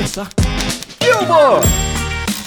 começar. 0.00 0.30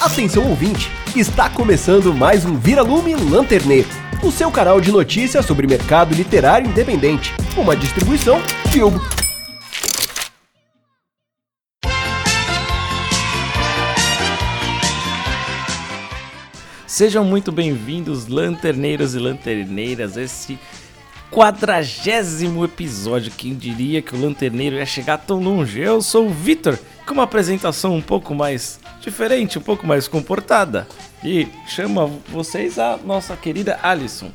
Atenção 0.02 0.50
ouvinte, 0.50 0.90
está 1.16 1.48
começando 1.52 2.12
mais 2.12 2.46
um 2.46 2.58
Vira-Lume 2.58 3.14
Lanterneiro, 3.14 3.88
o 4.24 4.32
seu 4.32 4.50
canal 4.50 4.82
de 4.82 4.92
notícias 4.92 5.46
sobre 5.46 5.68
mercado 5.68 6.16
literário 6.16 6.68
independente. 6.68 7.32
Uma 7.56 7.76
distribuição 7.76 8.42
Bilbo. 8.72 9.00
Sejam 16.88 17.24
muito 17.24 17.52
bem-vindos, 17.52 18.26
lanterneiros 18.26 19.14
e 19.14 19.20
lanterneiras, 19.20 20.18
a 20.18 20.24
esse 20.24 20.58
quadragésimo 21.30 22.66
episódio. 22.66 23.32
Quem 23.32 23.54
diria 23.54 24.02
que 24.02 24.16
o 24.16 24.20
lanterneiro 24.20 24.76
ia 24.76 24.86
chegar 24.88 25.20
tão 25.20 25.40
longe? 25.40 25.80
Eu 25.80 26.02
sou 26.02 26.28
o 26.28 26.34
Vitor, 26.34 26.80
com 27.06 27.14
uma 27.14 27.24
apresentação 27.24 27.96
um 27.96 28.02
pouco 28.02 28.34
mais 28.34 28.80
diferente, 29.02 29.58
um 29.58 29.62
pouco 29.62 29.86
mais 29.86 30.08
comportada. 30.08 30.88
E 31.24 31.48
chama 31.68 32.08
vocês 32.30 32.78
a 32.80 32.98
nossa 32.98 33.36
querida 33.36 33.80
Alison. 33.82 34.32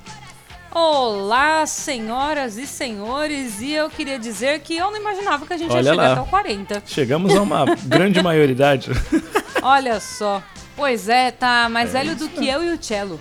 Olá, 0.70 1.66
senhoras 1.66 2.56
e 2.58 2.66
senhores, 2.66 3.60
e 3.60 3.72
eu 3.72 3.88
queria 3.90 4.18
dizer 4.18 4.60
que 4.60 4.76
eu 4.76 4.90
não 4.90 4.98
imaginava 5.00 5.46
que 5.46 5.52
a 5.52 5.56
gente 5.56 5.70
Olha 5.72 5.78
ia 5.80 5.90
chegar 5.92 6.02
lá. 6.02 6.12
até 6.12 6.20
o 6.20 6.26
40. 6.26 6.82
Chegamos 6.86 7.34
a 7.34 7.42
uma 7.42 7.64
grande 7.84 8.22
maioridade. 8.22 8.90
Olha 9.62 9.98
só. 9.98 10.42
Pois 10.76 11.08
é, 11.08 11.30
tá 11.30 11.68
mais 11.68 11.90
É 11.94 11.98
velho 12.04 12.14
do 12.16 12.28
que 12.28 12.46
eu 12.46 12.62
e 12.62 12.70
o 12.70 12.82
Cello. 12.82 13.18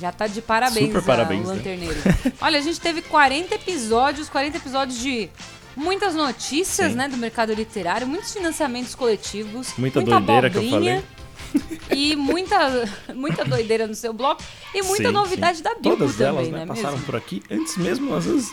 Já 0.00 0.10
tá 0.10 0.26
de 0.26 0.42
parabéns, 0.42 0.86
Super 0.86 0.98
a- 0.98 1.02
parabéns, 1.02 1.44
o 1.44 1.50
né? 1.50 1.54
Lanterneiro. 1.56 2.00
Olha, 2.40 2.58
a 2.58 2.62
gente 2.62 2.80
teve 2.80 3.02
40 3.02 3.54
episódios, 3.54 4.28
40 4.28 4.56
episódios 4.56 4.98
de 4.98 5.30
muitas 5.76 6.14
notícias, 6.14 6.90
Sim. 6.92 6.96
né, 6.96 7.08
do 7.08 7.16
mercado 7.16 7.52
literário, 7.52 8.06
muitos 8.06 8.32
financiamentos 8.32 8.94
coletivos, 8.94 9.72
Muita 9.78 10.00
doideira 10.00 10.50
que 10.50 10.56
eu 10.58 10.62
abobrinha, 10.62 11.04
E 11.90 12.16
muita, 12.16 12.88
muita 13.14 13.44
doideira 13.44 13.86
no 13.86 13.94
seu 13.94 14.12
bloco 14.12 14.42
e 14.74 14.82
muita 14.82 15.08
Sim, 15.08 15.14
novidade 15.14 15.58
sim. 15.58 15.62
da 15.62 15.74
Bilbo 15.74 15.96
Todas 15.98 16.12
também, 16.16 16.26
elas, 16.28 16.48
né, 16.48 16.62
é 16.62 16.66
passaram 16.66 16.92
mesmo? 16.92 17.06
por 17.06 17.16
aqui 17.16 17.42
antes 17.50 17.76
mesmo, 17.76 18.14
às 18.14 18.24
vezes, 18.24 18.50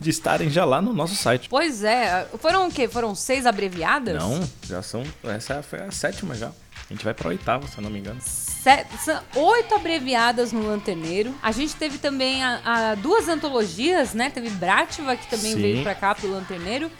de 0.00 0.10
estarem 0.10 0.50
já 0.50 0.64
lá 0.64 0.82
no 0.82 0.92
nosso 0.92 1.14
site. 1.14 1.48
Pois 1.48 1.84
é, 1.84 2.26
foram 2.40 2.66
o 2.66 2.72
quê? 2.72 2.88
Foram 2.88 3.14
seis 3.14 3.46
abreviadas? 3.46 4.16
Não, 4.16 4.40
já 4.66 4.82
são. 4.82 5.04
Essa 5.22 5.62
foi 5.62 5.80
a 5.80 5.90
sétima 5.92 6.34
já. 6.34 6.50
A 6.88 6.92
gente 6.92 7.04
vai 7.04 7.14
pra 7.14 7.28
oitava, 7.28 7.66
se 7.66 7.78
eu 7.78 7.82
não 7.82 7.90
me 7.90 7.98
engano. 7.98 8.20
São 8.20 9.20
oito 9.36 9.74
abreviadas 9.74 10.52
no 10.52 10.66
Lanterneiro. 10.66 11.34
A 11.42 11.52
gente 11.52 11.74
teve 11.76 11.98
também 11.98 12.42
a, 12.42 12.60
a 12.64 12.94
duas 12.94 13.28
antologias, 13.28 14.14
né? 14.14 14.30
Teve 14.30 14.50
Brativa, 14.50 15.16
que 15.16 15.28
também 15.28 15.52
Sim. 15.52 15.60
veio 15.60 15.82
pra 15.82 15.94
cá 15.94 16.14
pro 16.14 16.30
Lanterneiro. 16.30 16.90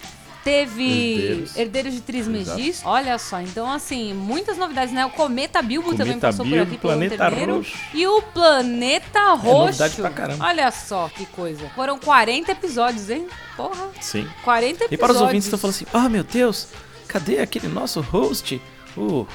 Teve 0.45 1.15
Herdeiros. 1.15 1.57
Herdeiros, 1.57 1.95
de 1.95 2.01
Trismegis. 2.03 2.83
Olha 2.85 3.19
só, 3.19 3.41
então 3.41 3.71
assim, 3.71 4.13
muitas 4.13 4.59
novidades, 4.59 4.93
né? 4.93 5.07
O 5.07 5.11
Cometa 5.11 5.63
Bilbo 5.63 5.87
Cometa 5.87 6.05
também 6.05 6.21
passou 6.21 6.45
por 6.45 6.51
Bilbo, 6.51 6.71
aqui 6.71 6.77
pelo 6.77 6.93
Planeta. 6.93 7.29
Roxo. 7.29 7.79
E 7.95 8.07
o 8.07 8.21
Planeta 8.21 9.33
Roxo. 9.33 9.59
novidade 9.59 9.95
pra 9.97 10.11
caramba. 10.11 10.45
Olha 10.45 10.71
só 10.71 11.09
que 11.09 11.25
coisa. 11.27 11.67
Foram 11.75 11.99
40 11.99 12.53
episódios, 12.53 13.09
hein? 13.09 13.27
Porra. 13.57 13.89
Sim. 14.03 14.29
40 14.45 14.85
episódios. 14.85 14.93
E 14.93 14.97
para 14.99 15.13
os 15.13 15.21
ouvintes 15.21 15.49
que 15.49 15.55
estão 15.55 15.59
falando 15.59 15.77
assim, 15.77 15.87
oh 15.95 16.11
meu 16.11 16.25
Deus, 16.25 16.69
cadê 17.09 17.39
aquele 17.39 17.69
nosso 17.69 18.03
host? 18.03 18.61
O, 18.95 19.27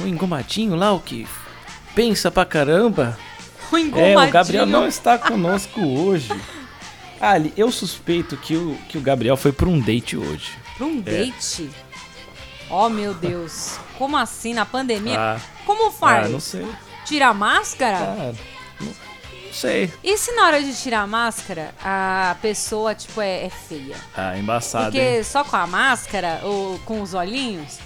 o 0.00 0.06
engomadinho 0.06 0.74
lá, 0.74 0.92
o 0.92 1.00
que 1.00 1.26
pensa 1.94 2.30
pra 2.30 2.44
caramba? 2.44 3.18
O 3.70 3.76
É, 3.76 3.80
o 3.80 3.82
engomadinho. 3.82 4.32
Gabriel 4.32 4.66
não 4.66 4.86
está 4.86 5.18
conosco 5.18 5.80
hoje. 5.80 6.30
Ali, 7.20 7.52
eu 7.56 7.70
suspeito 7.72 8.36
que 8.36 8.56
o, 8.56 8.76
que 8.88 8.96
o 8.96 9.00
Gabriel 9.00 9.36
foi 9.36 9.50
pra 9.52 9.68
um 9.68 9.80
date 9.80 10.16
hoje. 10.16 10.52
Pra 10.76 10.86
um 10.86 11.00
date? 11.00 11.68
Oh, 12.70 12.88
meu 12.88 13.12
Deus. 13.14 13.78
Como 13.96 14.16
assim? 14.16 14.54
Na 14.54 14.64
pandemia? 14.64 15.18
Ah, 15.18 15.40
Como 15.66 15.90
faz? 15.90 16.26
ah, 16.26 16.28
não 16.28 16.38
sei. 16.40 16.66
Tira 17.04 17.28
a 17.28 17.34
máscara? 17.34 17.96
Ah, 17.98 18.32
não, 18.80 18.86
não 18.86 19.52
sei. 19.52 19.90
E 20.04 20.16
se 20.16 20.30
na 20.32 20.46
hora 20.46 20.62
de 20.62 20.72
tirar 20.80 21.00
a 21.00 21.06
máscara, 21.06 21.74
a 21.82 22.36
pessoa, 22.40 22.94
tipo, 22.94 23.20
é, 23.20 23.46
é 23.46 23.50
feia? 23.50 23.96
Ah, 24.16 24.36
embaçado, 24.38 24.84
Porque 24.92 25.00
hein? 25.00 25.24
só 25.24 25.42
com 25.42 25.56
a 25.56 25.66
máscara 25.66 26.40
ou 26.44 26.78
com 26.80 27.00
os 27.02 27.14
olhinhos, 27.14 27.78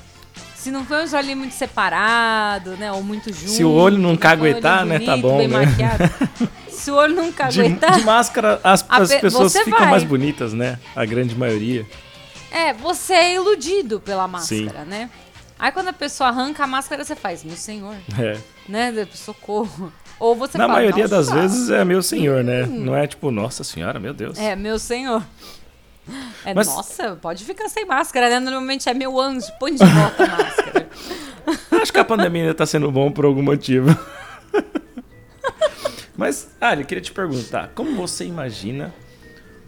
se 0.62 0.70
não 0.70 0.84
for 0.84 1.02
os 1.02 1.12
olhinhos 1.12 1.38
muito 1.38 1.54
separados, 1.54 2.78
né? 2.78 2.92
Ou 2.92 3.02
muito 3.02 3.32
juntos. 3.32 3.50
Se 3.50 3.64
o 3.64 3.70
olho 3.72 3.98
não 3.98 4.12
um 4.12 4.16
caguetar, 4.16 4.84
né, 4.86 5.00
tá 5.00 5.16
bom, 5.16 5.46
né? 5.48 5.64
Se 6.68 6.90
o 6.90 6.94
olho 6.94 7.14
não 7.16 7.26
De, 7.26 7.32
caguetar... 7.32 7.98
de 7.98 8.04
máscara, 8.04 8.60
as, 8.62 8.84
as 8.88 9.08
pe- 9.08 9.20
pessoas 9.20 9.52
ficam 9.56 9.78
vai. 9.80 9.90
mais 9.90 10.04
bonitas, 10.04 10.52
né? 10.52 10.78
A 10.94 11.04
grande 11.04 11.34
maioria. 11.34 11.84
É, 12.50 12.72
você 12.72 13.12
é 13.14 13.34
iludido 13.34 13.98
pela 14.00 14.28
máscara, 14.28 14.84
né? 14.84 15.10
Aí 15.58 15.70
quando 15.72 15.88
a 15.88 15.92
pessoa 15.92 16.28
arranca 16.30 16.64
a 16.64 16.66
máscara, 16.66 17.04
você 17.04 17.14
faz, 17.16 17.42
meu 17.44 17.56
senhor, 17.56 17.94
É. 18.18 18.36
né? 18.68 19.06
Socorro. 19.14 19.92
Ou 20.20 20.36
você 20.36 20.56
Na 20.58 20.64
fala, 20.66 20.78
maioria 20.78 21.08
das 21.08 21.26
"Nossa, 21.28 21.40
vezes 21.40 21.70
é 21.70 21.84
meu 21.84 22.02
senhor, 22.02 22.44
né? 22.44 22.64
Não 22.66 22.94
é 22.96 23.06
tipo, 23.08 23.30
nossa 23.32 23.64
senhora, 23.64 23.98
meu 23.98 24.14
Deus. 24.14 24.38
É, 24.38 24.54
meu 24.54 24.78
senhor. 24.78 25.22
É, 26.44 26.52
Mas- 26.54 26.66
Nossa, 26.66 27.16
pode 27.20 27.44
ficar 27.44 27.68
sem 27.68 27.84
máscara, 27.86 28.28
né? 28.28 28.40
Normalmente 28.40 28.88
é 28.88 28.94
meu 28.94 29.20
anjo, 29.20 29.46
põe 29.60 29.74
de 29.74 29.84
volta 29.84 30.24
a 30.24 30.28
máscara. 30.28 30.88
Acho 31.82 31.92
que 31.92 31.98
a 31.98 32.04
pandemia 32.04 32.42
ainda 32.42 32.54
tá 32.54 32.66
sendo 32.66 32.90
bom 32.90 33.10
por 33.10 33.24
algum 33.24 33.42
motivo. 33.42 33.88
Mas, 36.16 36.50
Ali, 36.60 36.84
queria 36.84 37.02
te 37.02 37.12
perguntar, 37.12 37.70
como 37.74 37.96
você 37.96 38.24
imagina 38.24 38.92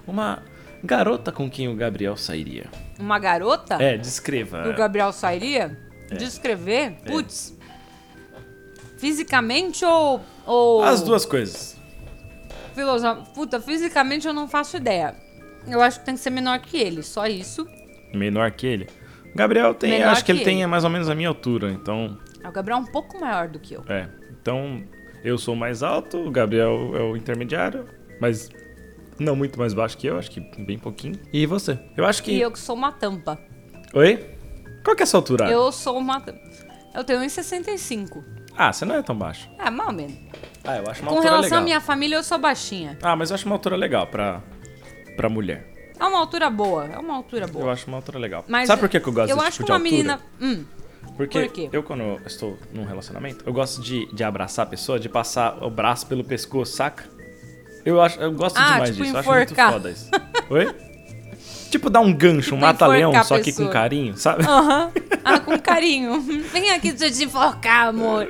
uma 0.06 0.42
garota 0.82 1.32
com 1.32 1.48
quem 1.50 1.68
o 1.68 1.74
Gabriel 1.74 2.16
sairia? 2.16 2.66
Uma 2.98 3.18
garota? 3.18 3.76
É, 3.82 3.96
descreva. 3.96 4.68
o 4.68 4.74
Gabriel 4.74 5.12
sairia? 5.12 5.76
É. 6.10 6.14
Descrever? 6.16 6.96
Putz. 7.06 7.54
Fisicamente 8.98 9.84
ou. 9.84 10.20
ou 10.46 10.82
As 10.84 11.02
duas 11.02 11.24
coisas. 11.24 11.76
filoso- 12.74 13.16
Puta, 13.34 13.60
fisicamente 13.60 14.26
eu 14.26 14.32
não 14.32 14.46
faço 14.48 14.76
ideia. 14.76 15.16
Eu 15.66 15.80
acho 15.80 16.00
que 16.00 16.06
tem 16.06 16.14
que 16.14 16.20
ser 16.20 16.30
menor 16.30 16.58
que 16.60 16.76
ele, 16.76 17.02
só 17.02 17.26
isso. 17.26 17.66
Menor 18.12 18.50
que 18.52 18.66
ele. 18.66 18.86
O 19.32 19.36
Gabriel 19.36 19.74
tem, 19.74 19.90
Menor 19.92 20.10
acho 20.12 20.24
que, 20.24 20.26
que 20.26 20.32
ele 20.38 20.44
tem 20.44 20.58
ele. 20.58 20.66
mais 20.66 20.84
ou 20.84 20.90
menos 20.90 21.08
a 21.08 21.14
minha 21.14 21.28
altura, 21.28 21.70
então, 21.72 22.16
O 22.46 22.52
Gabriel 22.52 22.78
é 22.78 22.80
um 22.80 22.86
pouco 22.86 23.18
maior 23.20 23.48
do 23.48 23.58
que 23.58 23.74
eu. 23.74 23.82
é. 23.88 24.08
Então, 24.40 24.84
eu 25.24 25.38
sou 25.38 25.56
mais 25.56 25.82
alto, 25.82 26.18
o 26.18 26.30
Gabriel 26.30 26.92
é 26.94 27.00
o 27.00 27.16
intermediário, 27.16 27.86
mas 28.20 28.50
não 29.18 29.34
muito 29.34 29.58
mais 29.58 29.72
baixo 29.72 29.96
que 29.96 30.06
eu, 30.06 30.18
acho 30.18 30.30
que 30.30 30.38
bem 30.62 30.78
pouquinho. 30.78 31.14
E 31.32 31.46
você? 31.46 31.78
Eu 31.96 32.04
acho 32.04 32.22
que... 32.22 32.30
E 32.32 32.42
eu 32.42 32.50
que 32.52 32.58
sou 32.58 32.76
uma 32.76 32.92
tampa. 32.92 33.38
Oi? 33.94 34.22
Qual 34.84 34.94
que 34.94 35.02
é 35.02 35.04
a 35.04 35.06
sua 35.06 35.20
altura? 35.20 35.50
Eu 35.50 35.72
sou 35.72 35.96
uma 35.96 36.20
tampa. 36.20 36.40
Eu 36.94 37.02
tenho 37.04 37.20
1,65. 37.20 38.22
Ah, 38.56 38.70
você 38.70 38.84
não 38.84 38.94
é 38.96 39.02
tão 39.02 39.16
baixo. 39.16 39.48
É, 39.58 39.70
mal 39.70 39.90
menos. 39.92 40.14
Ah, 40.62 40.76
eu 40.76 40.90
acho 40.90 41.00
uma 41.02 41.10
Com 41.10 41.16
altura 41.16 41.30
relação 41.36 41.42
legal. 41.48 41.58
à 41.60 41.64
minha 41.64 41.80
família, 41.80 42.16
eu 42.16 42.22
sou 42.22 42.38
baixinha. 42.38 42.98
Ah, 43.02 43.16
mas 43.16 43.30
eu 43.30 43.34
acho 43.34 43.46
uma 43.46 43.54
altura 43.54 43.76
legal 43.76 44.06
pra, 44.06 44.42
pra 45.16 45.28
mulher. 45.28 45.66
É 45.98 46.04
uma 46.04 46.18
altura 46.18 46.50
boa, 46.50 46.86
é 46.92 46.98
uma 46.98 47.14
altura 47.14 47.44
Eu 47.44 47.48
boa. 47.48 47.72
acho 47.72 47.86
uma 47.86 47.98
altura 47.98 48.18
legal. 48.18 48.44
Mas 48.48 48.66
Sabe 48.66 48.80
por 48.80 48.88
que, 48.88 48.98
que 48.98 49.06
eu 49.08 49.12
gosto 49.12 49.30
Eu 49.30 49.36
desse 49.36 49.48
acho 49.48 49.56
tipo 49.62 49.66
que 49.66 49.72
de 49.72 49.72
uma 49.72 50.10
altura? 50.10 50.20
menina. 50.40 50.60
Hum, 50.60 50.64
Porque 51.16 51.40
por 51.44 51.52
quê? 51.52 51.68
eu, 51.72 51.82
quando 51.82 52.02
eu 52.02 52.20
estou 52.26 52.58
num 52.72 52.84
relacionamento, 52.84 53.44
eu 53.46 53.52
gosto 53.52 53.80
de, 53.80 54.06
de 54.12 54.24
abraçar 54.24 54.66
a 54.66 54.68
pessoa, 54.68 54.98
de 54.98 55.08
passar 55.08 55.62
o 55.62 55.70
braço 55.70 56.06
pelo 56.06 56.24
pescoço, 56.24 56.74
saca? 56.76 57.04
Eu, 57.84 58.00
acho, 58.00 58.18
eu 58.20 58.32
gosto 58.32 58.56
Ah, 58.58 58.72
demais 58.72 58.90
tipo 58.90 59.02
disso. 59.04 59.14
Eu 59.16 59.20
acho 59.20 59.30
muito 59.30 59.42
enforcar. 59.52 59.72
foda 59.72 59.90
isso. 59.90 60.10
Oi? 60.50 60.74
Tipo 61.70 61.90
dar 61.90 62.00
um 62.00 62.12
gancho, 62.12 62.54
um 62.54 62.58
Tipo 62.58 62.66
mata-leão, 62.66 63.10
enforcar 63.10 63.20
a 63.20 63.24
só 63.24 63.40
que 63.40 63.52
com 63.52 63.68
carinho, 63.68 64.16
sabe? 64.16 64.44
Aham. 64.44 64.90
Ah, 65.26 65.40
com 65.40 65.58
carinho. 65.58 66.20
Vem 66.20 66.70
aqui 66.72 66.92
deixa 66.92 67.06
eu 67.06 67.18
te 67.18 67.24
enforcar, 67.24 67.88
amor. 67.88 68.28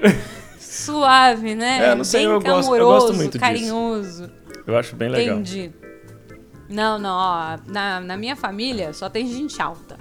Suave, 0.60 1.54
né? 1.56 1.88
É, 1.90 1.94
não 1.94 2.04
sei, 2.04 2.22
Bem 2.22 2.30
eu 2.30 2.40
gosto- 2.40 2.74
eu 2.76 2.86
gosto 2.86 3.14
muito 3.14 3.32
disso. 3.32 3.40
carinhoso. 3.40 4.30
Eu 4.66 4.76
acho 4.76 4.94
bem 4.96 5.08
legal. 5.08 5.38
Entendi. 5.38 5.72
Não, 6.74 6.98
não, 6.98 7.14
ó. 7.16 7.58
Na, 7.66 8.00
na 8.00 8.16
minha 8.16 8.34
família 8.36 8.92
só 8.92 9.08
tem 9.08 9.26
gente 9.26 9.60
alta. 9.62 9.96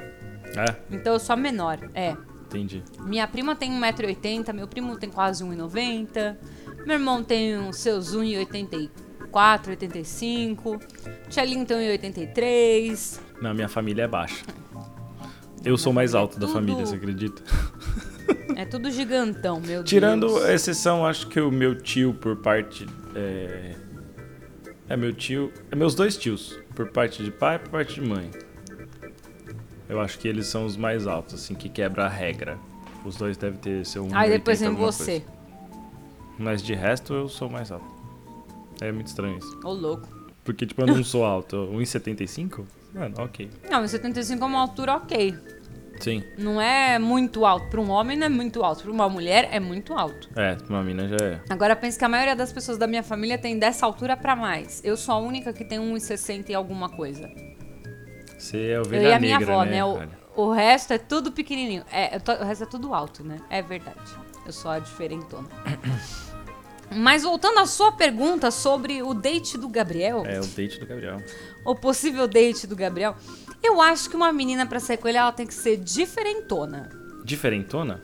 É, 0.55 0.75
Então 0.91 1.13
eu 1.13 1.19
sou 1.19 1.33
a 1.33 1.37
menor. 1.37 1.77
É. 1.93 2.15
entendi. 2.47 2.83
Minha 3.01 3.27
prima 3.27 3.55
tem 3.55 3.71
1,80m, 3.71 4.53
meu 4.53 4.67
primo 4.67 4.97
tem 4.97 5.09
quase 5.09 5.43
1,90m, 5.43 6.35
meu 6.85 6.95
irmão 6.95 7.23
tem 7.23 7.57
uns 7.57 7.77
seus 7.77 8.15
1,84m, 8.15 9.67
85, 9.69 10.79
Tchelinho 11.29 11.65
tem 11.65 11.77
1,83m. 11.97 13.19
Não, 13.41 13.53
minha 13.53 13.67
família 13.69 14.03
é 14.03 14.07
baixa. 14.07 14.43
Eu 15.65 15.77
sou 15.77 15.91
mais 15.93 16.13
alto 16.13 16.33
da 16.39 16.45
tudo- 16.45 16.53
família, 16.53 16.85
você 16.85 16.95
acredita? 16.95 17.41
É 18.55 18.65
tudo 18.65 18.89
gigantão, 18.91 19.59
meu 19.59 19.83
Tirando 19.83 20.27
Deus. 20.27 20.43
a 20.43 20.53
exceção, 20.53 21.05
acho 21.05 21.27
que 21.27 21.41
o 21.41 21.49
meu 21.51 21.75
tio 21.81 22.13
por 22.13 22.35
parte. 22.37 22.85
É, 23.15 23.75
é 24.89 24.95
meu 24.95 25.11
tio. 25.11 25.51
É 25.71 25.75
meus 25.75 25.95
dois 25.95 26.15
tios. 26.15 26.57
Por 26.75 26.87
parte 26.89 27.23
de 27.23 27.31
pai 27.31 27.55
e 27.55 27.59
por 27.59 27.69
parte 27.69 27.95
de 27.95 28.01
mãe. 28.01 28.29
Eu 29.87 29.99
acho 29.99 30.17
que 30.17 30.27
eles 30.27 30.47
são 30.47 30.65
os 30.65 30.75
mais 30.75 31.05
altos, 31.05 31.35
assim, 31.35 31.53
que 31.53 31.69
quebra 31.69 32.05
a 32.05 32.09
regra. 32.09 32.57
Os 33.05 33.15
dois 33.15 33.37
devem 33.37 33.59
ter 33.59 33.85
seu 33.85 34.03
1,80 34.05 34.15
Aí 34.15 34.29
depois 34.29 34.59
vem 34.59 34.73
você. 34.73 35.19
coisa. 35.21 35.33
Mas 36.39 36.63
de 36.63 36.73
resto 36.73 37.13
eu 37.13 37.27
sou 37.27 37.49
mais 37.49 37.71
alto. 37.71 37.85
É 38.81 38.91
muito 38.91 39.07
estranho 39.07 39.37
isso. 39.37 39.59
Ô, 39.63 39.71
louco. 39.71 40.07
Porque, 40.43 40.65
tipo, 40.65 40.81
eu 40.81 40.87
não 40.87 41.03
sou 41.03 41.23
alto. 41.23 41.55
1,75? 41.73 42.65
Mano, 42.93 43.15
ok. 43.19 43.49
Não, 43.69 43.83
1,75 43.83 44.41
é 44.41 44.45
uma 44.45 44.61
altura 44.61 44.95
ok. 44.95 45.35
Sim. 45.99 46.23
Não 46.37 46.59
é 46.59 46.99
muito 46.99 47.45
alto. 47.45 47.67
Para 47.67 47.79
um 47.79 47.89
homem 47.89 48.17
não 48.17 48.25
é 48.25 48.29
muito 48.29 48.63
alto. 48.63 48.83
Para 48.83 48.91
uma 48.91 49.07
mulher 49.07 49.47
é 49.51 49.59
muito 49.59 49.93
alto. 49.93 50.29
É, 50.35 50.57
uma 50.69 50.83
mina 50.83 51.07
já 51.07 51.17
é. 51.25 51.39
Agora 51.49 51.75
pensa 51.75 51.97
que 51.97 52.03
a 52.05 52.09
maioria 52.09 52.35
das 52.35 52.51
pessoas 52.51 52.77
da 52.77 52.87
minha 52.87 53.03
família 53.03 53.37
tem 53.37 53.57
dessa 53.57 53.85
altura 53.85 54.17
pra 54.17 54.35
mais. 54.35 54.81
Eu 54.83 54.97
sou 54.97 55.15
a 55.15 55.17
única 55.19 55.53
que 55.53 55.63
tem 55.63 55.79
1,60 55.79 56.49
e 56.49 56.53
alguma 56.55 56.89
coisa. 56.89 57.29
Você 58.37 58.57
é 58.57 58.75
Eu 58.77 58.81
ovelha 58.81 59.07
e 59.09 59.13
a 59.13 59.19
minha 59.19 59.39
negra, 59.39 59.53
avó, 59.53 59.63
né? 59.63 59.71
né? 60.05 60.09
O, 60.35 60.41
o 60.47 60.51
resto 60.51 60.91
é 60.93 60.97
tudo 60.97 61.31
pequenininho. 61.31 61.83
É, 61.91 62.15
eu 62.15 62.19
tô- 62.19 62.33
o 62.33 62.43
resto 62.43 62.63
é 62.65 62.67
tudo 62.67 62.93
alto, 62.93 63.23
né? 63.23 63.37
É 63.49 63.61
verdade. 63.61 63.97
Eu 64.45 64.51
sou 64.51 64.69
a 64.71 64.79
diferentona. 64.79 65.47
Mas 66.95 67.23
voltando 67.23 67.59
à 67.59 67.65
sua 67.65 67.91
pergunta 67.93 68.51
sobre 68.51 69.01
o 69.01 69.13
date 69.13 69.57
do 69.57 69.67
Gabriel, 69.67 70.23
É 70.25 70.39
o 70.39 70.45
date 70.45 70.79
do 70.79 70.85
Gabriel. 70.85 71.17
o 71.65 71.73
possível 71.75 72.27
date 72.27 72.67
do 72.67 72.75
Gabriel, 72.75 73.15
eu 73.63 73.81
acho 73.81 74.09
que 74.09 74.15
uma 74.15 74.31
menina 74.33 74.65
pra 74.65 74.79
sair 74.79 74.97
com 74.97 75.07
ele, 75.07 75.17
ela 75.17 75.31
tem 75.31 75.47
que 75.47 75.53
ser 75.53 75.77
diferentona. 75.77 76.89
Diferentona? 77.23 78.01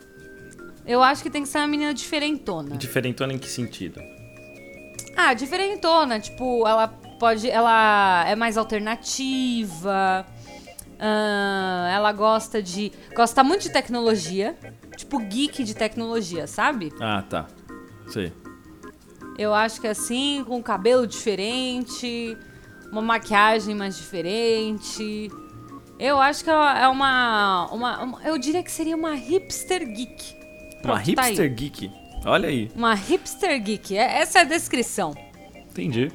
Eu 0.85 1.03
acho 1.03 1.21
que 1.21 1.29
tem 1.29 1.43
que 1.43 1.49
ser 1.49 1.59
uma 1.59 1.67
menina 1.67 1.93
diferentona. 1.93 2.75
Diferentona 2.77 3.33
em 3.33 3.37
que 3.37 3.47
sentido? 3.49 4.01
Ah, 5.15 5.33
diferentona. 5.33 6.19
Tipo, 6.19 6.65
ela 6.67 6.87
pode. 7.19 7.49
Ela 7.49 8.25
é 8.27 8.35
mais 8.35 8.57
alternativa. 8.57 10.25
ah, 10.99 11.89
ela 11.93 12.11
gosta 12.13 12.61
de. 12.63 12.91
Gosta 13.13 13.43
muito 13.43 13.63
de 13.63 13.71
tecnologia. 13.71 14.57
Tipo, 14.95 15.19
geek 15.19 15.63
de 15.63 15.75
tecnologia, 15.75 16.47
sabe? 16.47 16.91
Ah, 16.99 17.23
tá. 17.29 17.47
Sei. 18.07 18.33
Eu 19.37 19.53
acho 19.53 19.79
que 19.79 19.87
assim, 19.87 20.43
com 20.45 20.61
cabelo 20.61 21.07
diferente, 21.07 22.37
uma 22.91 23.01
maquiagem 23.01 23.73
mais 23.75 23.95
diferente. 23.97 25.29
Eu 25.99 26.19
acho 26.21 26.43
que 26.43 26.49
é 26.49 26.87
uma. 26.87 27.67
uma, 27.71 28.03
uma- 28.03 28.21
eu 28.23 28.37
diria 28.37 28.63
que 28.63 28.71
seria 28.71 28.95
uma 28.95 29.13
hipster 29.15 29.85
geek. 29.85 30.33
Uma 30.83 30.93
Pronto, 30.93 31.13
tá 31.15 31.21
aí. 31.23 31.27
hipster 31.29 31.53
geek. 31.53 31.91
Olha 32.25 32.47
aí. 32.49 32.71
Uma 32.75 32.93
hipster 32.95 33.61
geek. 33.61 33.97
É- 33.97 34.19
Essa 34.21 34.39
é 34.39 34.41
a 34.41 34.45
descrição. 34.45 35.13
Entendi. 35.71 36.09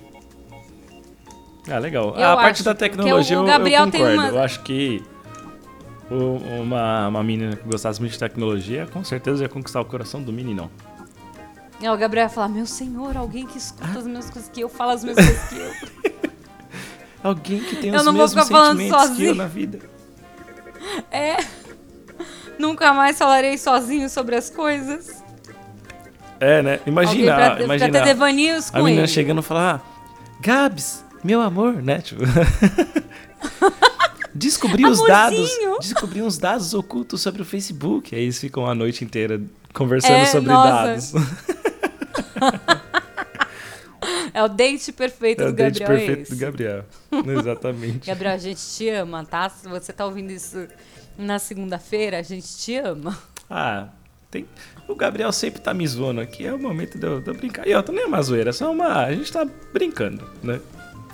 Ah, 1.71 1.79
legal. 1.79 2.15
Eu 2.17 2.31
a 2.31 2.37
parte 2.37 2.63
da 2.63 2.75
porque 2.75 2.89
tecnologia 2.91 3.39
o 3.39 3.43
eu- 3.43 3.47
Gabriel 3.47 3.85
eu 3.87 3.93
concordo. 3.93 4.15
uma- 4.15 4.29
Eu 4.29 4.43
acho 4.43 4.63
que 4.63 5.03
uma, 6.11 7.09
uma 7.09 7.23
menina 7.23 7.57
que 7.57 7.67
gostasse 7.69 8.01
muito 8.01 8.13
de 8.13 8.19
tecnologia, 8.19 8.87
com 8.87 9.03
certeza 9.05 9.43
ia 9.45 9.49
conquistar 9.49 9.81
o 9.81 9.85
coração 9.85 10.23
do 10.23 10.33
meninão. 10.33 10.71
E 11.81 11.89
o 11.89 11.97
Gabriel 11.97 12.27
vai 12.27 12.35
falar: 12.35 12.49
Meu 12.49 12.67
senhor, 12.67 13.17
alguém 13.17 13.47
que 13.47 13.59
escuta 13.59 13.99
as 13.99 14.05
mesmas 14.07 14.31
coisas 14.31 14.51
que 14.51 14.61
eu, 14.61 14.69
fala 14.69 14.93
as 14.95 15.05
mesmas 15.05 15.27
coisas 15.27 15.49
que 15.49 15.57
eu. 15.57 16.15
Alguém 17.25 17.61
que 17.61 17.77
tem 17.77 17.91
Eu 17.91 17.97
os 18.01 18.05
mesmos 18.13 18.31
sentimentos 18.47 18.77
que 18.77 18.93
eu 18.93 18.99
sozinho. 19.01 19.35
na 19.35 19.47
vida. 19.47 19.79
É. 21.11 21.39
Nunca 22.59 22.93
mais 22.93 23.17
falarei 23.19 23.57
sozinho 23.59 24.09
sobre 24.11 24.37
as 24.37 24.51
coisas. 24.51 25.23
É, 26.39 26.61
né? 26.63 26.79
Imagina, 26.87 27.35
pra, 27.35 27.63
imagina 27.63 27.91
pra 27.91 28.01
ter 28.01 28.05
devanios 28.05 28.69
a 28.69 28.73
com 28.79 28.85
menina 28.85 29.01
ele. 29.05 29.09
chegando 29.09 29.41
e 29.41 29.43
falar, 29.43 29.83
ah, 29.83 30.11
Gabs, 30.41 31.03
meu 31.25 31.41
amor, 31.41 31.83
né? 31.83 32.01
Tipo... 32.03 32.23
Descobri 34.35 34.85
os 34.85 35.01
dados, 35.07 35.49
descobri 35.81 36.21
uns 36.21 36.37
dados 36.39 36.75
ocultos 36.75 37.21
sobre 37.23 37.41
o 37.41 37.45
Facebook. 37.45 38.15
Aí 38.15 38.23
eles 38.25 38.39
ficam 38.39 38.67
a 38.67 38.75
noite 38.75 39.05
inteira 39.05 39.41
conversando 39.73 40.13
É, 40.17 40.27
sobre 40.27 40.53
nossa. 40.53 40.87
dados. 40.87 41.13
É 44.33 44.43
o 44.43 44.49
date 44.49 44.93
perfeito 44.93 45.43
É 45.43 45.47
o 45.47 45.53
do 45.53 45.57
Gabriel. 45.57 45.91
é 45.91 45.97
perfeito 45.97 46.23
esse. 46.23 46.35
do 46.35 46.39
Gabriel. 46.41 46.85
Exatamente. 47.39 48.07
Gabriel, 48.07 48.35
a 48.35 48.39
gente 48.39 48.61
te 48.61 48.89
ama, 48.91 49.25
tá? 49.25 49.49
Se 49.49 49.69
você 49.69 49.93
tá 49.93 50.05
ouvindo 50.07 50.31
isso 50.31 50.67
na 51.17 51.39
segunda-feira, 51.39 52.19
a 52.19 52.23
gente 52.23 52.57
te 52.57 52.77
ama. 52.77 53.17
Ah, 53.49 53.89
tem... 54.31 54.47
o 54.89 54.95
Gabriel 54.95 55.31
sempre 55.33 55.61
tá 55.61 55.73
me 55.75 55.87
zoando 55.87 56.21
aqui. 56.21 56.47
É 56.47 56.53
o 56.53 56.59
momento 56.59 56.99
de 56.99 57.07
eu, 57.07 57.21
de 57.21 57.29
eu 57.31 57.35
brincar. 57.35 57.67
E 57.67 57.75
ó, 57.75 57.83
nem 57.89 58.03
é 58.05 58.07
uma 58.07 58.23
zoeira, 58.23 58.51
é 58.51 58.53
só 58.53 58.71
uma. 58.71 59.05
A 59.05 59.15
gente 59.15 59.33
tá 59.33 59.47
brincando, 59.73 60.29
né? 60.43 60.61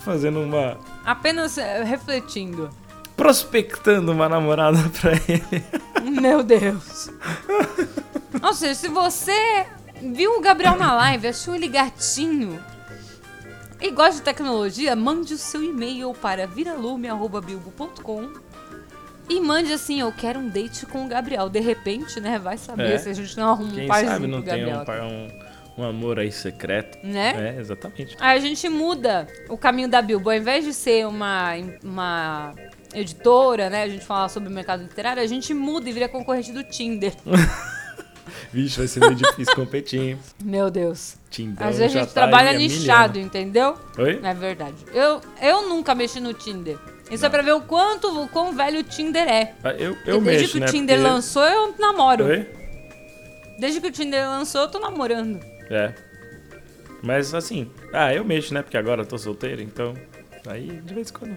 Fazendo 0.03 0.39
uma. 0.41 0.77
Apenas 1.05 1.57
eh, 1.57 1.83
refletindo. 1.83 2.69
Prospectando 3.15 4.11
uma 4.11 4.27
namorada 4.27 4.79
pra 4.99 5.11
ele. 5.29 6.19
Meu 6.19 6.41
Deus. 6.41 7.09
Ou 8.41 8.53
seja, 8.53 8.73
se 8.73 8.87
você 8.87 9.67
viu 10.01 10.37
o 10.37 10.41
Gabriel 10.41 10.75
na 10.75 10.95
live, 10.95 11.27
achou 11.27 11.53
ele 11.53 11.67
gatinho 11.67 12.59
e 13.81 13.91
gosta 13.91 14.15
de 14.15 14.21
tecnologia, 14.21 14.95
mande 14.95 15.33
o 15.33 15.37
seu 15.37 15.63
e-mail 15.63 16.13
para 16.13 16.45
viralume.bilbo.com 16.47 18.29
e 19.29 19.39
mande 19.39 19.71
assim, 19.73 20.01
eu 20.01 20.11
quero 20.11 20.39
um 20.39 20.49
date 20.49 20.85
com 20.85 21.05
o 21.05 21.07
Gabriel. 21.07 21.47
De 21.49 21.59
repente, 21.59 22.19
né, 22.19 22.37
vai 22.37 22.57
saber 22.57 22.93
É. 22.93 22.97
se 22.97 23.09
a 23.09 23.13
gente 23.13 23.37
não 23.37 23.49
arruma 23.51 23.71
Quem 23.73 23.85
um 23.85 23.87
parzinho 23.87 24.11
sabe 24.11 24.27
não 24.27 24.41
tem 24.41 24.57
Gabriel. 24.65 24.81
um, 24.81 24.85
par- 24.85 25.01
um, 25.03 25.29
um 25.77 25.83
amor 25.85 26.19
aí 26.19 26.31
secreto. 26.31 26.97
Né? 27.05 27.55
É, 27.55 27.59
exatamente. 27.61 28.17
Aí 28.19 28.37
a 28.37 28.41
gente 28.41 28.67
muda 28.67 29.27
o 29.49 29.57
caminho 29.57 29.87
da 29.87 30.01
Bilbo. 30.01 30.29
Ao 30.29 30.35
invés 30.35 30.65
de 30.65 30.73
ser 30.73 31.07
uma, 31.07 31.53
uma 31.83 32.53
editora, 32.93 33.69
né, 33.69 33.83
a 33.83 33.87
gente 33.89 34.03
falar 34.05 34.27
sobre 34.27 34.49
o 34.49 34.51
mercado 34.51 34.83
literário, 34.83 35.23
a 35.23 35.27
gente 35.27 35.53
muda 35.53 35.89
e 35.89 35.93
vira 35.93 36.09
concorrente 36.09 36.51
do 36.51 36.63
Tinder. 36.63 37.13
Vixe, 38.53 38.77
vai 38.77 38.87
ser 38.87 38.99
meio 39.01 39.15
difícil 39.15 39.55
competir? 39.55 40.17
Meu 40.43 40.69
Deus. 40.69 41.15
Tindão 41.29 41.67
Às 41.67 41.77
vezes 41.77 41.95
a 41.95 41.99
gente 41.99 42.07
tá 42.09 42.21
trabalha 42.21 42.51
há 42.51 42.53
nichado, 42.53 43.13
milhão. 43.13 43.27
entendeu? 43.27 43.77
Oi? 43.97 44.19
É 44.23 44.33
verdade. 44.33 44.75
Eu, 44.93 45.21
eu 45.41 45.69
nunca 45.69 45.93
mexi 45.95 46.19
no 46.19 46.33
Tinder. 46.33 46.77
Isso 47.09 47.25
é 47.25 47.29
pra 47.29 47.41
ver 47.41 47.53
o 47.53 47.61
quanto, 47.61 48.07
o 48.23 48.27
quão 48.29 48.53
velho 48.55 48.79
o 48.79 48.83
Tinder 48.83 49.27
é. 49.27 49.53
Ah, 49.63 49.71
Eu, 49.71 49.97
eu 50.05 50.21
Desde 50.21 50.21
mexo, 50.21 50.53
que 50.53 50.59
né? 50.61 50.65
o 50.67 50.71
Tinder 50.71 50.97
Porque- 50.97 51.09
lançou, 51.11 51.43
eu 51.43 51.75
namoro. 51.79 52.25
Oi? 52.25 52.47
Desde 53.59 53.79
que 53.81 53.87
o 53.87 53.91
Tinder 53.91 54.27
lançou, 54.27 54.61
eu 54.61 54.67
tô 54.69 54.79
namorando. 54.79 55.39
É. 55.69 55.93
Mas 57.03 57.33
assim, 57.33 57.69
ah, 57.93 58.13
eu 58.13 58.23
mexo, 58.23 58.53
né? 58.53 58.61
Porque 58.61 58.77
agora 58.77 59.01
eu 59.01 59.05
tô 59.05 59.17
solteiro, 59.17 59.61
então. 59.61 59.93
Aí 60.47 60.67
de 60.67 60.93
vez 60.93 61.09
em 61.09 61.13
quando. 61.13 61.35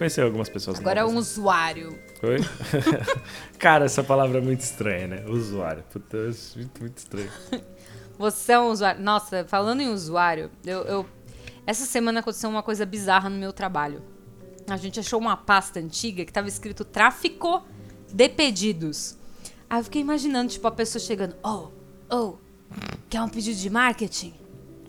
Conheci 0.00 0.18
algumas 0.18 0.48
pessoas 0.48 0.80
Agora 0.80 1.00
é 1.00 1.04
um 1.04 1.08
novas. 1.12 1.36
usuário. 1.36 1.98
Oi? 2.22 2.38
Cara, 3.60 3.84
essa 3.84 4.02
palavra 4.02 4.38
é 4.38 4.40
muito 4.40 4.60
estranha, 4.60 5.06
né? 5.06 5.24
Usuário. 5.28 5.84
Puta, 5.92 6.16
eu 6.16 6.30
acho 6.30 6.56
muito, 6.56 6.80
muito 6.80 6.96
estranho. 6.96 7.30
Você 8.18 8.52
é 8.52 8.58
um 8.58 8.68
usuário. 8.70 9.02
Nossa, 9.02 9.44
falando 9.46 9.82
em 9.82 9.88
usuário, 9.90 10.50
eu, 10.64 10.78
eu- 10.84 11.06
essa 11.66 11.84
semana 11.84 12.20
aconteceu 12.20 12.48
uma 12.48 12.62
coisa 12.62 12.86
bizarra 12.86 13.28
no 13.28 13.36
meu 13.36 13.52
trabalho. 13.52 14.02
A 14.70 14.78
gente 14.78 14.98
achou 14.98 15.20
uma 15.20 15.36
pasta 15.36 15.78
antiga 15.78 16.24
que 16.24 16.32
tava 16.32 16.48
escrito 16.48 16.82
tráfico 16.82 17.62
de 18.10 18.26
pedidos. 18.30 19.18
Aí 19.68 19.80
eu 19.80 19.84
fiquei 19.84 20.00
imaginando, 20.00 20.50
tipo, 20.50 20.66
a 20.66 20.70
pessoa 20.72 20.98
chegando, 21.02 21.36
oh, 21.44 21.68
oh, 22.10 22.36
quer 23.10 23.20
um 23.20 23.28
pedido 23.28 23.58
de 23.60 23.68
marketing? 23.68 24.32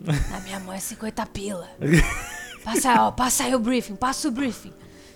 Na 0.30 0.40
minha 0.40 0.58
mão 0.58 0.72
é 0.72 0.78
50 0.78 1.26
pila. 1.26 1.68
Passa, 2.64 2.94
ó, 3.02 3.10
passa 3.10 3.42
aí 3.44 3.54
o 3.56 3.58
briefing, 3.58 3.96
passa 3.96 4.28
o 4.28 4.30
briefing. 4.30 4.72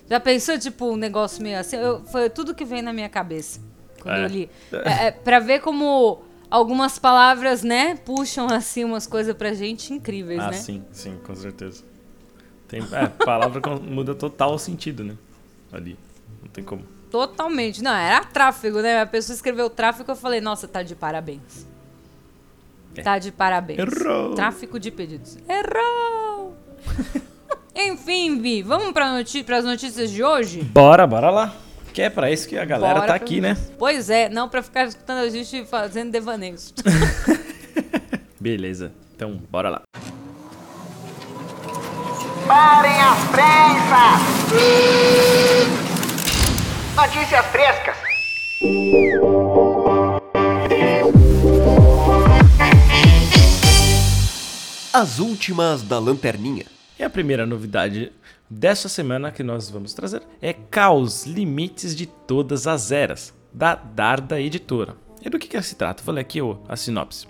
Já 0.08 0.20
pensou, 0.20 0.58
tipo, 0.58 0.92
um 0.92 0.96
negócio 0.96 1.42
meio 1.42 1.58
assim? 1.58 1.76
Eu- 1.76 2.04
foi 2.06 2.30
tudo 2.30 2.54
que 2.54 2.64
veio 2.64 2.82
na 2.82 2.92
minha 2.92 3.08
cabeça 3.08 3.60
quando 4.00 4.16
É. 4.18 4.24
eu 4.24 4.28
li. 4.28 4.50
É, 4.72 5.06
é, 5.06 5.10
pra 5.10 5.38
ver 5.40 5.60
como 5.60 6.22
algumas 6.50 6.98
palavras, 6.98 7.62
né, 7.64 7.96
puxam 8.04 8.46
assim 8.46 8.84
umas 8.84 9.06
coisas 9.06 9.34
pra 9.34 9.52
gente 9.52 9.92
incríveis, 9.92 10.40
ah, 10.40 10.46
né? 10.50 10.56
sim, 10.56 10.84
sim, 10.92 11.16
com 11.24 11.34
certeza. 11.34 11.82
Tem, 12.68 12.80
é, 12.92 13.06
palavra 13.24 13.60
muda 13.78 14.14
total 14.14 14.54
o 14.54 14.58
sentido, 14.58 15.02
né? 15.04 15.16
Ali. 15.72 15.96
Não 16.42 16.48
tem 16.48 16.62
como. 16.64 16.82
Totalmente. 17.10 17.82
Não, 17.82 17.92
era 17.94 18.24
tráfego, 18.24 18.80
né? 18.80 19.00
A 19.00 19.06
pessoa 19.06 19.34
escreveu 19.34 19.70
tráfego, 19.70 20.10
eu 20.10 20.16
falei, 20.16 20.40
nossa, 20.40 20.66
tá 20.68 20.82
de 20.82 20.94
parabéns. 20.94 21.66
É. 22.96 23.02
Tá 23.02 23.18
de 23.18 23.30
parabéns. 23.30 23.78
Errou. 23.78 24.34
Tráfico 24.34 24.78
de 24.80 24.90
pedidos. 24.90 25.36
Errou! 25.48 26.56
Enfim, 27.78 28.40
Vi, 28.40 28.62
vamos 28.62 28.92
para 28.92 29.12
noti 29.12 29.44
as 29.46 29.64
notícias 29.64 30.10
de 30.10 30.24
hoje? 30.24 30.62
Bora, 30.62 31.06
bora 31.06 31.28
lá. 31.28 31.54
Que 31.92 32.02
é 32.02 32.10
pra 32.10 32.30
isso 32.30 32.48
que 32.48 32.56
a 32.56 32.64
galera 32.64 32.94
Bora 32.94 33.06
tá 33.06 33.14
aqui, 33.14 33.38
né? 33.38 33.54
Pois 33.78 34.08
é, 34.08 34.30
não 34.30 34.48
pra 34.48 34.62
ficar 34.62 34.86
escutando 34.86 35.18
a 35.18 35.28
gente 35.28 35.64
fazendo 35.66 36.10
devaneios. 36.10 36.72
Beleza. 38.40 38.92
Então, 39.14 39.38
bora 39.50 39.68
lá. 39.68 39.82
Parem 42.46 42.98
as 43.00 43.24
prensas! 43.28 44.22
Notícias 46.96 47.46
frescas! 47.46 47.96
As 54.92 55.18
últimas 55.18 55.82
da 55.82 55.98
lanterninha. 55.98 56.75
E 56.98 57.04
a 57.04 57.10
primeira 57.10 57.44
novidade 57.44 58.10
dessa 58.48 58.88
semana 58.88 59.30
que 59.30 59.42
nós 59.42 59.68
vamos 59.68 59.92
trazer 59.92 60.22
é 60.40 60.54
Caos 60.54 61.26
Limites 61.26 61.94
de 61.94 62.06
Todas 62.06 62.66
as 62.66 62.90
Eras, 62.90 63.34
da 63.52 63.74
Darda 63.74 64.40
Editora. 64.40 64.96
E 65.22 65.28
do 65.28 65.38
que, 65.38 65.46
que 65.46 65.60
se 65.60 65.76
trata? 65.76 66.02
Vou 66.02 66.14
ler 66.14 66.22
aqui 66.22 66.38
a 66.66 66.74
sinopse. 66.74 67.26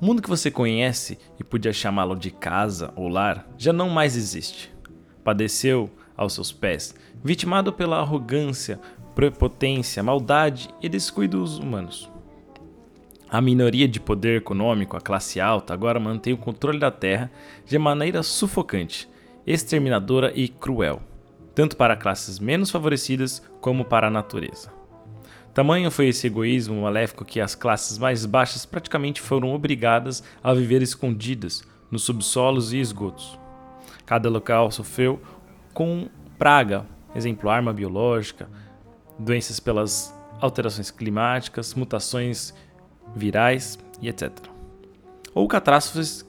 O 0.00 0.04
mundo 0.04 0.20
que 0.20 0.28
você 0.28 0.50
conhece 0.50 1.18
e 1.38 1.44
podia 1.44 1.72
chamá-lo 1.72 2.16
de 2.16 2.32
casa 2.32 2.92
ou 2.96 3.06
lar 3.06 3.48
já 3.56 3.72
não 3.72 3.88
mais 3.88 4.16
existe. 4.16 4.74
Padeceu 5.22 5.88
aos 6.16 6.32
seus 6.32 6.50
pés, 6.50 6.96
vitimado 7.22 7.72
pela 7.72 8.00
arrogância, 8.00 8.80
prepotência, 9.14 10.02
maldade 10.02 10.68
e 10.82 10.88
descuidos 10.88 11.58
humanos. 11.58 12.10
A 13.30 13.42
minoria 13.42 13.86
de 13.86 14.00
poder 14.00 14.38
econômico, 14.38 14.96
a 14.96 15.00
classe 15.00 15.38
alta, 15.38 15.74
agora 15.74 16.00
mantém 16.00 16.32
o 16.32 16.38
controle 16.38 16.78
da 16.78 16.90
terra 16.90 17.30
de 17.66 17.78
maneira 17.78 18.22
sufocante, 18.22 19.06
exterminadora 19.46 20.32
e 20.34 20.48
cruel, 20.48 21.02
tanto 21.54 21.76
para 21.76 21.96
classes 21.96 22.38
menos 22.38 22.70
favorecidas 22.70 23.42
como 23.60 23.84
para 23.84 24.06
a 24.06 24.10
natureza. 24.10 24.72
Tamanho 25.52 25.90
foi 25.90 26.08
esse 26.08 26.26
egoísmo 26.26 26.82
maléfico 26.82 27.24
que 27.24 27.38
as 27.38 27.54
classes 27.54 27.98
mais 27.98 28.24
baixas 28.24 28.64
praticamente 28.64 29.20
foram 29.20 29.52
obrigadas 29.52 30.22
a 30.42 30.54
viver 30.54 30.80
escondidas 30.80 31.62
nos 31.90 32.04
subsolos 32.04 32.72
e 32.72 32.78
esgotos. 32.78 33.38
Cada 34.06 34.30
local 34.30 34.70
sofreu 34.70 35.20
com 35.74 36.08
praga, 36.38 36.86
exemplo, 37.14 37.50
arma 37.50 37.74
biológica, 37.74 38.48
doenças 39.18 39.60
pelas 39.60 40.14
alterações 40.40 40.90
climáticas, 40.90 41.74
mutações 41.74 42.54
virais 43.14 43.78
e 44.00 44.08
etc. 44.08 44.30
Ou 45.34 45.46
catástrofes, 45.46 46.26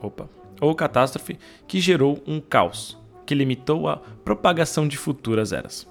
opa, 0.00 0.28
ou 0.60 0.74
catástrofe 0.74 1.38
que 1.66 1.80
gerou 1.80 2.22
um 2.26 2.40
caos, 2.40 2.98
que 3.24 3.34
limitou 3.34 3.88
a 3.88 3.96
propagação 4.24 4.86
de 4.86 4.96
futuras 4.96 5.52
eras. 5.52 5.86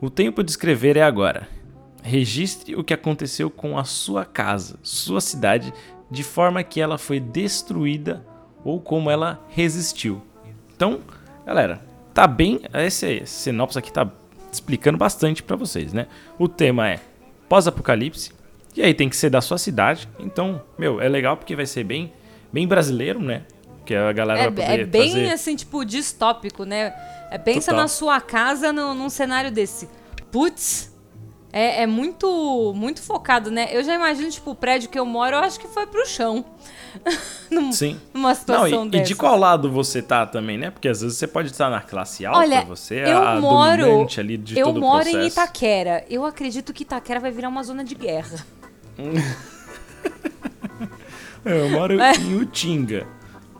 O 0.00 0.10
tempo 0.10 0.42
de 0.42 0.50
escrever 0.50 0.96
é 0.96 1.02
agora. 1.02 1.48
Registre 2.02 2.76
o 2.76 2.84
que 2.84 2.92
aconteceu 2.92 3.48
com 3.48 3.78
a 3.78 3.84
sua 3.84 4.24
casa, 4.24 4.78
sua 4.82 5.20
cidade, 5.20 5.72
de 6.10 6.22
forma 6.22 6.62
que 6.62 6.80
ela 6.80 6.98
foi 6.98 7.18
destruída 7.18 8.24
ou 8.62 8.80
como 8.80 9.10
ela 9.10 9.42
resistiu. 9.48 10.22
Então, 10.74 11.00
galera, 11.46 11.82
tá 12.12 12.26
bem. 12.26 12.60
Esse, 12.74 13.24
sinopse 13.26 13.78
aqui 13.78 13.92
tá 13.92 14.10
explicando 14.52 14.98
bastante 14.98 15.42
para 15.42 15.56
vocês, 15.56 15.92
né? 15.92 16.06
O 16.38 16.48
tema 16.48 16.88
é 16.88 17.00
pós-apocalipse, 17.48 18.32
e 18.76 18.82
aí 18.82 18.94
tem 18.94 19.08
que 19.08 19.16
ser 19.16 19.30
da 19.30 19.40
sua 19.40 19.58
cidade. 19.58 20.08
Então, 20.18 20.62
meu, 20.78 21.00
é 21.00 21.08
legal 21.08 21.36
porque 21.36 21.54
vai 21.56 21.66
ser 21.66 21.84
bem, 21.84 22.12
bem 22.52 22.66
brasileiro, 22.66 23.20
né? 23.20 23.42
Que 23.84 23.94
a 23.94 24.12
galera 24.12 24.40
É, 24.40 24.42
vai 24.44 24.66
poder 24.66 24.80
é 24.80 24.84
bem 24.86 25.10
fazer. 25.12 25.30
assim, 25.32 25.56
tipo, 25.56 25.84
distópico, 25.84 26.64
né? 26.64 26.94
É, 27.30 27.36
pensa 27.38 27.70
Total. 27.70 27.82
na 27.82 27.88
sua 27.88 28.20
casa 28.20 28.72
no- 28.72 28.94
num 28.94 29.08
cenário 29.10 29.50
desse. 29.50 29.88
Putz, 30.30 30.93
é, 31.56 31.82
é 31.82 31.86
muito 31.86 32.72
muito 32.74 33.00
focado, 33.00 33.50
né? 33.50 33.68
Eu 33.70 33.84
já 33.84 33.94
imagino, 33.94 34.28
tipo, 34.30 34.50
o 34.50 34.54
prédio 34.54 34.88
que 34.90 34.98
eu 34.98 35.06
moro, 35.06 35.36
eu 35.36 35.40
acho 35.40 35.60
que 35.60 35.68
foi 35.68 35.86
pro 35.86 36.04
chão. 36.06 36.44
Num- 37.50 37.72
Sim. 37.72 38.00
Numa 38.12 38.34
situação 38.34 38.84
e, 38.84 38.86
e 38.88 38.90
dessa. 38.90 39.04
de 39.04 39.14
qual 39.14 39.36
lado 39.38 39.70
você 39.70 40.02
tá 40.02 40.26
também, 40.26 40.58
né? 40.58 40.70
Porque 40.70 40.88
às 40.88 41.00
vezes 41.00 41.16
você 41.18 41.26
pode 41.26 41.50
estar 41.50 41.70
na 41.70 41.80
classe 41.80 42.24
alta, 42.26 42.38
Olha, 42.40 42.64
você 42.64 42.96
é 42.96 43.12
eu 43.12 43.22
a 43.26 43.40
moro, 43.40 43.84
dominante 43.84 44.18
ali 44.20 44.36
de 44.36 44.58
eu 44.58 44.66
todo 44.66 44.76
o 44.78 44.80
moro 44.80 45.08
em 45.08 45.26
Itaquera. 45.26 46.04
Eu 46.10 46.24
acredito 46.24 46.72
que 46.72 46.82
Itaquera 46.82 47.20
vai 47.20 47.30
virar 47.30 47.48
uma 47.48 47.62
zona 47.62 47.84
de 47.84 47.94
guerra. 47.94 48.44
É, 51.46 51.60
Eu 51.60 51.68
moro 51.68 52.00
É. 52.00 52.14
em 52.16 52.36
Utinga. 52.40 53.06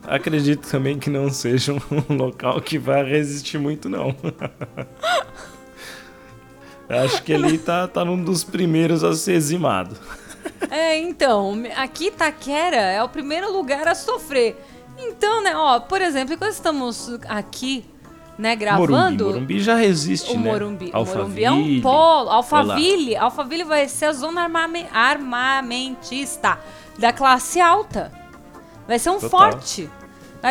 Acredito 0.05 0.67
também 0.71 0.99
que 0.99 1.11
não 1.11 1.29
seja 1.31 1.73
um 1.75 1.81
local 2.17 2.59
que 2.61 2.79
vai 2.79 3.05
resistir 3.05 3.59
muito, 3.59 3.89
não. 3.91 4.15
Acho 7.03 7.23
que 7.23 7.33
ali 7.33 7.59
tá, 7.59 7.87
tá 7.89 8.05
num 8.05 8.23
dos 8.23 8.45
primeiros 8.45 9.03
a 9.05 9.15
ser 9.15 9.33
eximado. 9.33 9.97
É, 10.71 10.99
então, 10.99 11.55
aqui 11.77 12.07
Itaquera 12.09 12.77
é 12.77 13.03
o 13.03 13.09
primeiro 13.09 13.53
lugar 13.53 13.87
a 13.89 13.95
sofrer. 13.95 14.63
Então, 14.99 15.43
né, 15.43 15.57
ó, 15.57 15.81
por 15.81 16.01
exemplo, 16.01 16.37
quando 16.39 16.53
estamos 16.53 17.11
aqui, 17.29 17.85
né, 18.39 18.51
Morumbi, 18.51 18.65
gravando. 18.65 19.25
Morumbi 19.27 19.61
já 19.61 19.75
resiste, 19.75 20.33
O 20.33 20.39
né? 20.39 20.51
Morumbi, 20.53 20.91
Alphaville. 20.93 21.25
Morumbi 21.25 21.45
é 21.45 21.51
um 21.79 21.81
polo. 21.81 22.31
Alphaville, 22.31 23.17
Alphaville 23.17 23.65
vai 23.65 23.89
ser 23.89 24.07
a 24.07 24.13
zona 24.13 24.43
armame- 24.43 24.87
armamentista 24.93 26.59
da 26.99 27.13
classe 27.13 27.61
alta. 27.61 28.13
Vai 28.87 28.99
ser 28.99 29.11
um 29.11 29.19
Total. 29.19 29.31
forte. 29.31 29.91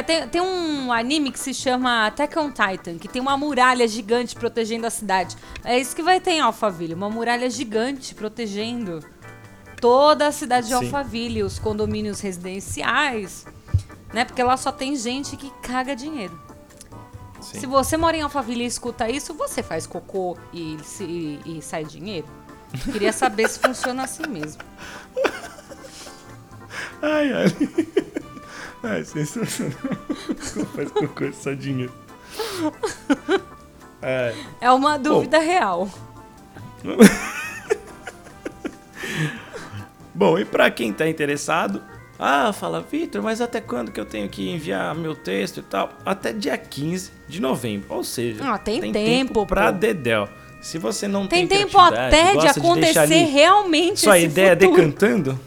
Ter, 0.02 0.28
tem 0.30 0.42
um 0.42 0.92
anime 0.92 1.32
que 1.32 1.40
se 1.40 1.54
chama 1.54 2.08
Attack 2.08 2.40
on 2.40 2.50
Titan, 2.50 2.98
que 2.98 3.08
tem 3.08 3.22
uma 3.22 3.38
muralha 3.38 3.88
gigante 3.88 4.36
protegendo 4.36 4.88
a 4.88 4.90
cidade. 4.90 5.36
É 5.64 5.78
isso 5.78 5.96
que 5.96 6.02
vai 6.02 6.20
ter 6.20 6.32
em 6.32 6.40
Alphaville, 6.40 6.94
uma 6.96 7.10
muralha 7.10 7.48
gigante 7.50 8.16
protegendo 8.16 9.06
toda 9.80 10.28
a 10.28 10.32
cidade 10.32 10.68
de 10.68 10.74
Sim. 10.74 10.86
Alphaville, 10.86 11.44
os 11.44 11.60
condomínios 11.60 12.22
residenciais, 12.22 13.46
né? 14.14 14.26
Porque 14.26 14.42
lá 14.42 14.58
só 14.58 14.72
tem 14.72 14.96
gente 14.96 15.36
que 15.38 15.52
caga 15.62 15.96
dinheiro. 15.96 16.42
Sim. 17.42 17.60
Se 17.60 17.66
você 17.68 17.98
mora 17.98 18.16
em 18.16 18.22
Alphaville 18.22 18.64
e 18.64 18.68
escuta 18.68 19.10
isso, 19.10 19.34
você 19.34 19.62
faz 19.62 19.86
cocô 19.86 20.38
e, 20.54 20.78
se- 20.84 21.40
e 21.46 21.60
sai 21.62 21.84
dinheiro? 21.84 22.26
Queria 22.92 23.12
saber 23.14 23.48
se 23.50 23.60
funciona 23.62 24.04
assim 24.04 24.26
mesmo. 24.28 24.64
Ai, 27.02 27.32
ai. 27.34 27.46
Ai, 28.84 29.04
sensacional. 29.06 29.74
Desculpa, 30.38 30.72
faz 30.76 30.92
cocô 30.92 31.32
só 31.34 31.54
dinheiro. 31.54 31.94
É. 34.02 34.34
É 34.60 34.72
uma 34.72 34.98
dúvida 35.00 35.40
real. 35.40 35.90
Bom, 40.14 40.38
e 40.38 40.46
pra 40.46 40.70
quem 40.70 40.92
tá 40.94 41.08
interessado, 41.08 41.82
ah, 42.20 42.54
fala, 42.54 42.82
Vitor, 42.82 43.22
mas 43.24 43.42
até 43.42 43.60
quando 43.60 43.92
que 43.92 44.00
eu 44.00 44.06
tenho 44.06 44.30
que 44.30 44.50
enviar 44.50 44.94
meu 44.94 45.16
texto 45.16 45.60
e 45.60 45.64
tal? 45.64 45.90
Até 46.06 46.32
dia 46.32 46.58
15 46.58 47.12
de 47.28 47.42
novembro. 47.42 47.88
Ou 47.90 48.04
seja, 48.04 48.44
Ah, 48.44 48.58
tem 48.58 48.80
tempo 48.82 48.94
tempo, 48.94 49.46
pra 49.46 49.72
pô. 49.72 49.80
Dedéu. 49.80 50.30
Se 50.62 50.78
você 50.78 51.08
não 51.08 51.28
tem, 51.28 51.46
Tem 51.48 51.60
tempo 51.60 51.78
até 51.78 52.38
de 52.38 52.48
acontecer 52.48 53.00
ali 53.00 53.24
realmente 53.26 54.00
Sua 54.00 54.18
ideia 54.18 54.52
futuro. 54.56 54.76
decantando? 54.78 55.40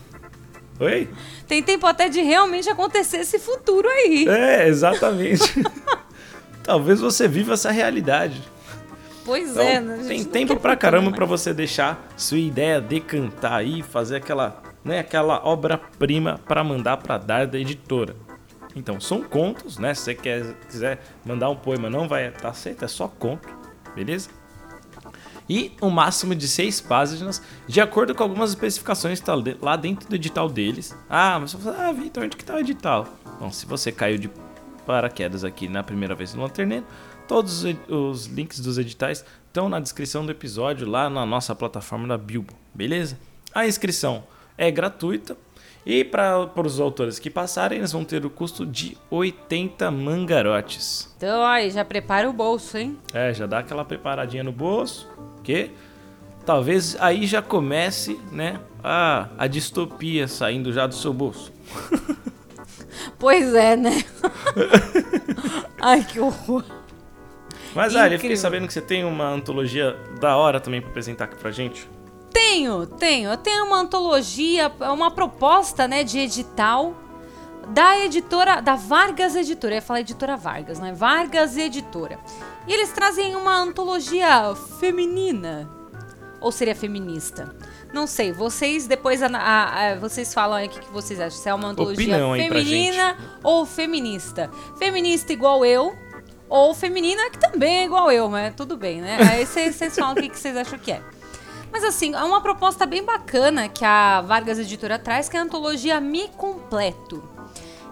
Oi? 0.78 1.09
Tem 1.47 1.62
tempo 1.62 1.87
até 1.87 2.09
de 2.09 2.21
realmente 2.21 2.68
acontecer 2.68 3.18
esse 3.18 3.38
futuro 3.38 3.88
aí. 3.88 4.26
É, 4.28 4.68
exatamente. 4.68 5.62
Talvez 6.62 7.00
você 7.00 7.26
viva 7.28 7.54
essa 7.54 7.71
realidade. 7.71 8.42
Pois 9.25 9.50
Então, 9.50 9.62
é, 9.62 9.80
né? 9.80 10.04
Tem 10.06 10.25
tempo 10.25 10.56
pra 10.56 10.76
caramba 10.76 11.11
pra 11.11 11.25
você 11.26 11.52
deixar 11.52 12.06
sua 12.16 12.38
ideia 12.38 12.80
decantar 12.80 13.54
aí, 13.54 13.83
fazer 13.83 14.16
aquela, 14.16 14.62
né, 14.85 15.00
aquela 15.00 15.45
obra-prima 15.45 16.40
pra 16.47 16.62
mandar 16.62 16.97
pra 16.99 17.18
dar 17.18 17.47
da 17.47 17.59
editora. 17.59 18.14
Então, 18.75 19.00
são 19.00 19.23
contos, 19.23 19.78
né? 19.78 19.95
Se 19.95 20.02
você 20.02 20.14
quer, 20.14 20.54
quiser 20.68 21.00
mandar 21.25 21.49
um 21.49 21.56
poema, 21.56 21.88
não 21.88 22.06
vai 22.06 22.28
estar 22.28 22.52
certo, 22.52 22.85
é 22.85 22.88
só 22.88 23.09
conto, 23.09 23.49
beleza? 23.95 24.28
E 25.49 25.73
um 25.81 25.91
máximo 25.91 26.35
de 26.35 26.49
seis 26.49 26.81
páginas, 26.81 27.43
de 27.67 27.81
acordo 27.81 28.15
com 28.15 28.23
algumas 28.23 28.50
especificações 28.50 29.21
que 29.21 29.26
tá 29.26 29.35
lá 29.61 29.76
dentro 29.76 30.09
do 30.09 30.15
edital 30.15 30.49
deles. 30.49 30.97
Ah, 31.09 31.38
mas 31.41 31.53
você 31.53 31.59
fala, 31.59 31.88
ah, 31.88 31.93
Vitor, 31.93 32.25
onde 32.25 32.37
que 32.37 32.45
tá 32.45 32.55
o 32.55 32.59
edital? 32.59 33.07
Bom, 33.38 33.50
se 33.53 33.65
você 33.67 33.93
caiu 33.93 34.19
de 34.19 34.31
paraquedas 34.85 35.45
aqui 35.45 35.69
na 35.69 35.83
primeira 35.83 36.15
vez 36.15 36.35
no 36.35 36.43
Lanterneiro, 36.43 36.85
todos 37.29 37.65
os 37.88 38.26
links 38.26 38.61
dos 38.61 38.79
editais 38.79 39.25
estão 39.47 39.69
na 39.69 39.81
descrição 39.81 40.25
do 40.25 40.33
episódio 40.33 40.88
lá 40.88 41.09
na 41.09 41.25
nossa 41.25 41.55
plataforma 41.55 42.09
da 42.09 42.19
Bilbo, 42.19 42.55
beleza? 42.75 43.19
A 43.55 43.67
inscrição 43.67 44.25
é 44.59 44.71
gratuita 44.71 45.37
e 45.87 46.03
para 46.03 46.50
os 46.57 46.81
autores 46.81 47.21
que 47.21 47.31
passarem, 47.31 47.79
eles 47.79 47.93
vão 47.93 48.05
ter 48.05 48.26
o 48.26 48.31
custo 48.31 48.67
de 48.67 48.99
80 49.09 49.88
mangarotes. 49.93 51.15
Então, 51.17 51.45
aí, 51.45 51.71
já 51.71 51.85
prepara 51.85 52.29
o 52.29 52.33
bolso, 52.33 52.76
hein? 52.76 52.99
É, 53.15 53.33
já 53.33 53.47
dá 53.47 53.61
aquela 53.61 53.85
preparadinha 53.85 54.43
no 54.43 54.50
bolso, 54.50 55.09
que 55.47 55.71
talvez 56.45 56.97
aí 56.99 57.25
já 57.25 57.41
comece, 57.41 58.21
né, 58.33 58.59
a, 58.83 59.29
a 59.38 59.47
distopia 59.47 60.26
saindo 60.26 60.73
já 60.73 60.88
do 60.88 60.95
seu 60.95 61.12
bolso. 61.15 61.53
Pois 63.19 63.55
é, 63.55 63.76
né? 63.76 64.05
Ai, 65.81 66.03
que 66.05 66.19
horror. 66.19 66.65
Mas, 67.75 67.95
ah, 67.95 68.00
eu 68.00 68.05
fiquei 68.05 68.17
Incrível. 68.17 68.37
sabendo 68.37 68.67
que 68.67 68.73
você 68.73 68.81
tem 68.81 69.05
uma 69.05 69.29
antologia 69.29 69.97
da 70.21 70.37
hora 70.37 70.59
também 70.61 70.81
pra 70.81 70.91
apresentar 70.91 71.25
aqui 71.25 71.37
pra 71.37 71.50
gente. 71.50 71.88
Tenho, 72.33 72.87
tenho. 72.87 73.31
Eu 73.31 73.37
tenho 73.37 73.65
uma 73.67 73.79
antologia, 73.81 74.73
uma 74.93 75.11
proposta, 75.11 75.87
né, 75.87 76.05
de 76.05 76.19
edital 76.19 76.95
da 77.69 77.99
editora, 78.00 78.61
da 78.61 78.75
Vargas 78.75 79.37
Editora. 79.37 79.75
Eu 79.75 79.76
ia 79.76 79.83
falar 79.83 80.00
editora 80.00 80.37
Vargas, 80.37 80.79
né? 80.79 80.93
Vargas 80.93 81.57
Editora. 81.57 82.19
E 82.67 82.73
eles 82.73 82.91
trazem 82.93 83.37
uma 83.37 83.57
antologia 83.57 84.55
feminina. 84.81 85.69
Ou 86.41 86.53
seria 86.53 86.75
feminista? 86.75 87.55
Não 87.93 88.07
sei, 88.07 88.33
vocês 88.33 88.87
depois 88.87 89.23
a- 89.23 89.27
a- 89.29 89.91
a- 89.93 89.95
vocês 89.97 90.35
falam 90.35 90.57
aí 90.59 90.67
o 90.67 90.71
que, 90.71 90.81
que 90.81 90.93
vocês 90.93 91.19
acham. 91.21 91.39
Se 91.39 91.49
é 91.49 91.55
uma 91.55 91.69
antologia 91.69 92.05
Opinão 92.15 92.35
feminina 92.37 93.17
ou 93.43 93.65
feminista. 93.65 94.51
Feminista 94.79 95.33
igual 95.33 95.65
eu, 95.65 95.95
ou 96.49 96.75
feminina 96.75 97.31
que 97.31 97.39
também 97.39 97.79
é 97.79 97.85
igual 97.85 98.11
eu, 98.11 98.29
mas 98.29 98.55
tudo 98.55 98.77
bem, 98.77 99.01
né? 99.01 99.17
Aí 99.31 99.47
vocês 99.47 99.95
falam 99.97 100.13
o 100.13 100.17
que, 100.17 100.29
que 100.29 100.39
vocês 100.39 100.57
acham 100.57 100.79
que 100.79 100.93
é. 100.93 101.01
Mas 101.73 101.83
assim, 101.85 102.15
é 102.15 102.23
uma 102.23 102.41
proposta 102.41 102.85
bem 102.87 103.03
bacana 103.05 103.69
que 103.69 103.85
a 103.85 104.21
Vargas 104.21 104.59
Editora 104.59 104.99
traz, 104.99 105.29
que 105.29 105.37
é 105.37 105.41
a 105.41 105.43
antologia 105.43 106.01
Me 106.01 106.29
Completo. 106.37 107.23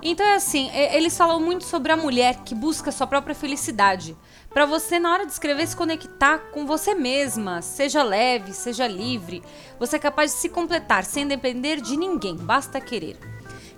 Então 0.02 0.24
é 0.26 0.34
assim, 0.34 0.70
eles 0.74 1.16
falam 1.16 1.40
muito 1.40 1.64
sobre 1.64 1.90
a 1.90 1.96
mulher 1.96 2.40
que 2.44 2.54
busca 2.54 2.92
sua 2.92 3.06
própria 3.06 3.34
felicidade. 3.34 4.14
Pra 4.54 4.64
você, 4.64 5.00
na 5.00 5.12
hora 5.12 5.26
de 5.26 5.32
escrever, 5.32 5.66
se 5.66 5.76
conectar 5.76 6.38
com 6.52 6.64
você 6.64 6.94
mesma. 6.94 7.60
Seja 7.60 8.04
leve, 8.04 8.54
seja 8.54 8.86
livre. 8.86 9.42
Você 9.80 9.96
é 9.96 9.98
capaz 9.98 10.30
de 10.30 10.38
se 10.38 10.48
completar 10.48 11.04
sem 11.04 11.26
depender 11.26 11.80
de 11.80 11.96
ninguém, 11.96 12.36
basta 12.36 12.80
querer. 12.80 13.18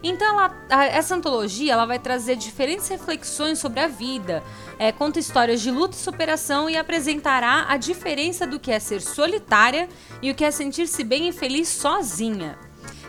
Então, 0.02 0.38
ela- 0.38 0.84
essa 0.84 1.14
antologia 1.14 1.72
ela 1.72 1.86
vai 1.86 1.98
trazer 1.98 2.36
diferentes 2.36 2.86
reflexões 2.88 3.58
sobre 3.58 3.80
a 3.80 3.88
vida, 3.88 4.42
é, 4.78 4.92
conta 4.92 5.18
histórias 5.18 5.62
de 5.62 5.70
luta 5.70 5.96
e 5.96 5.98
superação 5.98 6.68
e 6.68 6.76
apresentará 6.76 7.64
a 7.66 7.78
diferença 7.78 8.46
do 8.46 8.60
que 8.60 8.70
é 8.70 8.78
ser 8.78 9.00
solitária 9.00 9.88
e 10.20 10.30
o 10.30 10.34
que 10.34 10.44
é 10.44 10.50
sentir-se 10.50 11.02
bem 11.02 11.28
e 11.30 11.32
feliz 11.32 11.68
sozinha. 11.68 12.58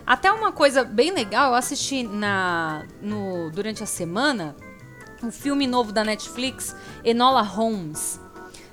Até 0.05 0.31
uma 0.31 0.53
coisa 0.53 0.85
bem 0.85 1.11
legal, 1.11 1.49
eu 1.51 1.55
assisti 1.55 2.03
na, 2.03 2.85
no, 3.01 3.51
durante 3.51 3.83
a 3.83 3.85
semana 3.85 4.55
um 5.23 5.31
filme 5.31 5.65
novo 5.67 5.91
da 5.91 6.03
Netflix, 6.03 6.75
Enola 7.03 7.41
Holmes, 7.41 8.19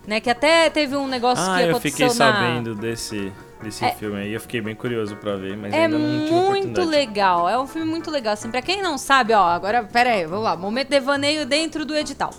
né? 0.07 0.21
Que 0.21 0.31
até 0.31 0.69
teve 0.71 0.97
um 0.97 1.07
negócio 1.07 1.45
Ah, 1.45 1.57
que 1.59 1.65
eu 1.65 1.71
aconteceu 1.71 1.91
fiquei 1.91 2.07
na... 2.07 2.13
sabendo 2.33 2.75
desse, 2.75 3.33
desse 3.63 3.85
É- 3.85 3.93
filme 3.93 4.19
aí. 4.21 4.33
Eu 4.33 4.41
fiquei 4.41 4.61
bem 4.61 4.75
curioso 4.75 5.17
pra 5.17 5.37
ver, 5.37 5.57
mas 5.57 5.73
É 5.73 5.85
ainda 5.85 5.99
não 5.99 6.21
tive 6.27 6.33
muito 6.35 6.85
legal, 6.85 7.49
é 7.49 7.59
um 7.59 7.67
filme 7.67 7.91
muito 7.91 8.11
legal. 8.11 8.35
Assim, 8.35 8.51
pra 8.51 8.61
quem 8.63 8.83
não 8.83 8.99
sabe, 8.99 9.33
ó, 9.33 9.43
agora, 9.45 9.83
pera 9.85 10.11
aí, 10.11 10.27
vamos 10.27 10.45
lá. 10.45 10.57
Momento 10.57 10.89
devaneio 10.89 11.47
dentro 11.47 11.85
do 11.85 11.95
edital. 11.97 12.31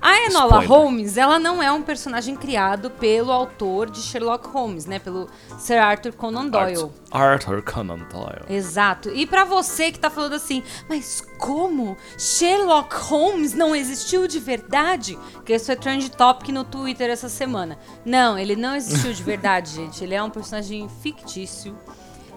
A 0.00 0.18
Enola 0.26 0.62
Spoiler. 0.62 0.68
Holmes, 0.68 1.16
ela 1.16 1.38
não 1.38 1.62
é 1.62 1.70
um 1.70 1.80
personagem 1.80 2.34
criado 2.34 2.90
pelo 2.90 3.30
autor 3.30 3.88
de 3.88 4.00
Sherlock 4.00 4.48
Holmes, 4.48 4.84
né? 4.84 4.98
Pelo 4.98 5.28
Sir 5.58 5.78
Arthur 5.78 6.12
Conan 6.12 6.48
Doyle. 6.48 6.90
Arthur 7.10 7.62
Conan 7.62 7.98
Doyle. 8.10 8.44
Exato. 8.48 9.10
E 9.10 9.24
pra 9.26 9.44
você 9.44 9.92
que 9.92 10.00
tá 10.00 10.10
falando 10.10 10.32
assim, 10.32 10.62
mas 10.88 11.20
como 11.38 11.96
Sherlock 12.18 12.92
Holmes 12.96 13.54
não 13.54 13.76
existiu 13.76 14.26
de 14.26 14.40
verdade? 14.40 15.16
Que 15.44 15.54
isso 15.54 15.70
é 15.70 15.76
trend 15.76 16.10
topic 16.10 16.48
no 16.48 16.64
Twitter 16.64 17.08
essa 17.08 17.28
semana. 17.28 17.78
Não, 18.04 18.36
ele 18.36 18.56
não 18.56 18.74
existiu 18.74 19.12
de 19.12 19.22
verdade, 19.24 19.70
gente. 19.70 20.02
Ele 20.02 20.14
é 20.14 20.22
um 20.22 20.30
personagem 20.30 20.88
fictício. 21.00 21.78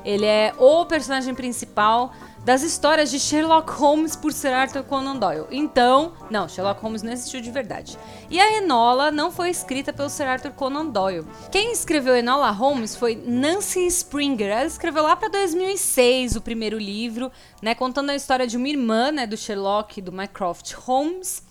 Ele 0.05 0.25
é 0.25 0.53
o 0.59 0.85
personagem 0.85 1.33
principal 1.33 2.13
das 2.45 2.61
histórias 2.61 3.09
de 3.09 3.19
Sherlock 3.19 3.71
Holmes 3.71 4.15
por 4.15 4.31
Sir 4.31 4.53
Arthur 4.53 4.83
Conan 4.83 5.17
Doyle. 5.17 5.47
Então, 5.49 6.13
não, 6.29 6.47
Sherlock 6.47 6.79
Holmes 6.79 7.01
não 7.01 7.11
existiu 7.11 7.41
de 7.41 7.49
verdade. 7.49 7.97
E 8.29 8.39
a 8.39 8.57
Enola 8.57 9.09
não 9.09 9.31
foi 9.31 9.49
escrita 9.49 9.91
pelo 9.91 10.09
Sir 10.09 10.27
Arthur 10.27 10.51
Conan 10.51 10.85
Doyle. 10.85 11.25
Quem 11.51 11.71
escreveu 11.71 12.15
Enola 12.15 12.51
Holmes 12.51 12.95
foi 12.95 13.15
Nancy 13.15 13.87
Springer. 13.87 14.51
Ela 14.51 14.65
escreveu 14.67 15.01
lá 15.01 15.15
para 15.15 15.27
2006 15.27 16.35
o 16.35 16.41
primeiro 16.41 16.77
livro, 16.77 17.31
né, 17.63 17.73
contando 17.73 18.11
a 18.11 18.15
história 18.15 18.45
de 18.45 18.57
uma 18.57 18.69
irmã, 18.69 19.11
né, 19.11 19.25
do 19.25 19.35
Sherlock, 19.35 19.99
do 19.99 20.11
Mycroft 20.11 20.73
Holmes. 20.73 21.43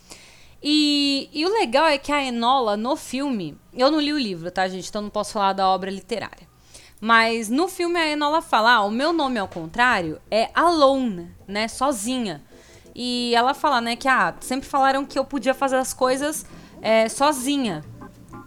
E, 0.63 1.29
e 1.33 1.45
o 1.45 1.53
legal 1.53 1.87
é 1.87 1.99
que 1.99 2.13
a 2.13 2.25
Enola, 2.25 2.77
no 2.77 2.95
filme, 2.95 3.59
eu 3.75 3.91
não 3.91 4.01
li 4.01 4.13
o 4.13 4.19
livro, 4.19 4.49
tá, 4.49 4.69
gente? 4.69 4.89
Então 4.89 5.03
não 5.03 5.11
posso 5.11 5.33
falar 5.33 5.55
da 5.55 5.69
obra 5.69 5.91
literária. 5.91 6.54
Mas 7.05 7.51
no 7.51 7.69
filme 7.69 8.01
a 8.01 8.09
Enola 8.09 8.41
fala: 8.41 8.77
ah, 8.77 8.85
o 8.87 8.91
meu 8.91 9.13
nome 9.13 9.39
ao 9.39 9.47
contrário 9.47 10.19
é 10.31 10.49
Alone, 10.55 11.29
né? 11.47 11.69
Sozinha. 11.69 12.43
E 12.95 13.35
ela 13.35 13.53
fala, 13.53 13.79
né, 13.79 13.95
que 13.95 14.09
ah, 14.09 14.35
sempre 14.41 14.67
falaram 14.67 15.05
que 15.05 15.19
eu 15.19 15.25
podia 15.25 15.53
fazer 15.53 15.77
as 15.77 15.93
coisas 15.93 16.47
é, 16.81 17.07
sozinha. 17.11 17.85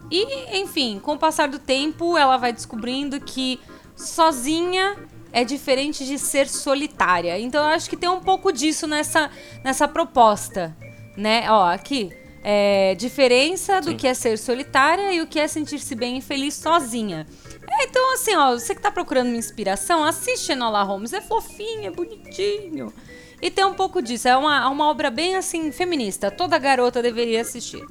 E, 0.10 0.60
enfim, 0.60 1.00
com 1.00 1.14
o 1.14 1.20
passar 1.20 1.50
do 1.50 1.60
tempo, 1.60 2.18
ela 2.18 2.36
vai 2.38 2.52
descobrindo 2.52 3.22
que 3.22 3.60
sozinha 3.96 4.98
é 5.32 5.44
diferente 5.44 6.04
de 6.04 6.18
ser 6.18 6.50
solitária. 6.50 7.38
Então 7.38 7.64
eu 7.64 7.76
acho 7.76 7.88
que 7.88 7.96
tem 7.96 8.10
um 8.10 8.22
pouco 8.22 8.52
disso 8.52 8.88
nessa, 8.88 9.30
nessa 9.64 9.88
proposta, 9.88 10.76
né? 11.16 11.46
Ó, 11.52 11.64
aqui. 11.64 12.12
É, 12.44 12.96
diferença 12.96 13.82
do 13.82 13.90
Sim. 13.90 13.98
que 13.98 14.08
é 14.08 14.16
ser 14.16 14.38
solitária 14.40 15.14
e 15.14 15.22
o 15.22 15.28
que 15.28 15.40
é 15.40 15.48
sentir-se 15.48 15.94
bem 15.94 16.18
e 16.18 16.22
feliz 16.22 16.56
sozinha. 16.56 17.28
É, 17.70 17.84
então, 17.84 18.14
assim, 18.14 18.36
ó, 18.36 18.54
você 18.54 18.74
que 18.74 18.82
tá 18.82 18.90
procurando 18.90 19.28
uma 19.28 19.38
inspiração, 19.38 20.04
assiste 20.04 20.52
Enola 20.52 20.84
Holmes. 20.84 21.14
É 21.14 21.22
fofinho, 21.22 21.86
é 21.86 21.92
bonitinho. 21.92 22.94
E 23.42 23.52
tem 23.52 23.66
um 23.66 23.74
pouco 23.74 24.02
disso. 24.02 24.28
É 24.28 24.38
uma, 24.38 24.64
é 24.64 24.68
uma 24.68 24.88
obra 24.88 25.12
bem, 25.12 25.36
assim, 25.36 25.72
feminista. 25.72 26.32
Toda 26.32 26.58
garota 26.58 27.02
deveria 27.02 27.42
assistir. 27.42 27.84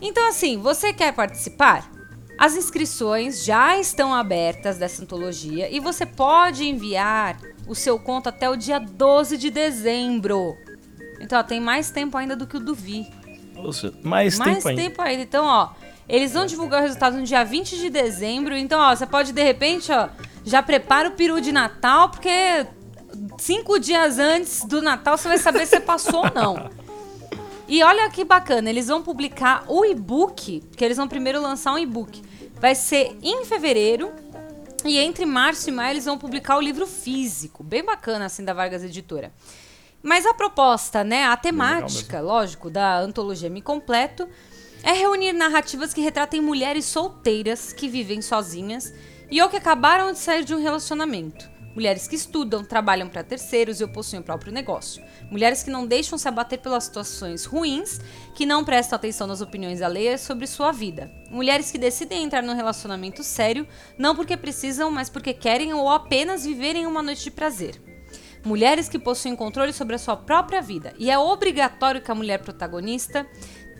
Então, 0.00 0.28
assim, 0.28 0.58
você 0.58 0.92
quer 0.92 1.12
participar? 1.12 1.90
As 2.38 2.56
inscrições 2.56 3.44
já 3.44 3.78
estão 3.78 4.12
abertas 4.12 4.76
dessa 4.76 5.02
antologia 5.02 5.70
e 5.70 5.78
você 5.78 6.04
pode 6.04 6.64
enviar 6.64 7.38
o 7.68 7.74
seu 7.74 7.98
conto 7.98 8.28
até 8.28 8.50
o 8.50 8.56
dia 8.56 8.80
12 8.80 9.36
de 9.36 9.48
dezembro. 9.48 10.56
Então, 11.20 11.38
ó, 11.38 11.42
tem 11.42 11.60
mais 11.60 11.90
tempo 11.90 12.16
ainda 12.16 12.34
do 12.34 12.46
que 12.46 12.56
o 12.56 12.60
do 12.60 12.74
Vi. 12.74 13.06
Nossa, 13.54 13.94
mais, 14.02 14.38
mais 14.38 14.56
tempo 14.56 14.68
ainda. 14.68 14.82
tempo 14.82 15.02
ainda. 15.02 15.22
Então, 15.22 15.44
ó, 15.46 15.70
eles 16.12 16.34
vão 16.34 16.44
divulgar 16.44 16.80
o 16.80 16.82
resultado 16.82 17.16
no 17.16 17.22
dia 17.22 17.42
20 17.42 17.78
de 17.78 17.88
dezembro. 17.88 18.54
Então, 18.54 18.78
ó, 18.78 18.94
você 18.94 19.06
pode, 19.06 19.32
de 19.32 19.42
repente, 19.42 19.90
ó, 19.90 20.10
já 20.44 20.62
prepara 20.62 21.08
o 21.08 21.12
peru 21.12 21.40
de 21.40 21.50
Natal, 21.50 22.10
porque 22.10 22.66
cinco 23.38 23.78
dias 23.78 24.18
antes 24.18 24.62
do 24.66 24.82
Natal 24.82 25.16
você 25.16 25.28
vai 25.28 25.38
saber 25.38 25.64
se 25.64 25.80
passou 25.80 26.26
ou 26.26 26.34
não. 26.34 26.70
E 27.66 27.82
olha 27.82 28.10
que 28.10 28.26
bacana, 28.26 28.68
eles 28.68 28.88
vão 28.88 29.02
publicar 29.02 29.64
o 29.66 29.86
e-book, 29.86 30.62
que 30.76 30.84
eles 30.84 30.98
vão 30.98 31.08
primeiro 31.08 31.40
lançar 31.40 31.72
um 31.72 31.78
e-book. 31.78 32.22
Vai 32.60 32.74
ser 32.74 33.16
em 33.22 33.46
fevereiro. 33.46 34.12
E 34.84 34.98
entre 34.98 35.24
março 35.24 35.70
e 35.70 35.72
maio 35.72 35.92
eles 35.92 36.04
vão 36.04 36.18
publicar 36.18 36.58
o 36.58 36.60
livro 36.60 36.86
físico. 36.86 37.64
Bem 37.64 37.82
bacana, 37.82 38.26
assim, 38.26 38.44
da 38.44 38.52
Vargas 38.52 38.84
Editora. 38.84 39.32
Mas 40.02 40.26
a 40.26 40.34
proposta, 40.34 41.02
né, 41.02 41.24
a 41.24 41.36
temática, 41.38 42.20
lógico, 42.20 42.68
da 42.68 42.98
antologia 42.98 43.48
Me 43.48 43.62
Completo 43.62 44.28
é 44.82 44.92
reunir 44.92 45.32
narrativas 45.32 45.94
que 45.94 46.00
retratem 46.00 46.40
mulheres 46.40 46.84
solteiras 46.84 47.72
que 47.72 47.88
vivem 47.88 48.20
sozinhas 48.20 48.92
e 49.30 49.40
ou 49.40 49.48
que 49.48 49.56
acabaram 49.56 50.12
de 50.12 50.18
sair 50.18 50.44
de 50.44 50.54
um 50.54 50.60
relacionamento. 50.60 51.50
Mulheres 51.74 52.06
que 52.06 52.16
estudam, 52.16 52.62
trabalham 52.62 53.08
para 53.08 53.24
terceiros 53.24 53.80
e 53.80 53.86
possuem 53.86 54.20
o 54.20 54.24
próprio 54.24 54.52
negócio. 54.52 55.02
Mulheres 55.30 55.62
que 55.62 55.70
não 55.70 55.86
deixam 55.86 56.18
se 56.18 56.28
abater 56.28 56.58
pelas 56.58 56.84
situações 56.84 57.46
ruins, 57.46 57.98
que 58.34 58.44
não 58.44 58.62
prestam 58.62 58.96
atenção 58.96 59.26
nas 59.26 59.40
opiniões 59.40 59.80
alheias 59.80 60.20
sobre 60.20 60.46
sua 60.46 60.70
vida. 60.70 61.10
Mulheres 61.30 61.70
que 61.70 61.78
decidem 61.78 62.24
entrar 62.24 62.42
num 62.42 62.54
relacionamento 62.54 63.24
sério, 63.24 63.66
não 63.96 64.14
porque 64.14 64.36
precisam, 64.36 64.90
mas 64.90 65.08
porque 65.08 65.32
querem 65.32 65.72
ou 65.72 65.88
apenas 65.88 66.44
viverem 66.44 66.86
uma 66.86 67.02
noite 67.02 67.24
de 67.24 67.30
prazer. 67.30 67.80
Mulheres 68.44 68.88
que 68.88 68.98
possuem 68.98 69.36
controle 69.36 69.72
sobre 69.72 69.94
a 69.94 69.98
sua 69.98 70.16
própria 70.16 70.60
vida. 70.60 70.92
E 70.98 71.10
é 71.10 71.16
obrigatório 71.16 72.02
que 72.02 72.10
a 72.10 72.14
mulher 72.14 72.38
protagonista 72.38 73.24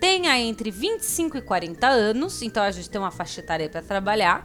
tenha 0.03 0.37
entre 0.37 0.69
25 0.69 1.39
e 1.39 1.41
40 1.41 1.87
anos, 1.87 2.43
então 2.43 2.61
a 2.61 2.73
gente 2.73 2.91
tem 2.91 3.01
uma 3.01 3.13
faixa 3.13 3.39
etária 3.39 3.69
para 3.69 3.81
trabalhar. 3.81 4.45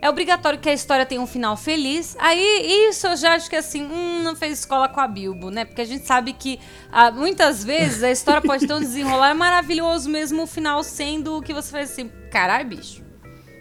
É 0.00 0.08
obrigatório 0.08 0.58
que 0.58 0.68
a 0.68 0.72
história 0.72 1.04
tenha 1.04 1.20
um 1.20 1.26
final 1.26 1.58
feliz. 1.58 2.16
Aí, 2.18 2.88
isso 2.88 3.06
eu 3.06 3.14
já 3.14 3.34
acho 3.34 3.50
que 3.50 3.54
assim, 3.54 3.84
hum, 3.84 4.22
não 4.22 4.34
fez 4.34 4.60
escola 4.60 4.88
com 4.88 4.98
a 4.98 5.06
Bilbo, 5.06 5.50
né? 5.50 5.66
Porque 5.66 5.82
a 5.82 5.84
gente 5.84 6.06
sabe 6.06 6.32
que 6.32 6.58
ah, 6.90 7.10
muitas 7.10 7.62
vezes 7.62 8.02
a 8.02 8.10
história 8.10 8.40
pode 8.40 8.66
ter 8.66 8.72
um 8.72 8.80
desenrolar 8.80 9.34
maravilhoso, 9.34 10.08
mesmo 10.08 10.44
o 10.44 10.46
final 10.46 10.82
sendo 10.82 11.36
o 11.36 11.42
que 11.42 11.52
você 11.52 11.70
faz 11.70 11.92
assim, 11.92 12.10
caralho, 12.30 12.66
bicho. 12.70 13.02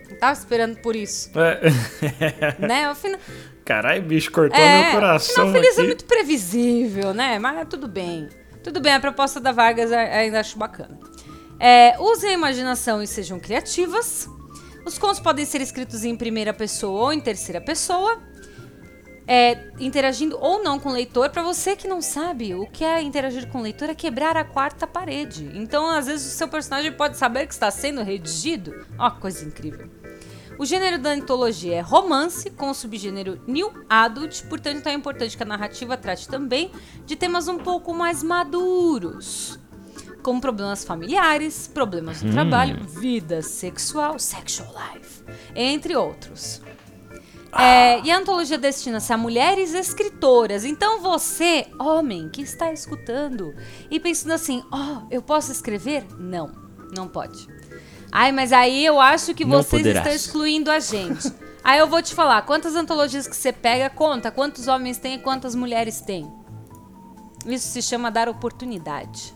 Não 0.10 0.18
tava 0.18 0.32
esperando 0.32 0.78
por 0.78 0.96
isso, 0.96 1.30
É. 1.38 2.56
né? 2.66 2.90
O 2.90 2.96
final, 2.96 3.20
Caralho, 3.66 4.02
bicho, 4.02 4.32
cortou 4.32 4.58
é, 4.58 4.84
meu 4.84 4.92
coração 4.94 5.36
final 5.36 5.52
feliz 5.52 5.78
é 5.78 5.82
aqui. 5.82 5.88
muito 5.88 6.06
previsível, 6.06 7.14
né? 7.14 7.38
Mas 7.38 7.68
tudo 7.70 7.88
bem. 7.88 8.30
Tudo 8.64 8.80
bem, 8.80 8.94
a 8.94 9.00
proposta 9.00 9.40
da 9.40 9.52
Vargas 9.52 9.92
ainda 9.92 10.40
acho 10.40 10.58
bacana. 10.58 11.00
É, 11.60 11.96
usem 12.00 12.32
a 12.32 12.34
imaginação 12.34 13.02
e 13.02 13.08
sejam 13.08 13.40
criativas. 13.40 14.28
Os 14.86 14.98
contos 14.98 15.20
podem 15.20 15.46
ser 15.46 15.62
escritos 15.62 16.04
em 16.04 16.16
primeira 16.16 16.54
pessoa 16.54 17.02
ou 17.02 17.14
em 17.14 17.20
terceira 17.20 17.62
pessoa. 17.62 18.20
É, 19.28 19.70
interagindo 19.80 20.38
ou 20.40 20.64
não 20.64 20.80
com 20.80 20.90
o 20.90 20.92
leitor. 20.92 21.30
Pra 21.30 21.44
você 21.44 21.76
que 21.76 21.88
não 21.88 22.02
sabe, 22.02 22.54
o 22.56 22.66
que 22.68 22.84
é 22.84 23.02
interagir 23.02 23.48
com 23.48 23.60
o 23.60 23.62
leitor 23.62 23.90
é 23.90 23.96
quebrar 23.96 24.36
a 24.36 24.44
quarta 24.44 24.86
parede. 24.86 25.50
Então, 25.56 25.90
às 25.90 26.08
vezes, 26.08 26.34
o 26.34 26.36
seu 26.36 26.48
personagem 26.48 26.92
pode 26.92 27.18
saber 27.18 27.48
que 27.48 27.54
está 27.54 27.70
sendo 27.72 28.04
redigido. 28.04 28.86
Ó, 28.98 29.10
coisa 29.12 29.46
incrível. 29.46 30.01
O 30.62 30.66
gênero 30.66 31.00
da 31.00 31.10
antologia 31.10 31.78
é 31.78 31.82
romance, 31.82 32.48
com 32.52 32.70
o 32.70 32.74
subgênero 32.76 33.42
New 33.48 33.74
Adult, 33.90 34.44
portanto 34.44 34.86
é 34.86 34.94
importante 34.94 35.36
que 35.36 35.42
a 35.42 35.46
narrativa 35.46 35.98
trate 35.98 36.28
também 36.28 36.72
de 37.04 37.16
temas 37.16 37.48
um 37.48 37.58
pouco 37.58 37.96
mais 37.96 38.22
maduros, 38.22 39.58
como 40.22 40.40
problemas 40.40 40.84
familiares, 40.84 41.68
problemas 41.68 42.22
no 42.22 42.32
trabalho, 42.32 42.80
vida 42.86 43.42
sexual, 43.42 44.20
sexual 44.20 44.72
life, 44.94 45.24
entre 45.56 45.96
outros. 45.96 46.62
É, 47.58 48.00
e 48.02 48.12
a 48.12 48.20
antologia 48.20 48.60
destina-se 48.60 49.12
a 49.12 49.18
mulheres 49.18 49.74
escritoras. 49.74 50.64
Então 50.64 51.02
você, 51.02 51.70
homem, 51.80 52.30
que 52.30 52.44
está 52.44 52.72
escutando 52.72 53.52
e 53.90 54.00
pensando 54.00 54.34
assim, 54.34 54.64
ó, 54.72 55.08
eu 55.10 55.24
posso 55.24 55.52
escrever? 55.52 56.06
Não, 56.20 56.52
não 56.96 57.08
pode. 57.08 57.48
Ai, 58.12 58.32
mas 58.32 58.52
aí 58.52 58.86
eu 58.86 59.00
acho 59.00 59.34
que 59.34 59.46
Não 59.46 59.64
vocês 59.64 59.82
poderás. 59.82 59.98
estão 60.06 60.14
excluindo 60.14 60.70
a 60.70 60.80
gente. 60.80 61.32
aí 61.64 61.80
eu 61.80 61.88
vou 61.88 62.02
te 62.02 62.14
falar, 62.14 62.42
quantas 62.44 62.76
antologias 62.76 63.28
que 63.28 63.36
você 63.36 63.54
pega, 63.54 63.90
conta 63.90 64.30
quantos 64.32 64.68
homens 64.68 64.98
tem 64.98 65.16
e 65.16 65.20
quantas 65.20 65.56
mulheres 65.56 66.02
tem. 66.02 66.30
Isso 67.46 67.68
se 67.70 67.82
chama 67.82 68.12
dar 68.12 68.28
oportunidade. 68.30 69.34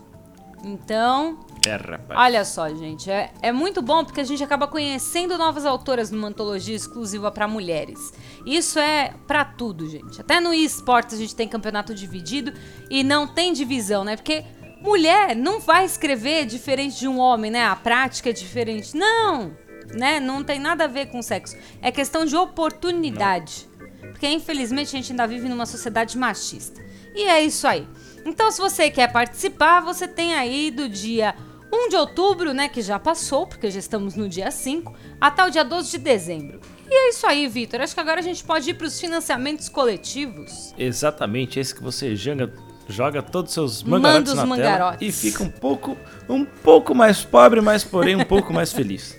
Então, 0.64 1.40
É, 1.66 1.76
rapaz. 1.76 2.20
olha 2.20 2.44
só, 2.44 2.68
gente, 2.70 3.10
é, 3.10 3.32
é 3.40 3.52
muito 3.52 3.84
bom 3.84 4.04
porque 4.04 4.20
a 4.20 4.24
gente 4.24 4.44
acaba 4.44 4.68
conhecendo 4.68 5.38
novas 5.38 5.64
autoras 5.66 6.10
numa 6.10 6.28
antologia 6.30 6.76
exclusiva 6.76 7.32
para 7.32 7.48
mulheres. 7.48 8.12
Isso 8.46 8.80
é 8.80 9.14
pra 9.28 9.46
tudo, 9.46 9.88
gente. 9.88 10.20
Até 10.20 10.40
no 10.40 10.52
esportes 10.54 11.16
a 11.16 11.20
gente 11.20 11.36
tem 11.36 11.48
campeonato 11.48 11.94
dividido 11.94 12.52
e 12.90 13.04
não 13.04 13.28
tem 13.28 13.54
divisão, 13.54 14.04
né? 14.04 14.16
Porque 14.16 14.44
mulher 14.86 15.36
não 15.36 15.60
vai 15.60 15.84
escrever 15.84 16.46
diferente 16.46 17.00
de 17.00 17.08
um 17.08 17.20
homem, 17.20 17.50
né? 17.50 17.66
A 17.66 17.76
prática 17.76 18.30
é 18.30 18.34
diferente. 18.34 18.96
Não, 18.96 19.58
né? 19.94 20.20
Não 20.20 20.44
tem 20.44 20.60
nada 20.60 20.86
a 20.86 20.88
ver 20.88 21.08
com 21.08 21.22
sexo. 21.22 21.58
É 21.82 21.92
questão 21.92 22.26
de 22.26 22.36
oportunidade. 22.36 23.68
Porque 24.00 24.28
infelizmente 24.28 24.90
a 24.90 25.00
gente 25.00 25.12
ainda 25.12 25.28
vive 25.28 25.50
numa 25.50 25.66
sociedade 25.66 26.18
machista. 26.18 26.82
E 27.14 27.24
é 27.24 27.42
isso 27.42 27.68
aí. 27.68 27.88
Então, 28.26 28.50
se 28.52 28.60
você 28.60 28.90
quer 28.90 29.12
participar, 29.12 29.82
você 29.82 30.08
tem 30.08 30.36
aí 30.36 30.72
do 30.72 30.88
dia 30.88 31.36
1 31.72 31.90
de 31.90 31.96
outubro, 31.96 32.54
né, 32.54 32.68
que 32.70 32.82
já 32.82 32.98
passou, 32.98 33.46
porque 33.46 33.70
já 33.70 33.80
estamos 33.80 34.16
no 34.16 34.30
dia 34.30 34.50
5, 34.50 34.94
até 35.20 35.46
o 35.46 35.50
dia 35.50 35.64
12 35.64 35.92
de 35.92 35.98
dezembro. 35.98 36.60
E 36.90 36.94
é 36.94 37.10
isso 37.10 37.26
aí, 37.26 37.48
Vitor. 37.48 37.82
Acho 37.82 37.94
que 37.94 38.00
agora 38.00 38.20
a 38.20 38.24
gente 38.24 38.44
pode 38.44 38.70
ir 38.70 38.74
para 38.76 38.88
os 38.88 39.00
financiamentos 39.00 39.70
coletivos. 39.70 40.74
Exatamente, 40.78 41.60
esse 41.60 41.74
que 41.74 41.84
você 41.84 42.16
joga, 42.16 42.52
joga 42.88 43.22
todos 43.22 43.50
os 43.52 43.54
seus 43.54 43.84
mangarotes 43.84 44.32
os 44.32 44.38
na 44.38 44.46
mangarotes. 44.46 45.00
tela 45.00 45.10
e 45.10 45.12
fica 45.12 45.44
um 45.44 45.50
pouco, 45.50 45.98
um 46.30 46.46
pouco 46.46 46.94
mais 46.94 47.24
pobre, 47.24 47.62
mas 47.62 47.84
porém 47.84 48.16
um 48.16 48.26
pouco 48.26 48.54
mais 48.54 48.72
feliz. 48.72 49.18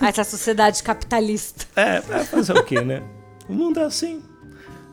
Essa 0.00 0.24
sociedade 0.24 0.82
capitalista. 0.82 1.66
É, 1.76 1.96
é 1.96 2.24
fazer 2.24 2.56
o 2.56 2.64
quê, 2.64 2.80
né? 2.80 3.02
O 3.48 3.52
mundo 3.52 3.80
é 3.80 3.84
assim. 3.84 4.22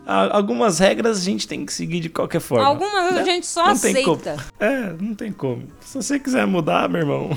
Algumas 0.05 0.79
regras 0.79 1.17
a 1.17 1.21
gente 1.21 1.45
tem 1.45 1.65
que 1.65 1.73
seguir 1.73 1.99
de 1.99 2.07
qualquer 2.07 2.39
forma. 2.39 2.65
Algumas 2.65 3.13
né? 3.13 3.19
a 3.19 3.23
gente 3.25 3.45
só 3.45 3.65
Não 3.65 3.71
aceita. 3.73 4.37
É, 4.57 4.93
não 5.01 5.13
tem 5.13 5.33
como. 5.33 5.67
Se 5.81 5.95
você 5.95 6.17
quiser 6.17 6.47
mudar, 6.47 6.87
meu 6.87 7.01
irmão. 7.01 7.29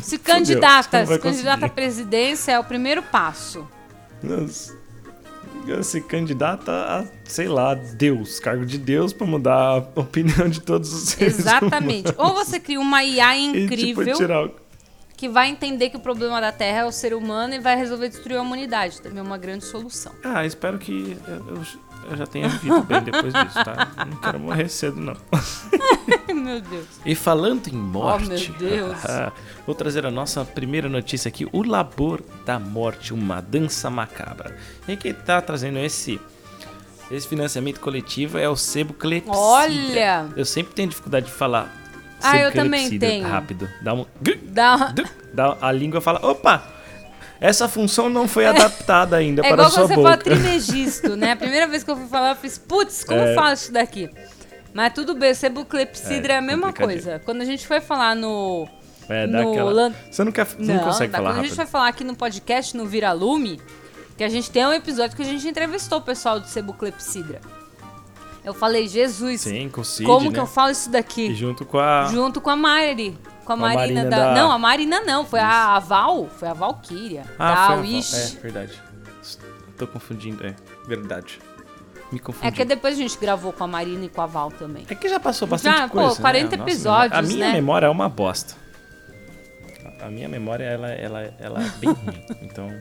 Se 0.00 0.16
candidata, 0.18 1.04
vai 1.04 1.16
se 1.16 1.22
candidata 1.22 1.66
à 1.66 1.68
presidência 1.68 2.52
é 2.52 2.58
o 2.58 2.64
primeiro 2.64 3.02
passo. 3.02 3.68
Nossa. 4.22 4.75
Se 5.82 6.00
candidata 6.00 6.72
a, 6.72 7.04
sei 7.24 7.48
lá, 7.48 7.74
Deus, 7.74 8.38
cargo 8.40 8.64
de 8.64 8.78
Deus 8.78 9.12
pra 9.12 9.26
mudar 9.26 9.54
a 9.54 10.00
opinião 10.00 10.48
de 10.48 10.60
todos 10.60 10.92
os 10.92 11.10
seres 11.10 11.38
Exatamente. 11.38 12.12
Ou 12.16 12.34
você 12.34 12.58
cria 12.60 12.80
uma 12.80 13.02
IA 13.04 13.36
humanos. 13.36 13.56
E, 13.56 13.68
tipo, 13.68 14.02
incrível 14.02 14.16
tirar 14.16 14.50
que 15.16 15.28
vai 15.28 15.48
entender 15.48 15.88
que 15.88 15.96
o 15.96 16.00
problema 16.00 16.40
da 16.40 16.52
Terra 16.52 16.80
é 16.80 16.84
o 16.84 16.92
ser 16.92 17.14
humano 17.14 17.54
e 17.54 17.58
vai 17.58 17.74
resolver 17.76 18.08
destruir 18.08 18.36
a 18.36 18.42
humanidade. 18.42 19.00
Também 19.00 19.18
é 19.18 19.22
uma 19.22 19.38
grande 19.38 19.64
solução. 19.64 20.12
Ah, 20.22 20.44
espero 20.44 20.78
que 20.78 21.16
eu, 21.26 21.62
eu- 22.10 22.16
já 22.16 22.26
tenha 22.26 22.48
vivido 22.48 22.82
bem 22.82 23.02
depois 23.02 23.32
disso, 23.32 23.64
tá? 23.64 23.88
Não 24.06 24.16
quero 24.18 24.38
morrer 24.40 24.68
cedo, 24.68 25.00
não. 25.00 25.16
Meu 26.34 26.60
Deus. 26.60 26.86
E 27.04 27.14
falando 27.14 27.66
em 27.68 27.76
morte, 27.76 28.26
Oh, 28.26 28.28
meu 28.28 28.70
Deus. 28.70 28.98
vou 29.66 29.74
trazer 29.74 30.04
a 30.06 30.10
nossa 30.10 30.44
primeira 30.44 30.88
notícia 30.88 31.28
aqui: 31.28 31.46
O 31.52 31.62
Labor 31.66 32.22
da 32.44 32.58
Morte, 32.58 33.12
uma 33.14 33.40
dança 33.40 33.88
macabra. 33.90 34.56
E 34.86 34.96
quem 34.96 35.12
tá 35.14 35.40
trazendo 35.40 35.78
esse 35.78 36.20
esse 37.10 37.26
financiamento 37.26 37.80
coletivo 37.80 38.36
é 38.36 38.48
o 38.48 38.56
Sebo 38.56 38.92
Clepsidra. 38.92 39.38
Olha! 39.38 40.26
Eu 40.36 40.44
sempre 40.44 40.74
tenho 40.74 40.88
dificuldade 40.88 41.26
de 41.26 41.32
falar. 41.32 41.72
Ah, 42.22 42.38
eu 42.38 42.50
também 42.52 42.98
tenho. 42.98 43.26
Rápido. 43.28 43.68
Dá 43.80 43.94
um. 43.94 44.04
Dá... 44.46 44.92
Dá, 45.32 45.56
a 45.60 45.70
língua 45.72 46.00
fala: 46.00 46.24
opa! 46.26 46.62
Essa 47.40 47.68
função 47.68 48.08
não 48.08 48.26
foi 48.26 48.46
adaptada 48.46 49.16
ainda 49.16 49.40
É 49.42 49.48
para 49.50 49.52
igual 49.54 49.66
a 49.66 49.70
sua 49.70 49.82
quando 49.82 49.88
você 49.88 49.94
boca. 49.96 50.08
fala 50.08 50.16
trimegisto, 50.16 51.16
né? 51.16 51.32
A 51.32 51.36
primeira 51.36 51.66
vez 51.66 51.84
que 51.84 51.90
eu 51.90 51.96
fui 51.96 52.06
falar, 52.08 52.30
eu 52.30 52.36
fiz, 52.36 52.56
putz, 52.58 53.04
como 53.04 53.20
É. 53.20 53.34
fala 53.34 53.52
isso 53.52 53.70
daqui? 53.72 54.08
Mas 54.72 54.92
tudo 54.94 55.14
bem, 55.14 55.32
sebuclepsidra 55.34 56.32
é, 56.34 56.36
É, 56.36 56.38
a 56.38 56.42
mesma 56.42 56.68
complicadinho. 56.68 57.02
coisa. 57.02 57.22
Quando 57.24 57.42
a 57.42 57.44
gente 57.44 57.66
foi 57.66 57.80
falar 57.80 58.14
no... 58.16 58.66
É, 59.08 59.26
no 59.26 59.50
aquela- 59.52 59.70
lan- 59.70 59.94
Você 60.10 60.24
não, 60.24 60.32
quer, 60.32 60.46
não, 60.58 60.74
Não, 60.76 60.84
consegue 60.84 61.12
dá- 61.12 61.18
falar 61.18 61.30
quando 61.34 61.44
a 61.44 61.48
gente 61.48 61.56
vai 61.56 61.66
falar 61.66 61.88
aqui 61.88 62.04
no 62.04 62.16
podcast, 62.16 62.76
no 62.76 62.86
Viralume, 62.86 63.60
que 64.16 64.24
a 64.24 64.28
gente 64.28 64.50
tem 64.50 64.66
um 64.66 64.72
episódio 64.72 65.14
que 65.16 65.22
a 65.22 65.26
gente 65.26 65.46
entrevistou 65.46 65.98
o 65.98 66.02
pessoal 66.02 66.40
do 66.40 66.46
sebuclepsidra. 66.48 67.40
Eu 68.44 68.54
falei, 68.54 68.86
Jesus, 68.88 69.42
Sim, 69.42 69.68
com 69.68 69.82
Cid, 69.84 70.06
como 70.06 70.26
né? 70.28 70.32
que 70.34 70.40
eu 70.40 70.46
falo 70.46 70.70
isso 70.70 70.88
daqui? 70.90 71.28
E 71.28 71.34
junto 71.34 71.64
com 71.64 71.78
a. 71.78 72.06
Junto 72.12 72.40
com 72.40 72.48
a 72.50 72.56
Mari. 72.56 73.18
Com 73.46 73.52
a 73.52 73.56
Com 73.56 73.64
a 73.64 73.68
Marina, 73.74 74.02
Marina 74.02 74.04
da... 74.10 74.24
da- 74.28 74.34
Não, 74.34 74.50
a 74.52 74.58
Marina 74.58 75.00
não, 75.00 75.24
foi 75.24 75.40
a 75.40 75.78
Val. 75.78 76.28
Foi 76.28 76.48
a 76.48 76.52
Valkyria. 76.52 77.22
Ah, 77.38 77.54
da 77.54 77.66
foi 77.68 77.76
a- 77.76 77.80
Wish. 77.80 78.14
É, 78.36 78.40
verdade. 78.40 78.82
Tô 79.78 79.86
confundindo, 79.86 80.44
é. 80.46 80.54
Verdade. 80.86 81.38
Me 82.12 82.18
confundi. 82.18 82.46
É 82.46 82.50
que 82.50 82.64
depois 82.64 82.94
a 82.94 82.96
gente 82.98 83.18
gravou 83.18 83.52
com 83.52 83.64
a 83.64 83.66
Marina 83.66 84.04
e 84.04 84.08
com 84.08 84.20
a 84.20 84.26
Val 84.26 84.50
também. 84.50 84.84
É 84.88 84.94
que 84.94 85.08
já 85.08 85.18
passou 85.20 85.46
bastante 85.48 85.76
Já, 85.78 85.88
pô, 85.88 85.94
coisa. 85.94 86.14
né? 86.16 86.20
40 86.20 86.54
A 86.54 86.58
nossa 86.58 86.70
episódios, 86.70 87.10
memória- 87.12 87.18
A 87.18 87.22
minha 87.34 87.46
né? 87.48 87.52
memória 87.54 87.86
é 87.86 87.90
uma 87.90 88.08
bosta. 88.08 88.54
A- 90.00 90.08
minha 90.10 90.28
memória, 90.28 90.64
ela, 90.64 90.88
ela, 90.90 91.34
ela 91.38 91.62
é 91.64 91.68
bem 91.78 91.90
ruim. 91.92 92.26
Então. 92.42 92.72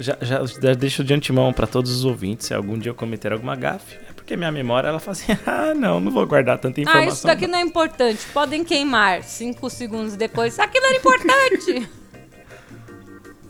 Já, 0.00 0.16
já, 0.20 0.44
já 0.44 0.74
deixo 0.74 1.04
de 1.04 1.14
antemão 1.14 1.52
pra 1.52 1.66
todos 1.66 1.90
os 1.92 2.04
ouvintes, 2.04 2.48
se 2.48 2.54
algum 2.54 2.76
dia 2.78 2.90
eu 2.90 2.94
cometer 2.96 3.32
alguma 3.32 3.54
gafe, 3.54 3.96
porque 4.24 4.38
minha 4.38 4.50
memória, 4.50 4.88
ela 4.88 4.98
fala 4.98 5.12
assim, 5.12 5.32
ah, 5.46 5.74
não, 5.74 6.00
não 6.00 6.10
vou 6.10 6.26
guardar 6.26 6.58
tanta 6.58 6.80
informação. 6.80 7.08
Ah, 7.10 7.12
isso 7.12 7.26
daqui 7.26 7.46
não 7.46 7.58
é 7.58 7.62
importante. 7.62 8.26
Podem 8.32 8.64
queimar. 8.64 9.22
Cinco 9.22 9.68
segundos 9.68 10.16
depois. 10.16 10.58
Aquilo 10.58 10.86
era 10.86 10.96
importante. 10.96 11.88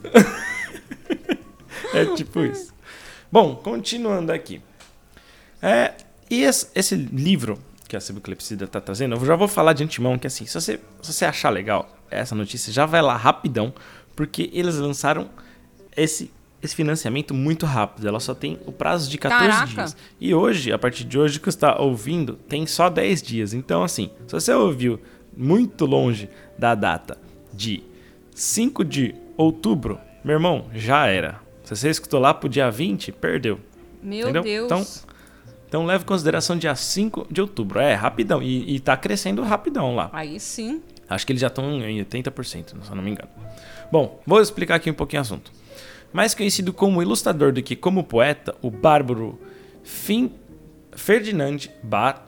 É 1.93 2.07
tipo 2.17 2.41
isso. 2.41 2.75
Bom, 3.31 3.55
continuando 3.55 4.33
aqui. 4.33 4.61
É, 5.63 5.95
e 6.29 6.43
esse, 6.43 6.67
esse 6.75 6.97
livro 6.97 7.57
que 7.87 7.97
a 7.97 8.01
Clepsidra 8.01 8.67
tá 8.67 8.81
trazendo, 8.81 9.15
eu 9.15 9.25
já 9.25 9.37
vou 9.37 9.47
falar 9.47 9.75
de 9.75 9.85
antemão 9.85 10.19
que 10.19 10.27
assim, 10.27 10.45
se 10.45 10.55
você, 10.55 10.81
se 11.01 11.13
você 11.13 11.25
achar 11.25 11.51
legal 11.51 11.97
essa 12.11 12.35
notícia, 12.35 12.73
já 12.73 12.85
vai 12.85 13.01
lá 13.01 13.17
rapidão, 13.17 13.73
porque 14.17 14.51
eles 14.53 14.75
lançaram 14.75 15.31
esse, 15.97 16.33
esse 16.67 16.75
financiamento 16.75 17.35
muito 17.35 17.67
rápido. 17.67 18.07
Ela 18.09 18.21
só 18.21 18.35
tem 18.35 18.59
o 18.67 18.73
prazo 18.73 19.11
de 19.11 19.19
14 19.19 19.49
Caraca. 19.49 19.67
dias. 19.67 19.97
E 20.21 20.35
hoje, 20.35 20.73
a 20.73 20.79
partir 20.79 21.05
de 21.05 21.19
hoje 21.19 21.39
que 21.39 21.45
você 21.45 21.57
está 21.57 21.81
ouvindo, 21.81 22.35
tem 22.49 22.67
só 22.67 22.89
10 22.89 23.23
dias. 23.23 23.55
Então, 23.55 23.83
assim, 23.83 24.11
se 24.27 24.33
você 24.33 24.53
ouviu 24.53 25.01
muito 25.37 25.85
longe 25.87 26.29
da 26.59 26.75
data 26.75 27.19
de 27.53 27.83
5 28.35 28.85
de 28.85 29.15
outubro, 29.37 29.99
meu 30.25 30.35
irmão, 30.35 30.67
já 30.75 31.07
era. 31.07 31.41
Se 31.65 31.75
você 31.75 31.91
escutou 31.91 32.21
lá 32.21 32.33
pro 32.35 32.49
dia 32.49 32.71
20, 32.71 33.13
perdeu. 33.13 33.59
Meu 34.03 34.29
Entendeu? 34.29 34.43
Deus. 34.43 34.67
Então, 34.67 34.87
Então 35.69 35.87
leve 35.87 36.05
em 36.05 36.07
consideração 36.07 36.57
dia 36.57 36.75
5 36.75 37.27
de 37.31 37.41
outubro. 37.41 37.81
É, 37.81 37.95
rapidão. 37.95 38.43
E, 38.43 38.77
e 38.77 38.81
tá 38.81 38.97
crescendo 38.97 39.43
rapidão 39.43 39.95
lá. 39.95 40.09
Aí 40.13 40.39
sim. 40.39 40.83
Acho 41.09 41.27
que 41.27 41.33
eles 41.33 41.41
já 41.41 41.49
estão 41.49 41.81
em 41.83 42.05
80%, 42.05 42.45
se 42.45 42.75
eu 42.91 42.97
não 42.97 43.03
me 43.03 43.11
engano. 43.11 43.29
Bom, 43.91 44.21
vou 44.27 44.41
explicar 44.41 44.77
aqui 44.77 44.91
um 44.91 44.95
pouquinho 44.95 45.21
o 45.21 45.23
assunto. 45.23 45.53
Mais 46.15 46.33
conhecido 46.33 46.73
como 46.73 47.03
ilustrador 47.03 47.51
do 47.51 47.61
que 47.61 47.75
como 47.75 48.05
poeta, 48.05 48.55
o 48.63 48.71
bárbaro 48.71 49.37
Fin 49.83 50.31
Ferdinand 50.93 51.59
Bar 51.83 52.25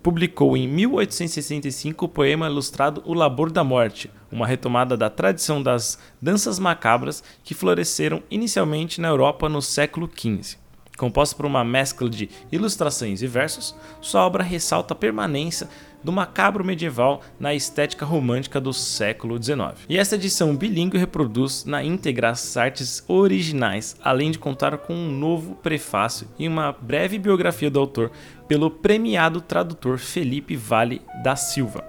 publicou 0.00 0.56
em 0.56 0.68
1865 0.68 2.04
o 2.04 2.08
poema 2.08 2.46
ilustrado 2.46 3.02
O 3.04 3.12
Labor 3.12 3.50
da 3.50 3.64
Morte, 3.64 4.08
uma 4.30 4.46
retomada 4.46 4.96
da 4.96 5.10
tradição 5.10 5.60
das 5.60 5.98
danças 6.20 6.60
macabras 6.60 7.24
que 7.42 7.54
floresceram 7.54 8.22
inicialmente 8.30 9.00
na 9.00 9.08
Europa 9.08 9.48
no 9.48 9.60
século 9.60 10.08
XV. 10.08 10.56
Composta 10.96 11.34
por 11.34 11.44
uma 11.44 11.64
mescla 11.64 12.08
de 12.08 12.30
ilustrações 12.52 13.20
e 13.20 13.26
versos, 13.26 13.74
sua 14.00 14.24
obra 14.24 14.44
ressalta 14.44 14.94
a 14.94 14.96
permanência 14.96 15.68
do 16.02 16.12
macabro 16.12 16.64
medieval 16.64 17.22
na 17.38 17.54
estética 17.54 18.04
romântica 18.04 18.60
do 18.60 18.72
século 18.72 19.42
XIX. 19.42 19.86
E 19.88 19.98
esta 19.98 20.16
edição 20.16 20.56
bilíngue 20.56 20.98
reproduz 20.98 21.64
na 21.64 21.82
íntegra 21.82 22.30
as 22.30 22.56
artes 22.56 23.04
originais, 23.08 23.96
além 24.02 24.30
de 24.30 24.38
contar 24.38 24.76
com 24.78 24.94
um 24.94 25.10
novo 25.10 25.54
prefácio 25.56 26.28
e 26.38 26.48
uma 26.48 26.72
breve 26.72 27.18
biografia 27.18 27.70
do 27.70 27.80
autor 27.80 28.10
pelo 28.48 28.70
premiado 28.70 29.40
tradutor 29.40 29.98
Felipe 29.98 30.56
Vale 30.56 31.00
da 31.22 31.36
Silva. 31.36 31.84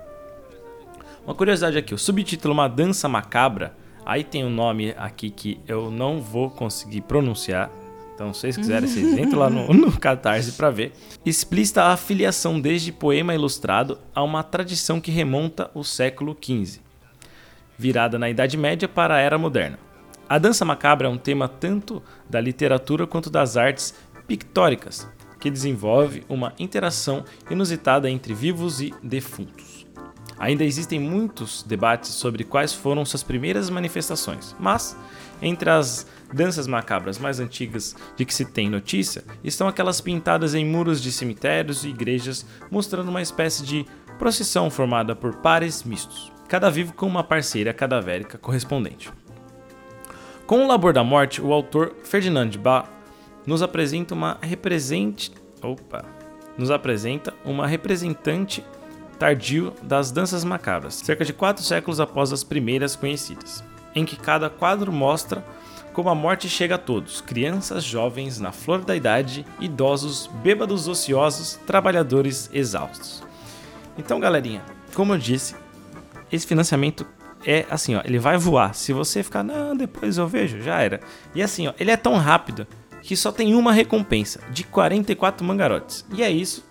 Uma 1.25 1.35
curiosidade 1.35 1.77
aqui, 1.77 1.93
o 1.93 1.97
subtítulo 1.97 2.53
Uma 2.53 2.67
Dança 2.67 3.07
Macabra, 3.07 3.75
aí 4.05 4.23
tem 4.23 4.43
um 4.43 4.49
nome 4.49 4.93
aqui 4.97 5.29
que 5.29 5.59
eu 5.67 5.89
não 5.89 6.21
vou 6.21 6.49
conseguir 6.49 7.01
pronunciar, 7.01 7.69
então, 8.13 8.31
se 8.31 8.41
vocês 8.41 8.57
quiserem, 8.57 8.87
vocês 8.87 9.17
entram 9.17 9.39
lá 9.39 9.49
no, 9.49 9.67
no 9.73 9.91
Catarse 9.91 10.51
para 10.51 10.69
ver. 10.69 10.93
Explícita 11.25 11.83
a 11.83 11.93
afiliação 11.93 12.59
desde 12.61 12.91
poema 12.91 13.33
ilustrado 13.33 13.97
a 14.13 14.21
uma 14.21 14.43
tradição 14.43 15.01
que 15.01 15.11
remonta 15.11 15.71
ao 15.73 15.83
século 15.83 16.37
XV, 16.39 16.79
virada 17.77 18.19
na 18.19 18.29
Idade 18.29 18.55
Média 18.55 18.87
para 18.87 19.15
a 19.15 19.19
Era 19.19 19.37
Moderna. 19.37 19.79
A 20.29 20.37
dança 20.37 20.63
macabra 20.63 21.07
é 21.07 21.09
um 21.09 21.17
tema 21.17 21.47
tanto 21.47 22.01
da 22.29 22.39
literatura 22.39 23.07
quanto 23.07 23.29
das 23.29 23.57
artes 23.57 23.93
pictóricas, 24.27 25.07
que 25.39 25.49
desenvolve 25.49 26.23
uma 26.29 26.53
interação 26.57 27.25
inusitada 27.49 28.09
entre 28.09 28.33
vivos 28.33 28.79
e 28.79 28.93
defuntos. 29.03 29.85
Ainda 30.37 30.63
existem 30.63 30.99
muitos 30.99 31.63
debates 31.63 32.11
sobre 32.11 32.43
quais 32.43 32.73
foram 32.73 33.05
suas 33.05 33.23
primeiras 33.23 33.69
manifestações, 33.69 34.55
mas 34.59 34.97
entre 35.41 35.69
as 35.69 36.07
danças 36.33 36.67
macabras 36.67 37.17
mais 37.17 37.39
antigas 37.39 37.95
de 38.15 38.25
que 38.25 38.33
se 38.33 38.45
tem 38.45 38.69
notícia 38.69 39.23
estão 39.43 39.67
aquelas 39.67 40.01
pintadas 40.01 40.55
em 40.55 40.65
muros 40.65 41.01
de 41.01 41.11
cemitérios 41.11 41.83
e 41.83 41.89
igrejas, 41.89 42.45
mostrando 42.71 43.09
uma 43.09 43.21
espécie 43.21 43.63
de 43.63 43.85
procissão 44.17 44.69
formada 44.69 45.15
por 45.15 45.35
pares 45.37 45.83
mistos, 45.83 46.31
cada 46.47 46.69
vivo 46.69 46.93
com 46.93 47.05
uma 47.05 47.23
parceira 47.23 47.73
cadavérica 47.73 48.37
correspondente. 48.37 49.11
Com 50.45 50.63
o 50.63 50.67
Labor 50.67 50.93
da 50.93 51.03
Morte, 51.03 51.41
o 51.41 51.53
autor 51.53 51.95
Ferdinand 52.03 52.51
Bach 52.59 52.89
nos 53.45 53.61
apresenta 53.61 54.13
uma 54.13 54.37
represente, 54.41 55.31
opa, 55.61 56.05
nos 56.57 56.69
apresenta 56.69 57.33
uma 57.45 57.65
representante 57.65 58.63
tardio 59.17 59.73
das 59.81 60.11
danças 60.11 60.43
macabras, 60.43 60.95
cerca 60.95 61.23
de 61.23 61.33
quatro 61.33 61.63
séculos 61.63 61.99
após 61.99 62.31
as 62.33 62.43
primeiras 62.43 62.95
conhecidas, 62.95 63.63
em 63.95 64.05
que 64.05 64.15
cada 64.15 64.49
quadro 64.49 64.91
mostra 64.91 65.43
como 65.93 66.09
a 66.09 66.15
morte 66.15 66.49
chega 66.49 66.75
a 66.75 66.77
todos: 66.77 67.21
crianças, 67.21 67.83
jovens, 67.83 68.39
na 68.39 68.51
flor 68.51 68.83
da 68.83 68.95
idade, 68.95 69.45
idosos, 69.59 70.29
bêbados 70.41 70.87
ociosos, 70.87 71.59
trabalhadores 71.65 72.49
exaustos. 72.51 73.23
Então, 73.97 74.19
galerinha, 74.19 74.63
como 74.93 75.13
eu 75.13 75.17
disse, 75.17 75.55
esse 76.31 76.47
financiamento 76.47 77.05
é 77.45 77.65
assim, 77.69 77.95
ó, 77.95 78.01
ele 78.03 78.19
vai 78.19 78.37
voar. 78.37 78.73
Se 78.73 78.91
você 78.91 79.21
ficar, 79.21 79.43
não, 79.43 79.75
depois 79.75 80.17
eu 80.17 80.27
vejo, 80.27 80.61
já 80.61 80.81
era. 80.81 80.99
E 81.35 81.41
assim, 81.41 81.67
ó, 81.67 81.73
ele 81.79 81.91
é 81.91 81.97
tão 81.97 82.17
rápido 82.17 82.65
que 83.01 83.15
só 83.15 83.31
tem 83.31 83.53
uma 83.53 83.71
recompensa 83.71 84.39
de 84.49 84.63
44 84.63 85.45
mangarotes. 85.45 86.05
E 86.13 86.23
é 86.23 86.31
isso. 86.31 86.65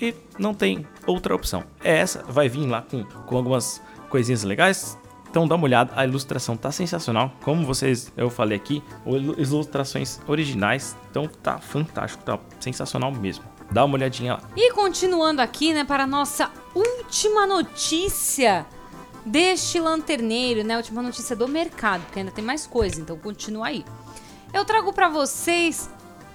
E 0.00 0.14
não 0.38 0.52
tem 0.52 0.86
outra 1.06 1.34
opção. 1.34 1.64
É 1.82 1.98
essa, 1.98 2.22
vai 2.24 2.48
vir 2.48 2.66
lá 2.66 2.82
com, 2.82 3.04
com 3.04 3.36
algumas 3.36 3.80
coisinhas 4.08 4.42
legais. 4.42 4.98
Então 5.30 5.46
dá 5.46 5.54
uma 5.54 5.64
olhada, 5.64 5.92
a 5.96 6.04
ilustração 6.04 6.56
tá 6.56 6.72
sensacional. 6.72 7.32
Como 7.42 7.64
vocês, 7.66 8.12
eu 8.16 8.30
falei 8.30 8.56
aqui, 8.56 8.82
ilustrações 9.04 10.20
originais, 10.26 10.96
então 11.10 11.28
tá 11.28 11.58
fantástico, 11.58 12.24
tá 12.24 12.38
sensacional 12.60 13.12
mesmo. 13.12 13.44
Dá 13.70 13.84
uma 13.84 13.94
olhadinha 13.94 14.34
lá. 14.34 14.42
E 14.56 14.72
continuando 14.72 15.42
aqui, 15.42 15.74
né, 15.74 15.84
para 15.84 16.04
a 16.04 16.06
nossa 16.06 16.50
última 16.74 17.46
notícia 17.46 18.64
deste 19.24 19.80
lanterneiro, 19.80 20.62
né, 20.62 20.76
última 20.76 21.02
notícia 21.02 21.34
do 21.34 21.48
mercado, 21.48 22.02
porque 22.02 22.20
ainda 22.20 22.30
tem 22.30 22.44
mais 22.44 22.64
coisa, 22.66 23.00
então 23.00 23.18
continua 23.18 23.66
aí. 23.66 23.84
Eu 24.54 24.64
trago 24.64 24.92
para 24.92 25.08
vocês 25.08 25.90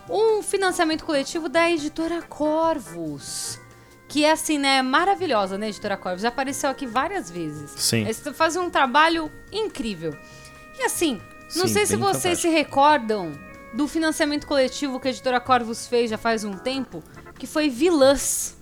um 0.09 0.43
financiamento 0.43 1.05
coletivo 1.05 1.47
da 1.47 1.71
editora 1.71 2.21
Corvos. 2.21 3.60
Que 4.11 4.25
é 4.25 4.31
assim, 4.31 4.57
né? 4.57 4.81
Maravilhosa, 4.81 5.57
né, 5.57 5.69
editora 5.69 5.95
Corvos? 5.95 6.21
Já 6.21 6.27
apareceu 6.27 6.69
aqui 6.69 6.85
várias 6.85 7.31
vezes. 7.31 7.71
Sim. 7.77 8.01
Eles 8.01 8.21
fazem 8.33 8.61
um 8.61 8.69
trabalho 8.69 9.31
incrível. 9.53 10.13
E 10.77 10.83
assim, 10.83 11.21
não 11.55 11.65
Sim, 11.65 11.73
sei 11.73 11.85
se 11.85 11.95
vocês 11.95 12.23
fantástico. 12.23 12.41
se 12.41 12.49
recordam 12.49 13.31
do 13.73 13.87
financiamento 13.87 14.45
coletivo 14.45 14.99
que 14.99 15.07
a 15.07 15.11
editora 15.11 15.39
Corvos 15.39 15.87
fez 15.87 16.09
já 16.09 16.17
faz 16.17 16.43
um 16.43 16.51
tempo, 16.51 17.01
que 17.39 17.47
foi 17.47 17.69
Vilãs. 17.69 18.57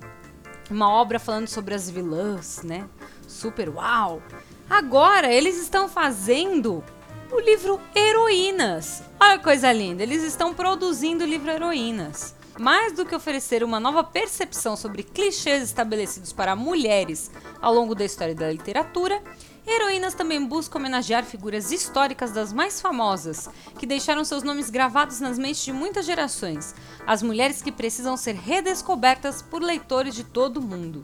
Uma 0.70 0.88
obra 0.88 1.18
falando 1.18 1.48
sobre 1.48 1.74
as 1.74 1.90
vilãs, 1.90 2.62
né? 2.62 2.88
Super 3.28 3.70
uau! 3.70 4.22
Agora 4.70 5.34
eles 5.34 5.60
estão 5.60 5.90
fazendo 5.90 6.84
o 7.32 7.40
livro 7.40 7.82
Heroínas. 7.96 9.02
Olha 9.20 9.40
que 9.40 9.44
coisa 9.44 9.74
linda, 9.74 10.04
eles 10.04 10.22
estão 10.22 10.54
produzindo 10.54 11.24
o 11.24 11.28
livro 11.28 11.50
Heroínas. 11.50 12.36
Mais 12.60 12.91
do 12.91 13.06
que 13.06 13.15
oferecer 13.15 13.63
uma 13.63 13.80
nova 13.80 14.04
percepção 14.04 14.76
sobre 14.76 15.02
clichês 15.02 15.63
estabelecidos 15.63 16.34
para 16.34 16.58
mulheres 16.58 17.32
ao 17.62 17.74
longo 17.74 17.95
da 17.95 18.04
história 18.04 18.36
da 18.36 18.52
literatura, 18.52 19.24
Heroínas 19.65 20.13
também 20.13 20.45
busca 20.45 20.78
homenagear 20.78 21.24
figuras 21.24 21.72
históricas 21.72 22.34
das 22.34 22.52
mais 22.52 22.82
famosas, 22.82 23.50
que 23.78 23.86
deixaram 23.86 24.26
seus 24.26 24.43
nomes 24.43 24.69
gravados 24.69 25.22
nas 25.22 25.39
mentes 25.39 25.63
de 25.63 25.72
muitas 25.72 26.06
gerações, 26.06 26.76
as 27.08 27.24
mulheres 27.24 27.62
que 27.62 27.72
precisam 27.72 28.17
ser 28.17 28.36
redescobertas 28.36 29.41
por 29.41 29.62
leitores 29.62 30.13
de 30.13 30.26
todo 30.26 30.58
o 30.58 30.62
mundo. 30.62 31.04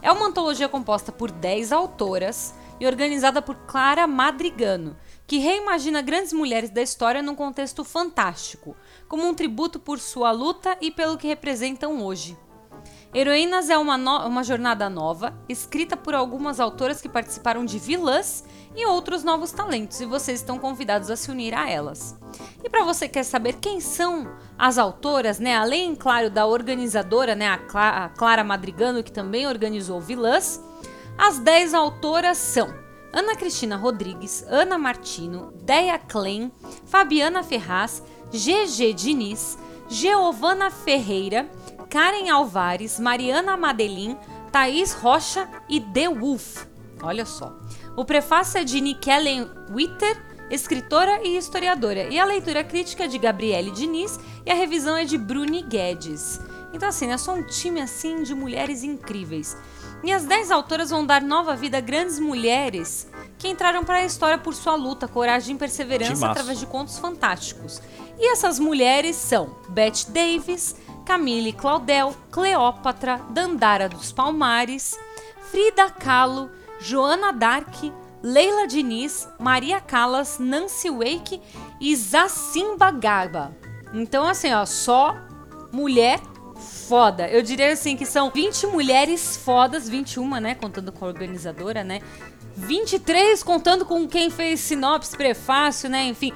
É 0.00 0.10
uma 0.10 0.28
antologia 0.28 0.70
composta 0.70 1.12
por 1.12 1.30
10 1.30 1.70
autoras 1.70 2.54
e 2.80 2.86
organizada 2.86 3.42
por 3.42 3.56
Clara 3.66 4.06
Madrigano, 4.06 4.96
que 5.26 5.38
reimagina 5.38 6.02
grandes 6.02 6.32
mulheres 6.32 6.70
da 6.70 6.82
história 6.82 7.22
num 7.22 7.34
contexto 7.34 7.82
fantástico, 7.84 8.76
como 9.08 9.26
um 9.26 9.34
tributo 9.34 9.78
por 9.80 9.98
sua 9.98 10.30
luta 10.30 10.76
e 10.80 10.90
pelo 10.90 11.16
que 11.16 11.26
representam 11.26 12.02
hoje. 12.02 12.36
Heroínas 13.14 13.70
é 13.70 13.78
uma, 13.78 13.96
no- 13.96 14.26
uma 14.26 14.42
jornada 14.42 14.90
nova, 14.90 15.32
escrita 15.48 15.96
por 15.96 16.14
algumas 16.14 16.58
autoras 16.58 17.00
que 17.00 17.08
participaram 17.08 17.64
de 17.64 17.78
vilãs 17.78 18.44
e 18.74 18.84
outros 18.86 19.22
novos 19.22 19.52
talentos, 19.52 20.00
e 20.00 20.04
vocês 20.04 20.40
estão 20.40 20.58
convidados 20.58 21.08
a 21.10 21.16
se 21.16 21.30
unir 21.30 21.54
a 21.54 21.70
elas. 21.70 22.18
E 22.62 22.68
para 22.68 22.84
você 22.84 23.06
que 23.06 23.14
quer 23.14 23.22
saber 23.22 23.54
quem 23.60 23.80
são 23.80 24.28
as 24.58 24.78
autoras, 24.78 25.38
né, 25.38 25.56
além, 25.56 25.94
claro, 25.94 26.28
da 26.28 26.44
organizadora, 26.44 27.36
né, 27.36 27.48
a, 27.48 27.58
Cla- 27.58 28.04
a 28.04 28.08
Clara 28.08 28.42
Madrigano, 28.42 29.02
que 29.02 29.12
também 29.12 29.46
organizou 29.46 30.00
vilãs, 30.00 30.60
as 31.16 31.38
10 31.38 31.72
autoras 31.72 32.36
são 32.36 32.82
Ana 33.14 33.36
Cristina 33.36 33.76
Rodrigues, 33.76 34.44
Ana 34.48 34.76
Martino, 34.76 35.52
Deia 35.62 35.96
Klein, 35.96 36.50
Fabiana 36.84 37.44
Ferraz, 37.44 38.02
GG 38.32 38.92
Diniz, 38.92 39.56
Geovana 39.88 40.68
Ferreira, 40.68 41.48
Karen 41.88 42.28
Alvares, 42.28 42.98
Mariana 42.98 43.56
Madelin, 43.56 44.16
Thaís 44.50 44.92
Rocha 44.94 45.48
e 45.68 45.80
The 45.80 46.08
Wolf. 46.08 46.66
Olha 47.00 47.24
só. 47.24 47.56
O 47.96 48.04
prefácio 48.04 48.58
é 48.58 48.64
de 48.64 48.80
Nikellen 48.80 49.48
Witter, 49.70 50.20
escritora 50.50 51.20
e 51.22 51.36
historiadora, 51.36 52.12
e 52.12 52.18
a 52.18 52.24
leitura 52.24 52.64
crítica 52.64 53.04
é 53.04 53.06
de 53.06 53.18
Gabriele 53.18 53.70
Diniz 53.70 54.18
e 54.44 54.50
a 54.50 54.54
revisão 54.54 54.96
é 54.96 55.04
de 55.04 55.16
Bruni 55.16 55.62
Guedes. 55.62 56.40
Então, 56.72 56.88
assim, 56.88 57.12
é 57.12 57.16
só 57.16 57.32
um 57.32 57.44
time 57.44 57.80
assim 57.80 58.24
de 58.24 58.34
mulheres 58.34 58.82
incríveis. 58.82 59.56
E 60.04 60.12
as 60.12 60.26
10 60.26 60.50
autoras 60.50 60.90
vão 60.90 61.04
dar 61.04 61.22
nova 61.22 61.56
vida 61.56 61.78
a 61.78 61.80
grandes 61.80 62.20
mulheres 62.20 63.08
que 63.38 63.48
entraram 63.48 63.84
para 63.84 63.96
a 63.96 64.04
história 64.04 64.36
por 64.36 64.54
sua 64.54 64.74
luta, 64.74 65.08
coragem 65.08 65.56
e 65.56 65.58
perseverança 65.58 66.28
através 66.28 66.58
de 66.58 66.66
contos 66.66 66.98
fantásticos. 66.98 67.80
E 68.18 68.30
essas 68.30 68.58
mulheres 68.58 69.16
são 69.16 69.56
Bette 69.70 70.10
Davis, 70.10 70.76
Camille 71.06 71.54
Claudel, 71.54 72.14
Cleópatra, 72.30 73.18
Dandara 73.30 73.88
dos 73.88 74.12
Palmares, 74.12 74.98
Frida 75.50 75.88
Kahlo, 75.88 76.50
Joana 76.78 77.32
Dark, 77.32 77.74
Leila 78.22 78.66
Diniz, 78.66 79.26
Maria 79.38 79.80
Callas, 79.80 80.38
Nancy 80.38 80.90
Wake 80.90 81.40
e 81.80 81.96
Zacimba 81.96 82.90
Gaba. 82.90 83.56
Então, 83.94 84.26
assim, 84.26 84.52
ó, 84.52 84.66
só 84.66 85.16
mulher 85.72 86.20
foda. 86.88 87.28
Eu 87.28 87.42
diria 87.42 87.72
assim 87.72 87.96
que 87.96 88.06
são 88.06 88.30
20 88.30 88.66
mulheres 88.68 89.36
fodas, 89.36 89.88
21, 89.88 90.40
né, 90.40 90.54
contando 90.54 90.92
com 90.92 91.04
a 91.04 91.08
organizadora, 91.08 91.82
né? 91.82 92.00
23 92.56 93.42
contando 93.42 93.84
com 93.84 94.06
quem 94.06 94.30
fez 94.30 94.60
sinopse, 94.60 95.16
prefácio, 95.16 95.90
né? 95.90 96.04
Enfim, 96.04 96.32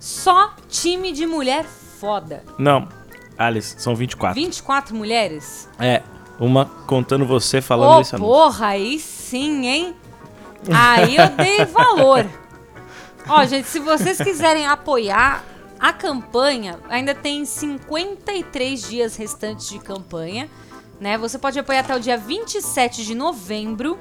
só 0.00 0.54
time 0.68 1.12
de 1.12 1.26
mulher 1.26 1.64
foda. 1.64 2.42
Não, 2.58 2.88
Alice, 3.36 3.76
são 3.78 3.94
24. 3.94 4.34
24 4.34 4.96
mulheres? 4.96 5.68
É, 5.78 6.02
uma 6.40 6.66
contando 6.86 7.26
você 7.26 7.60
falando 7.60 8.00
esse 8.00 8.14
anúncio. 8.14 8.32
porra, 8.32 8.68
aí 8.68 8.98
sim, 8.98 9.66
hein? 9.66 9.96
Aí 10.72 11.16
eu 11.16 11.28
dei 11.30 11.64
valor. 11.64 12.26
Ó, 13.28 13.44
gente, 13.44 13.68
se 13.68 13.78
vocês 13.78 14.18
quiserem 14.18 14.66
apoiar 14.66 15.44
a 15.78 15.92
campanha, 15.92 16.80
ainda 16.88 17.14
tem 17.14 17.44
53 17.44 18.82
dias 18.82 19.16
restantes 19.16 19.68
de 19.68 19.78
campanha, 19.78 20.50
né? 21.00 21.16
Você 21.18 21.38
pode 21.38 21.58
apoiar 21.58 21.80
até 21.80 21.94
o 21.94 22.00
dia 22.00 22.16
27 22.18 23.04
de 23.04 23.14
novembro. 23.14 23.98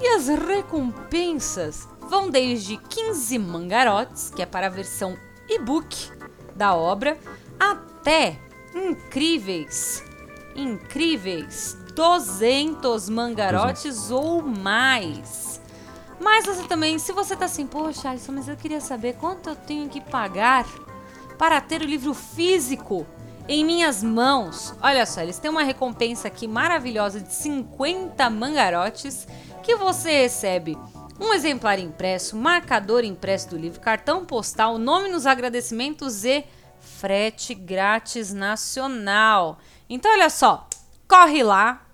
E 0.00 0.06
as 0.14 0.28
recompensas 0.28 1.88
vão 2.08 2.30
desde 2.30 2.76
15 2.76 3.36
mangarotes, 3.38 4.30
que 4.30 4.40
é 4.40 4.46
para 4.46 4.68
a 4.68 4.70
versão 4.70 5.18
e-book 5.48 6.12
da 6.54 6.74
obra, 6.74 7.18
até 7.58 8.38
incríveis, 8.72 10.04
incríveis 10.54 11.76
200 11.96 13.08
mangarotes 13.08 14.12
ou 14.12 14.40
mais. 14.40 15.60
Mas 16.20 16.46
você 16.46 16.62
também, 16.62 16.96
se 16.98 17.12
você 17.12 17.34
tá 17.34 17.46
assim, 17.46 17.66
poxa, 17.66 18.10
Alisson, 18.10 18.32
mas 18.32 18.48
eu 18.48 18.56
queria 18.56 18.80
saber 18.80 19.14
quanto 19.14 19.50
eu 19.50 19.56
tenho 19.56 19.88
que 19.88 20.00
pagar 20.00 20.64
para 21.38 21.60
ter 21.60 21.80
o 21.80 21.86
livro 21.86 22.12
físico 22.12 23.06
em 23.48 23.64
minhas 23.64 24.02
mãos. 24.02 24.74
Olha 24.82 25.06
só, 25.06 25.22
eles 25.22 25.38
têm 25.38 25.50
uma 25.50 25.62
recompensa 25.62 26.28
aqui 26.28 26.46
maravilhosa 26.46 27.20
de 27.20 27.32
50 27.32 28.28
mangarotes 28.28 29.26
que 29.62 29.76
você 29.76 30.22
recebe 30.22 30.76
um 31.20 31.32
exemplar 31.32 31.78
impresso, 31.78 32.36
marcador 32.36 33.04
impresso 33.04 33.50
do 33.50 33.56
livro, 33.56 33.80
cartão 33.80 34.24
postal, 34.24 34.78
nome 34.78 35.08
nos 35.08 35.26
agradecimentos 35.26 36.24
e 36.24 36.44
frete 36.80 37.54
grátis 37.54 38.32
nacional. 38.32 39.58
Então 39.88 40.12
olha 40.12 40.30
só, 40.30 40.68
corre 41.08 41.42
lá, 41.42 41.86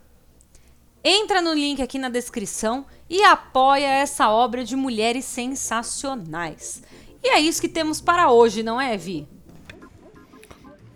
entra 1.02 1.40
no 1.40 1.54
link 1.54 1.80
aqui 1.80 1.98
na 1.98 2.09
descrição 2.09 2.85
e 3.09 3.22
apoia 3.22 3.87
essa 3.87 4.30
obra 4.30 4.64
de 4.64 4.76
mulheres 4.76 5.24
sensacionais. 5.24 6.83
E 7.22 7.28
é 7.28 7.40
isso 7.40 7.61
que 7.61 7.68
temos 7.68 8.00
para 8.00 8.30
hoje, 8.30 8.62
não 8.62 8.78
é, 8.80 8.96
Vi? 8.96 9.34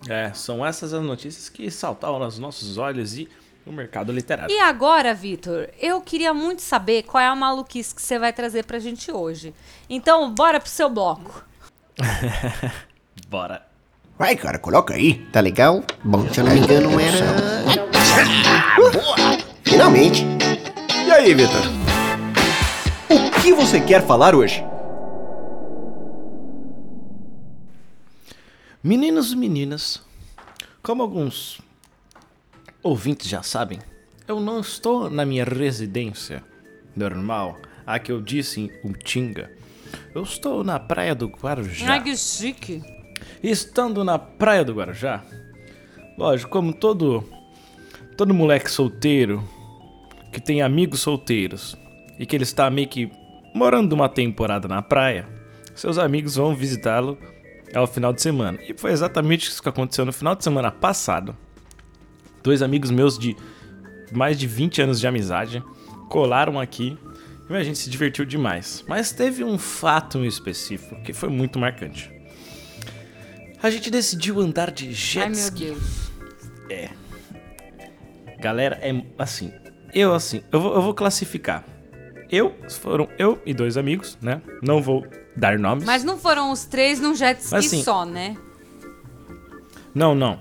É, 0.06 0.32
são 0.32 0.64
essas 0.64 0.92
as 0.92 1.02
notícias 1.02 1.48
que 1.48 1.70
saltavam 1.70 2.22
aos 2.22 2.38
nossos 2.38 2.78
olhos 2.78 3.16
e 3.16 3.28
no 3.66 3.72
mercado 3.72 4.12
literário. 4.12 4.54
E 4.54 4.60
agora, 4.60 5.14
Vitor, 5.14 5.68
eu 5.80 6.00
queria 6.00 6.32
muito 6.32 6.62
saber 6.62 7.02
qual 7.02 7.22
é 7.22 7.26
a 7.26 7.34
maluquice 7.34 7.94
que 7.94 8.02
você 8.02 8.18
vai 8.18 8.32
trazer 8.32 8.64
pra 8.64 8.78
gente 8.78 9.10
hoje. 9.10 9.54
Então, 9.88 10.32
bora 10.32 10.60
pro 10.60 10.68
seu 10.68 10.88
bloco. 10.88 11.44
Bora. 13.28 13.66
Vai, 14.18 14.36
cara, 14.36 14.58
coloca 14.58 14.94
aí. 14.94 15.26
Tá 15.32 15.40
legal? 15.40 15.82
Bom, 16.02 16.28
se 16.32 16.40
eu 16.40 16.44
não 16.44 16.52
me 16.52 16.60
engano, 16.60 16.90
era. 16.98 17.26
Boa! 18.76 19.38
Finalmente! 19.64 20.24
E 21.06 21.10
aí, 21.10 21.34
Vitor? 21.34 21.62
O 23.10 23.40
que 23.40 23.52
você 23.52 23.80
quer 23.80 24.04
falar 24.06 24.34
hoje? 24.34 24.64
Meninos 28.82 29.32
e 29.32 29.36
meninas, 29.36 30.00
como 30.80 31.02
alguns 31.02 31.60
ouvintes 32.80 33.28
já 33.28 33.42
sabem, 33.42 33.80
eu 34.28 34.38
não 34.38 34.60
estou 34.60 35.10
na 35.10 35.26
minha 35.26 35.44
residência 35.44 36.44
normal, 36.94 37.58
a 37.84 37.98
que 37.98 38.12
eu 38.12 38.22
disse 38.22 38.60
em 38.60 38.70
Utinga. 38.88 39.50
Eu 40.14 40.22
estou 40.22 40.62
na 40.62 40.78
praia 40.78 41.12
do 41.12 41.26
Guarujá. 41.26 41.90
Ai, 41.90 42.04
que 42.04 42.16
chique. 42.16 42.80
Estando 43.42 44.04
na 44.04 44.16
praia 44.16 44.64
do 44.64 44.74
Guarujá, 44.74 45.24
lógico, 46.16 46.48
como 46.48 46.72
todo 46.72 47.24
todo 48.16 48.32
moleque 48.32 48.70
solteiro 48.70 49.42
que 50.32 50.40
tem 50.40 50.62
amigos 50.62 51.00
solteiros 51.00 51.76
e 52.16 52.24
que 52.24 52.36
ele 52.36 52.44
está 52.44 52.70
meio 52.70 52.88
que 52.88 53.10
morando 53.52 53.92
uma 53.92 54.08
temporada 54.08 54.68
na 54.68 54.82
praia, 54.82 55.26
seus 55.74 55.98
amigos 55.98 56.36
vão 56.36 56.54
visitá-lo 56.54 57.18
ao 57.74 57.86
final 57.86 58.12
de 58.12 58.22
semana. 58.22 58.58
E 58.66 58.74
foi 58.74 58.92
exatamente 58.92 59.48
isso 59.48 59.62
que 59.62 59.68
aconteceu 59.68 60.04
no 60.04 60.12
final 60.12 60.34
de 60.34 60.44
semana 60.44 60.70
passado. 60.70 61.36
Dois 62.42 62.62
amigos 62.62 62.90
meus 62.90 63.18
de 63.18 63.36
mais 64.12 64.38
de 64.38 64.46
20 64.46 64.82
anos 64.82 65.00
de 65.00 65.06
amizade 65.06 65.62
colaram 66.08 66.58
aqui 66.58 66.96
e 67.50 67.54
a 67.54 67.62
gente 67.62 67.78
se 67.78 67.90
divertiu 67.90 68.24
demais. 68.24 68.84
Mas 68.86 69.12
teve 69.12 69.42
um 69.42 69.58
fato 69.58 70.18
em 70.18 70.26
específico 70.26 71.00
que 71.02 71.12
foi 71.12 71.28
muito 71.28 71.58
marcante. 71.58 72.10
A 73.62 73.70
gente 73.70 73.90
decidiu 73.90 74.40
andar 74.40 74.70
de 74.70 74.92
jet 74.92 75.24
Ai, 75.24 75.28
meu 75.30 75.38
ski. 75.38 75.64
Deus. 75.64 76.10
É. 76.70 76.90
Galera, 78.38 78.78
é 78.80 78.92
assim. 79.18 79.52
Eu, 79.92 80.14
assim, 80.14 80.42
eu 80.52 80.60
vou, 80.60 80.74
eu 80.74 80.82
vou 80.82 80.94
classificar. 80.94 81.64
Eu, 82.30 82.54
foram 82.68 83.08
eu 83.18 83.40
e 83.44 83.54
dois 83.54 83.76
amigos, 83.76 84.18
né? 84.20 84.42
Não 84.62 84.82
vou 84.82 85.04
dar 85.38 85.58
nomes. 85.58 85.84
Mas 85.84 86.04
não 86.04 86.18
foram 86.18 86.50
os 86.50 86.64
três 86.64 86.98
num 87.00 87.14
jet 87.14 87.40
ski 87.40 87.54
assim, 87.56 87.82
só, 87.82 88.04
né? 88.04 88.36
Não, 89.94 90.14
não. 90.14 90.38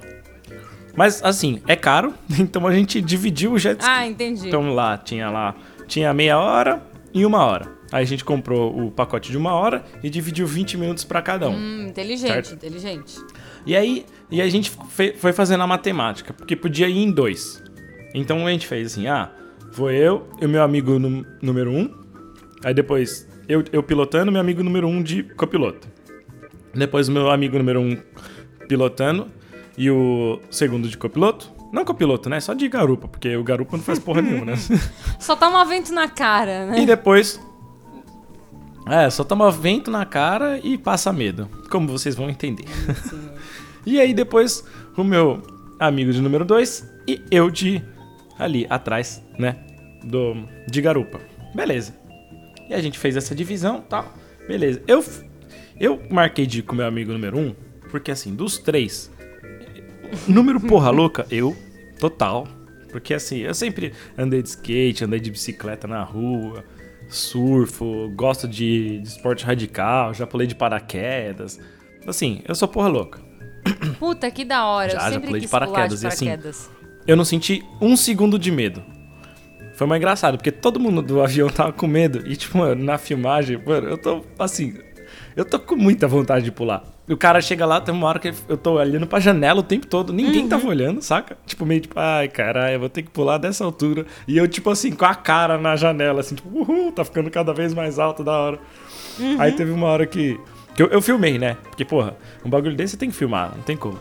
Mas, 0.95 1.23
assim, 1.23 1.61
é 1.67 1.75
caro, 1.75 2.13
então 2.39 2.65
a 2.65 2.73
gente 2.73 3.01
dividiu 3.01 3.53
o 3.53 3.59
jet 3.59 3.79
ski. 3.79 3.89
Ah, 3.91 4.07
entendi. 4.07 4.47
Então 4.47 4.73
lá, 4.73 4.97
tinha 4.97 5.29
lá, 5.29 5.55
tinha 5.87 6.13
meia 6.13 6.39
hora 6.39 6.81
e 7.13 7.25
uma 7.25 7.43
hora. 7.45 7.75
Aí 7.91 8.03
a 8.03 8.05
gente 8.05 8.25
comprou 8.25 8.77
o 8.85 8.91
pacote 8.91 9.31
de 9.31 9.37
uma 9.37 9.53
hora 9.53 9.85
e 10.03 10.09
dividiu 10.09 10.45
20 10.45 10.77
minutos 10.77 11.05
pra 11.05 11.21
cada 11.21 11.47
um. 11.49 11.55
Hum, 11.55 11.87
inteligente, 11.87 12.31
Certo. 12.47 12.53
inteligente. 12.53 13.15
E 13.65 13.75
aí, 13.75 14.05
e 14.29 14.41
a 14.41 14.49
gente 14.49 14.71
foi 15.17 15.31
fazendo 15.31 15.63
a 15.63 15.67
matemática, 15.67 16.33
porque 16.33 16.55
podia 16.55 16.89
ir 16.89 16.97
em 16.97 17.11
dois. 17.11 17.63
Então 18.13 18.45
a 18.45 18.49
gente 18.51 18.67
fez 18.67 18.91
assim, 18.93 19.07
ah, 19.07 19.31
vou 19.71 19.89
eu 19.91 20.27
e 20.41 20.45
o 20.45 20.49
meu 20.49 20.63
amigo 20.63 20.97
nú- 20.99 21.25
número 21.41 21.71
um. 21.71 21.93
Aí 22.63 22.73
depois 22.73 23.26
eu, 23.47 23.63
eu 23.71 23.81
pilotando, 23.81 24.31
meu 24.31 24.41
amigo 24.41 24.63
número 24.63 24.87
um 24.87 25.01
de 25.01 25.23
copiloto. 25.23 25.87
Depois 26.73 27.07
o 27.07 27.11
meu 27.11 27.29
amigo 27.29 27.57
número 27.57 27.79
um 27.79 27.97
pilotando 28.67 29.27
e 29.77 29.89
o 29.89 30.39
segundo 30.49 30.87
de 30.87 30.97
copiloto. 30.97 31.51
Não 31.71 31.83
copiloto, 31.83 32.29
né? 32.29 32.39
Só 32.39 32.53
de 32.53 32.67
garupa, 32.67 33.07
porque 33.07 33.35
o 33.35 33.43
garupa 33.43 33.77
não 33.77 33.83
faz 33.83 33.99
porra 33.99 34.21
nenhuma, 34.21 34.45
né? 34.45 34.55
Só 35.19 35.35
toma 35.35 35.63
vento 35.65 35.93
na 35.93 36.07
cara, 36.07 36.65
né? 36.65 36.79
E 36.81 36.85
depois. 36.85 37.39
É, 38.89 39.09
só 39.09 39.25
toma 39.25 39.51
vento 39.51 39.91
na 39.91 40.05
cara 40.05 40.61
e 40.63 40.77
passa 40.77 41.11
medo. 41.11 41.49
Como 41.69 41.89
vocês 41.89 42.15
vão 42.15 42.29
entender. 42.29 42.63
e 43.85 43.99
aí 43.99 44.13
depois 44.13 44.63
o 44.95 45.03
meu 45.03 45.41
amigo 45.77 46.13
de 46.13 46.21
número 46.21 46.45
2 46.45 46.89
e 47.05 47.21
eu 47.29 47.49
de 47.49 47.83
ali 48.39 48.65
atrás, 48.69 49.21
né? 49.37 49.57
Do, 50.05 50.37
de 50.69 50.81
garupa. 50.81 51.19
Beleza. 51.53 52.06
E 52.69 52.73
a 52.73 52.81
gente 52.81 52.97
fez 52.99 53.15
essa 53.15 53.33
divisão 53.33 53.81
tal. 53.81 54.13
Beleza. 54.47 54.81
Eu, 54.87 55.03
eu 55.79 56.01
marquei 56.09 56.45
de 56.45 56.61
com 56.61 56.75
meu 56.75 56.85
amigo 56.85 57.11
número 57.11 57.37
1, 57.37 57.41
um, 57.41 57.55
porque 57.89 58.11
assim, 58.11 58.35
dos 58.35 58.57
três, 58.57 59.11
Número 60.27 60.59
porra 60.59 60.89
louca, 60.89 61.25
eu, 61.31 61.55
total. 61.99 62.47
Porque 62.91 63.13
assim, 63.13 63.39
eu 63.39 63.53
sempre 63.53 63.93
andei 64.17 64.41
de 64.41 64.49
skate, 64.49 65.03
andei 65.03 65.19
de 65.19 65.29
bicicleta 65.29 65.87
na 65.87 66.03
rua, 66.03 66.63
surfo, 67.09 68.09
gosto 68.15 68.47
de, 68.47 68.99
de 68.99 69.07
esporte 69.07 69.45
radical, 69.45 70.13
já 70.13 70.25
pulei 70.25 70.47
de 70.47 70.55
paraquedas. 70.55 71.59
Assim, 72.05 72.41
eu 72.47 72.55
sou 72.55 72.67
porra 72.67 72.87
louca. 72.87 73.21
Puta, 73.99 74.31
que 74.31 74.45
da 74.45 74.65
hora. 74.65 74.89
Já, 74.89 74.99
já 74.99 75.07
eu 75.07 75.13
sempre 75.13 75.27
pulei 75.27 75.41
de 75.41 75.47
paraquedas, 75.47 75.99
de 75.99 76.05
e 76.05 76.07
assim, 76.07 76.25
paraquedas. 76.25 76.69
Eu 77.05 77.15
não 77.17 77.25
senti 77.25 77.63
um 77.81 77.97
segundo 77.97 78.39
de 78.39 78.51
medo. 78.51 78.81
Foi 79.77 79.85
mais 79.87 79.99
engraçado, 79.99 80.37
porque 80.37 80.51
todo 80.51 80.79
mundo 80.79 81.01
do 81.01 81.21
avião 81.21 81.47
tava 81.49 81.71
com 81.71 81.85
medo. 81.87 82.27
E, 82.27 82.35
tipo, 82.35 82.57
mano, 82.57 82.83
na 82.83 82.97
filmagem, 82.97 83.61
mano, 83.63 83.87
eu 83.87 83.97
tô 83.97 84.23
assim. 84.39 84.73
Eu 85.35 85.45
tô 85.45 85.59
com 85.59 85.75
muita 85.75 86.07
vontade 86.07 86.43
de 86.43 86.51
pular. 86.51 86.83
E 87.07 87.13
o 87.13 87.17
cara 87.17 87.39
chega 87.39 87.63
lá, 87.65 87.79
tem 87.79 87.93
uma 87.93 88.07
hora 88.07 88.17
que 88.19 88.33
eu 88.49 88.57
tô 88.57 88.73
olhando 88.73 89.05
pra 89.05 89.19
janela 89.19 89.59
o 89.59 89.63
tempo 89.63 89.85
todo, 89.85 90.11
ninguém 90.11 90.41
Uhum. 90.41 90.49
tava 90.49 90.67
olhando, 90.67 91.01
saca? 91.01 91.37
Tipo, 91.45 91.63
meio 91.65 91.79
tipo, 91.79 91.93
ai, 91.97 92.27
caralho, 92.27 92.73
eu 92.73 92.79
vou 92.79 92.89
ter 92.89 93.03
que 93.03 93.09
pular 93.11 93.37
dessa 93.37 93.63
altura. 93.63 94.05
E 94.27 94.35
eu, 94.35 94.47
tipo 94.47 94.69
assim, 94.71 94.91
com 94.91 95.05
a 95.05 95.13
cara 95.15 95.57
na 95.59 95.75
janela, 95.75 96.19
assim, 96.21 96.33
tipo, 96.35 96.49
uhul, 96.49 96.91
tá 96.91 97.05
ficando 97.05 97.29
cada 97.29 97.53
vez 97.53 97.71
mais 97.73 97.99
alto 97.99 98.23
da 98.23 98.31
hora. 98.31 98.59
Uhum. 99.19 99.39
Aí 99.39 99.51
teve 99.51 99.69
uma 99.71 99.85
hora 99.87 100.07
que. 100.07 100.39
que 100.75 100.81
eu, 100.81 100.87
eu 100.87 101.01
filmei, 101.03 101.37
né? 101.37 101.55
Porque, 101.69 101.85
porra, 101.85 102.17
um 102.43 102.49
bagulho 102.49 102.75
desse 102.75 102.93
você 102.93 102.97
tem 102.97 103.09
que 103.11 103.15
filmar, 103.15 103.53
não 103.55 103.63
tem 103.63 103.77
como. 103.77 103.99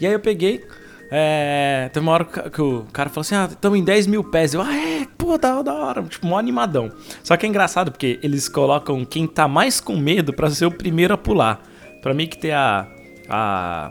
E 0.00 0.06
aí 0.06 0.12
eu 0.14 0.20
peguei. 0.20 0.64
É, 1.10 1.90
teve 1.92 2.06
uma 2.06 2.12
hora 2.12 2.24
que 2.24 2.62
o 2.62 2.86
cara 2.92 3.08
falou 3.10 3.22
assim: 3.22 3.34
Ah, 3.34 3.48
estamos 3.50 3.78
em 3.78 3.82
10 3.82 4.06
mil 4.06 4.22
pés. 4.22 4.54
Eu, 4.54 4.62
ah, 4.62 4.74
é, 4.74 5.06
pô, 5.18 5.36
da, 5.36 5.60
da 5.60 5.74
hora. 5.74 6.02
Tipo, 6.04 6.26
mó 6.26 6.38
animadão. 6.38 6.92
Só 7.22 7.36
que 7.36 7.44
é 7.44 7.48
engraçado 7.48 7.90
porque 7.90 8.20
eles 8.22 8.48
colocam 8.48 9.04
quem 9.04 9.26
tá 9.26 9.48
mais 9.48 9.80
com 9.80 9.96
medo 9.96 10.32
pra 10.32 10.48
ser 10.50 10.66
o 10.66 10.70
primeiro 10.70 11.14
a 11.14 11.18
pular. 11.18 11.60
Pra 12.00 12.14
mim 12.14 12.26
que 12.26 12.38
ter 12.38 12.52
a. 12.52 12.86
a 13.28 13.90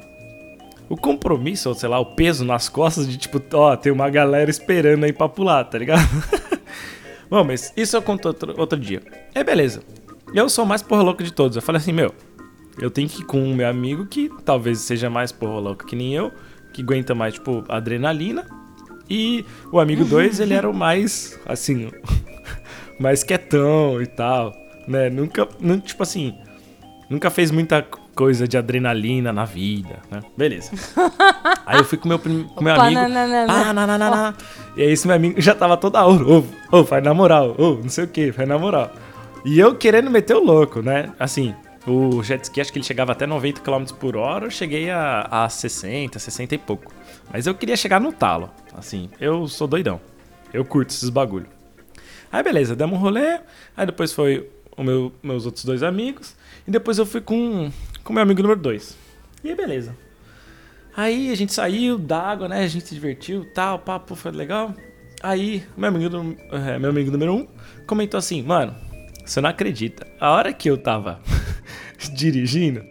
o 0.89 0.97
compromisso, 0.97 1.69
ou 1.69 1.75
sei 1.75 1.87
lá, 1.87 1.99
o 1.99 2.15
peso 2.15 2.43
nas 2.43 2.67
costas 2.67 3.07
de 3.07 3.15
tipo, 3.15 3.39
ó, 3.53 3.75
tem 3.75 3.91
uma 3.91 4.09
galera 4.09 4.49
esperando 4.49 5.03
aí 5.03 5.13
pra 5.13 5.29
pular, 5.29 5.63
tá 5.65 5.77
ligado? 5.77 6.01
Bom, 7.29 7.43
mas 7.43 7.71
isso 7.77 7.95
eu 7.95 8.01
conto 8.01 8.27
outro, 8.29 8.55
outro 8.57 8.79
dia. 8.79 9.03
É 9.35 9.43
beleza. 9.43 9.83
Eu 10.33 10.49
sou 10.49 10.65
mais 10.65 10.81
porra 10.81 11.03
louca 11.03 11.23
de 11.23 11.31
todos. 11.31 11.55
Eu 11.55 11.61
falei 11.61 11.79
assim, 11.79 11.93
meu, 11.93 12.11
eu 12.79 12.89
tenho 12.89 13.07
que 13.07 13.21
ir 13.21 13.25
com 13.25 13.51
o 13.51 13.53
meu 13.53 13.69
amigo 13.69 14.07
que 14.07 14.31
talvez 14.43 14.79
seja 14.79 15.11
mais 15.11 15.31
porra 15.31 15.59
louca 15.59 15.85
que 15.85 15.95
nem 15.95 16.15
eu, 16.15 16.31
que 16.73 16.81
aguenta 16.81 17.13
mais, 17.15 17.33
tipo, 17.35 17.63
adrenalina. 17.69 18.45
E 19.09 19.43
o 19.71 19.79
amigo 19.79 20.05
2, 20.05 20.39
ele 20.39 20.53
era 20.53 20.69
o 20.69 20.73
mais, 20.73 21.39
assim, 21.45 21.89
mais 22.99 23.23
quietão 23.23 24.01
e 24.01 24.05
tal, 24.05 24.53
né? 24.87 25.09
Nunca, 25.09 25.47
nu- 25.59 25.79
tipo 25.79 26.03
assim, 26.03 26.35
nunca 27.09 27.29
fez 27.29 27.49
muita 27.51 27.81
coisa 28.13 28.47
de 28.47 28.57
adrenalina 28.57 29.31
na 29.33 29.45
vida, 29.45 29.97
né? 30.11 30.19
Beleza. 30.37 30.71
Aí 31.65 31.79
eu 31.79 31.85
fui 31.85 31.97
com 31.97 32.07
meu, 32.09 32.19
com 32.19 32.63
meu 32.63 32.73
Opa, 32.73 32.83
amigo. 32.85 32.99
nananana. 33.01 33.47
Pá, 33.47 33.73
nananana. 33.73 34.35
E 34.77 34.81
aí 34.83 34.91
esse 34.91 35.07
meu 35.07 35.15
amigo 35.15 35.41
já 35.41 35.55
tava 35.55 35.75
toda 35.77 36.05
hora, 36.05 36.23
ô, 36.23 36.43
ô, 36.71 36.83
faz 36.85 37.03
na 37.03 37.13
moral, 37.13 37.55
ô, 37.57 37.75
não 37.81 37.89
sei 37.89 38.03
o 38.03 38.07
que, 38.07 38.31
faz 38.31 38.47
na 38.47 38.57
moral. 38.59 38.91
E 39.45 39.57
eu 39.57 39.73
querendo 39.75 40.11
meter 40.11 40.35
o 40.35 40.43
louco, 40.43 40.81
né? 40.81 41.11
Assim, 41.19 41.55
o 41.89 42.23
jet 42.23 42.43
ski 42.43 42.61
acho 42.61 42.71
que 42.71 42.77
ele 42.77 42.85
chegava 42.85 43.11
até 43.11 43.25
90 43.25 43.61
km 43.61 43.83
por 43.99 44.15
hora, 44.15 44.45
eu 44.45 44.51
cheguei 44.51 44.89
a, 44.89 45.27
a 45.29 45.49
60, 45.49 46.19
60 46.19 46.55
e 46.55 46.57
pouco. 46.57 46.93
Mas 47.31 47.47
eu 47.47 47.55
queria 47.55 47.75
chegar 47.75 47.99
no 47.99 48.11
talo, 48.11 48.49
assim, 48.73 49.09
eu 49.19 49.47
sou 49.47 49.67
doidão. 49.67 49.99
Eu 50.53 50.63
curto 50.63 50.91
esses 50.91 51.09
bagulho. 51.09 51.47
Aí 52.31 52.43
beleza, 52.43 52.75
demos 52.75 52.97
um 52.97 53.01
rolê, 53.01 53.39
aí 53.75 53.85
depois 53.85 54.13
foi 54.13 54.49
o 54.77 54.83
meu, 54.83 55.11
meus 55.21 55.45
outros 55.45 55.65
dois 55.65 55.83
amigos, 55.83 56.35
e 56.67 56.71
depois 56.71 56.97
eu 56.97 57.05
fui 57.05 57.21
com 57.21 57.71
o 58.05 58.13
meu 58.13 58.23
amigo 58.23 58.41
número 58.41 58.59
2. 58.59 58.97
E 59.43 59.49
aí 59.49 59.55
beleza. 59.55 59.95
Aí 60.95 61.31
a 61.31 61.35
gente 61.35 61.53
saiu 61.53 61.97
d'água, 61.97 62.47
né? 62.47 62.63
A 62.63 62.67
gente 62.67 62.87
se 62.87 62.93
divertiu, 62.93 63.45
tal, 63.53 63.79
papo 63.79 64.15
foi 64.15 64.31
legal. 64.31 64.73
Aí, 65.21 65.63
meu 65.77 65.89
amigo, 65.89 66.35
é, 66.51 66.79
meu 66.79 66.89
amigo 66.89 67.11
número 67.11 67.33
um 67.33 67.47
comentou 67.85 68.17
assim, 68.17 68.41
mano, 68.41 68.75
você 69.25 69.41
não 69.41 69.49
acredita. 69.49 70.07
A 70.19 70.31
hora 70.31 70.53
que 70.53 70.69
eu 70.69 70.77
tava 70.77 71.19
dirigindo, 72.13 72.83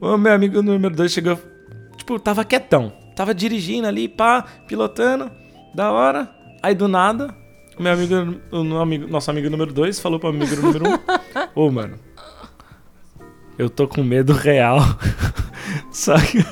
o 0.00 0.16
meu 0.16 0.32
amigo 0.32 0.62
número 0.62 0.94
dois 0.94 1.12
chegou, 1.12 1.38
tipo, 1.96 2.18
tava 2.18 2.44
quietão. 2.44 2.92
Tava 3.14 3.34
dirigindo 3.34 3.86
ali, 3.86 4.08
pá, 4.08 4.44
pilotando, 4.68 5.30
da 5.74 5.90
hora. 5.90 6.30
Aí 6.62 6.74
do 6.74 6.86
nada, 6.86 7.34
o 7.78 7.82
meu 7.82 7.92
amigo, 7.92 8.14
o 8.50 8.78
amigo- 8.78 9.06
nosso 9.06 9.30
amigo 9.30 9.48
número 9.48 9.72
2 9.72 10.00
falou 10.00 10.18
pro 10.18 10.28
amigo 10.30 10.54
número 10.56 10.84
1: 10.88 10.92
um, 10.92 10.98
Ô, 11.66 11.70
mano, 11.70 11.98
eu 13.58 13.70
tô 13.70 13.86
com 13.86 14.02
medo 14.02 14.32
real. 14.32 14.78
Só 15.90 16.14
que, 16.18 16.44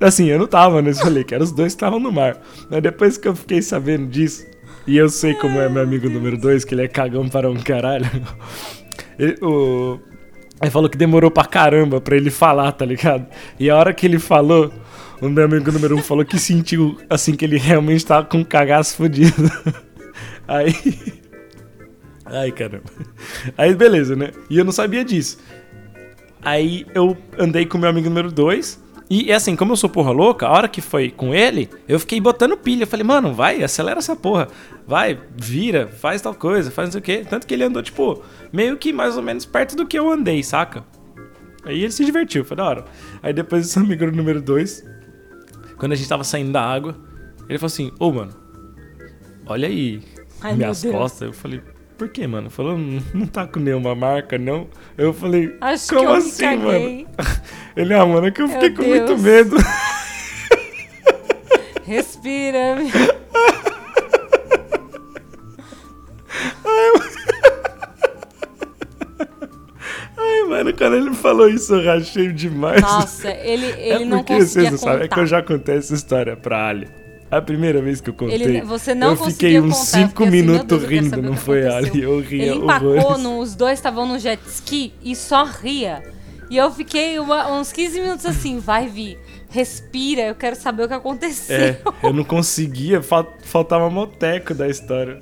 assim, 0.00 0.26
eu 0.26 0.38
não 0.38 0.46
tava 0.46 0.80
nesse 0.80 1.02
rolê, 1.02 1.24
que 1.24 1.34
eram 1.34 1.44
os 1.44 1.52
dois 1.52 1.72
que 1.74 1.76
estavam 1.76 1.98
no 2.00 2.10
mar. 2.12 2.38
Mas 2.70 2.82
depois 2.82 3.18
que 3.18 3.28
eu 3.28 3.36
fiquei 3.36 3.60
sabendo 3.62 4.06
disso, 4.06 4.46
e 4.86 4.96
eu 4.96 5.08
sei 5.08 5.34
como 5.34 5.58
é 5.60 5.68
meu 5.68 5.82
amigo 5.82 6.08
número 6.08 6.38
2, 6.38 6.64
que 6.64 6.74
ele 6.74 6.84
é 6.84 6.88
cagão 6.88 7.28
para 7.28 7.50
um 7.50 7.56
caralho. 7.56 8.06
Ele, 9.18 9.36
o, 9.42 9.98
ele 10.62 10.70
falou 10.70 10.88
que 10.88 10.96
demorou 10.96 11.30
pra 11.30 11.44
caramba 11.44 12.00
pra 12.00 12.16
ele 12.16 12.30
falar, 12.30 12.70
tá 12.72 12.84
ligado? 12.84 13.26
E 13.58 13.68
a 13.68 13.76
hora 13.76 13.92
que 13.92 14.06
ele 14.06 14.18
falou, 14.18 14.72
o 15.20 15.28
meu 15.28 15.44
amigo 15.44 15.72
número 15.72 15.96
1 15.96 15.98
um 15.98 16.02
falou 16.02 16.24
que 16.24 16.38
sentiu, 16.38 16.96
assim, 17.10 17.34
que 17.34 17.44
ele 17.44 17.58
realmente 17.58 18.06
tava 18.06 18.26
com 18.26 18.38
um 18.38 18.44
cagaço 18.44 18.96
fodido. 18.96 19.50
Aí. 20.46 20.74
Ai, 22.24 22.52
caramba. 22.52 22.84
Aí, 23.58 23.74
beleza, 23.74 24.14
né? 24.14 24.30
E 24.48 24.56
eu 24.56 24.64
não 24.64 24.72
sabia 24.72 25.04
disso. 25.04 25.38
Aí 26.40 26.86
eu 26.94 27.16
andei 27.38 27.66
com 27.66 27.76
meu 27.76 27.90
amigo 27.90 28.08
número 28.08 28.30
2. 28.30 28.80
E 29.14 29.30
é 29.30 29.34
assim, 29.34 29.54
como 29.54 29.72
eu 29.72 29.76
sou 29.76 29.90
porra 29.90 30.10
louca, 30.10 30.46
a 30.46 30.50
hora 30.50 30.66
que 30.66 30.80
foi 30.80 31.10
com 31.10 31.34
ele, 31.34 31.68
eu 31.86 32.00
fiquei 32.00 32.18
botando 32.18 32.56
pilha. 32.56 32.84
Eu 32.84 32.86
falei, 32.86 33.04
mano, 33.04 33.34
vai, 33.34 33.62
acelera 33.62 33.98
essa 33.98 34.16
porra. 34.16 34.48
Vai, 34.86 35.20
vira, 35.36 35.86
faz 35.86 36.22
tal 36.22 36.34
coisa, 36.34 36.70
faz 36.70 36.86
não 36.88 36.92
sei 36.92 36.98
o 36.98 37.04
quê. 37.04 37.26
Tanto 37.28 37.46
que 37.46 37.52
ele 37.52 37.62
andou, 37.62 37.82
tipo, 37.82 38.22
meio 38.50 38.78
que 38.78 38.90
mais 38.90 39.14
ou 39.14 39.22
menos 39.22 39.44
perto 39.44 39.76
do 39.76 39.86
que 39.86 39.98
eu 39.98 40.10
andei, 40.10 40.42
saca? 40.42 40.82
Aí 41.62 41.82
ele 41.82 41.92
se 41.92 42.06
divertiu, 42.06 42.42
foi 42.42 42.56
da 42.56 42.64
hora. 42.64 42.84
Aí 43.22 43.34
depois 43.34 43.66
esse 43.66 43.76
amigo 43.78 44.10
número 44.10 44.40
2, 44.40 44.82
quando 45.76 45.92
a 45.92 45.94
gente 45.94 46.08
tava 46.08 46.24
saindo 46.24 46.50
da 46.50 46.62
água, 46.62 46.96
ele 47.50 47.58
falou 47.58 47.66
assim, 47.70 47.92
ô, 47.98 48.10
mano, 48.10 48.32
olha 49.44 49.68
aí 49.68 50.00
Ai, 50.40 50.54
minhas 50.54 50.82
costas. 50.82 51.20
Eu 51.20 51.32
falei, 51.34 51.60
por 51.98 52.08
que, 52.08 52.26
mano? 52.26 52.48
Falou, 52.48 52.78
não, 52.78 53.26
tá 53.26 53.46
com 53.46 53.60
nenhuma 53.60 53.94
marca, 53.94 54.38
não. 54.38 54.68
Eu 54.96 55.12
falei, 55.12 55.54
Acho 55.60 55.94
como 55.94 56.14
assim, 56.14 56.56
mano? 56.56 57.06
Ele, 57.76 57.94
ah, 57.94 58.04
mano, 58.04 58.26
é 58.26 58.30
que 58.30 58.42
eu 58.42 58.48
fiquei 58.48 58.68
Meu 58.70 58.76
com 58.78 58.84
muito 58.84 59.06
Deus. 59.06 59.22
medo. 59.22 59.56
Respira. 61.84 62.76
Ai, 70.16 70.42
mano, 70.48 70.72
quando 70.76 70.96
ele 70.96 71.14
falou 71.14 71.48
isso, 71.48 71.74
eu 71.74 71.84
rachei 71.84 72.32
demais. 72.32 72.80
Nossa, 72.80 73.30
ele, 73.30 73.66
ele 73.66 74.04
é 74.04 74.04
não 74.04 74.22
conseguia 74.22 74.70
vocês 74.70 74.80
contar. 74.80 75.02
é 75.02 75.08
que 75.08 75.18
eu 75.18 75.26
já 75.26 75.42
contei 75.42 75.76
essa 75.76 75.94
história 75.94 76.36
pra 76.36 76.68
Ali. 76.68 76.88
A 77.30 77.40
primeira 77.40 77.80
vez 77.80 77.98
que 77.98 78.10
eu 78.10 78.14
contei, 78.14 78.34
Ele, 78.34 78.60
você 78.60 78.94
não 78.94 79.12
eu 79.12 79.16
fiquei 79.16 79.58
uns 79.58 79.72
contar. 79.74 79.86
5 79.86 80.08
fiquei 80.08 80.26
assim, 80.26 80.36
meu 80.36 80.44
minutos 80.52 80.84
rindo, 80.84 81.22
não 81.22 81.34
foi. 81.34 81.66
Ali? 81.66 82.02
Eu 82.02 82.20
ria 82.20 82.44
Ele 82.44 82.56
empacou, 82.56 83.16
no, 83.16 83.38
os 83.38 83.54
dois 83.54 83.78
estavam 83.78 84.06
no 84.06 84.18
jet 84.18 84.38
ski 84.46 84.92
e 85.02 85.16
só 85.16 85.44
ria. 85.44 86.02
E 86.52 86.56
eu 86.58 86.70
fiquei 86.70 87.18
uma- 87.18 87.50
uns 87.50 87.72
15 87.72 87.98
minutos 87.98 88.26
assim, 88.26 88.58
vai 88.58 88.86
vir, 88.86 89.18
respira, 89.48 90.20
eu 90.20 90.34
quero 90.34 90.54
saber 90.54 90.82
o 90.84 90.88
que 90.88 90.92
aconteceu. 90.92 91.56
É, 91.56 91.78
eu 92.02 92.12
não 92.12 92.24
conseguia, 92.24 93.00
fal- 93.02 93.32
faltava 93.42 93.88
moteco 93.88 94.52
da 94.52 94.68
história. 94.68 95.18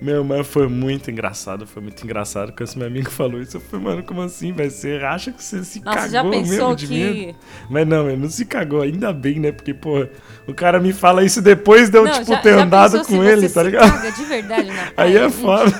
Meu, 0.00 0.24
mas 0.24 0.46
foi 0.46 0.66
muito 0.68 1.10
engraçado, 1.10 1.66
foi 1.66 1.82
muito 1.82 2.02
engraçado 2.02 2.52
quando 2.52 2.62
esse 2.68 2.78
meu 2.78 2.86
amigo 2.86 3.10
falou 3.10 3.42
isso. 3.42 3.58
Eu 3.58 3.60
falei, 3.60 3.84
mano, 3.84 4.02
como 4.02 4.22
assim, 4.22 4.50
velho? 4.52 4.70
Você 4.70 4.92
acha 5.04 5.32
que 5.32 5.44
você 5.44 5.62
se 5.64 5.84
Nossa, 5.84 5.98
cagou 5.98 6.10
já 6.12 6.22
pensou 6.24 6.46
mesmo 6.68 6.76
de 6.76 6.86
que- 6.86 6.94
medo? 6.94 7.38
Mas 7.68 7.86
não, 7.86 8.08
ele 8.08 8.16
não 8.22 8.30
se 8.30 8.46
cagou, 8.46 8.80
ainda 8.80 9.12
bem, 9.12 9.38
né? 9.40 9.52
Porque, 9.52 9.74
pô, 9.74 10.06
o 10.46 10.54
cara 10.54 10.80
me 10.80 10.94
fala 10.94 11.22
isso 11.24 11.42
depois 11.42 11.90
de 11.90 11.98
eu, 11.98 12.04
Não, 12.04 12.12
tipo, 12.12 12.26
já- 12.26 12.38
ter 12.40 12.54
já 12.54 12.62
andado 12.62 13.04
com 13.04 13.22
ele, 13.22 13.48
tá 13.50 13.62
ligado? 13.62 13.90
caga 13.92 14.12
de 14.12 14.24
verdade 14.24 14.70
na 14.70 14.92
Aí 14.96 15.14
é 15.14 15.28
foda. 15.28 15.72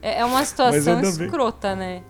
É 0.00 0.18
é 0.20 0.24
uma 0.24 0.44
situação 0.44 1.00
escrota, 1.02 1.76
né? 1.76 2.02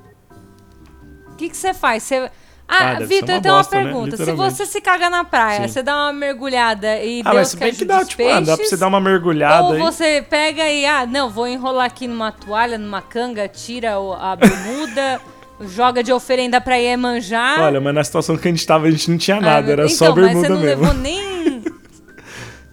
O 1.42 1.44
que 1.44 1.50
que 1.50 1.56
você 1.56 1.74
faz? 1.74 2.04
Você... 2.04 2.30
Ah, 2.68 2.92
Ah, 2.92 2.94
Vitor, 3.00 3.34
eu 3.34 3.40
tenho 3.42 3.54
uma 3.54 3.62
né? 3.62 3.68
pergunta. 3.68 4.16
Se 4.16 4.22
Literalmente. 4.22 4.54
você 4.56 4.64
se 4.66 4.80
caga 4.80 5.10
na 5.10 5.24
praia, 5.24 5.62
Sim. 5.62 5.68
você 5.74 5.82
dá 5.82 5.96
uma 6.04 6.12
mergulhada 6.12 7.02
e 7.02 7.20
Ah, 7.20 7.30
Deus 7.32 7.34
mas 7.34 7.48
se 7.48 7.56
bem 7.56 7.74
que 7.74 7.84
dá, 7.84 8.04
tipo, 8.04 8.22
ah, 8.28 8.40
dá 8.40 8.56
pra 8.56 8.64
você 8.64 8.76
dar 8.76 8.86
uma 8.86 9.00
mergulhada 9.00 9.64
Ou 9.66 9.72
aí. 9.72 9.78
você 9.80 10.24
pega 10.30 10.70
e, 10.70 10.86
ah, 10.86 11.04
não, 11.04 11.28
vou 11.28 11.48
enrolar 11.48 11.86
aqui 11.86 12.06
numa 12.06 12.30
toalha, 12.30 12.78
numa 12.78 13.02
canga, 13.02 13.48
tira 13.48 13.94
a 13.96 14.36
bermuda, 14.36 15.20
joga 15.68 16.02
de 16.04 16.12
oferenda 16.12 16.60
pra 16.60 16.76
Iemanjá. 16.76 17.56
Olha, 17.58 17.80
mas 17.80 17.92
na 17.94 18.04
situação 18.04 18.36
que 18.36 18.46
a 18.46 18.50
gente 18.52 18.64
tava, 18.64 18.86
a 18.86 18.90
gente 18.92 19.10
não 19.10 19.18
tinha 19.18 19.38
Ah, 19.38 19.40
nada, 19.40 19.62
meu- 19.62 19.72
era 19.72 19.84
então, 19.86 19.96
só 19.96 20.12
bermuda 20.12 20.34
mas 20.34 20.42
você 20.46 20.48
não 20.48 20.60
mesmo. 20.60 20.82
levou 20.82 20.94
nem... 20.94 21.64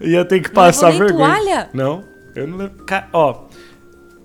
Ia 0.00 0.24
ter 0.24 0.40
que 0.40 0.48
Não 0.48 0.54
passar 0.54 0.90
levou 0.90 1.08
nem 1.08 1.16
vergonha. 1.16 1.34
toalha? 1.36 1.70
Não, 1.74 2.04
eu 2.36 2.46
não 2.46 2.56
levo. 2.56 2.84
Ca- 2.86 3.08
Ó, 3.12 3.42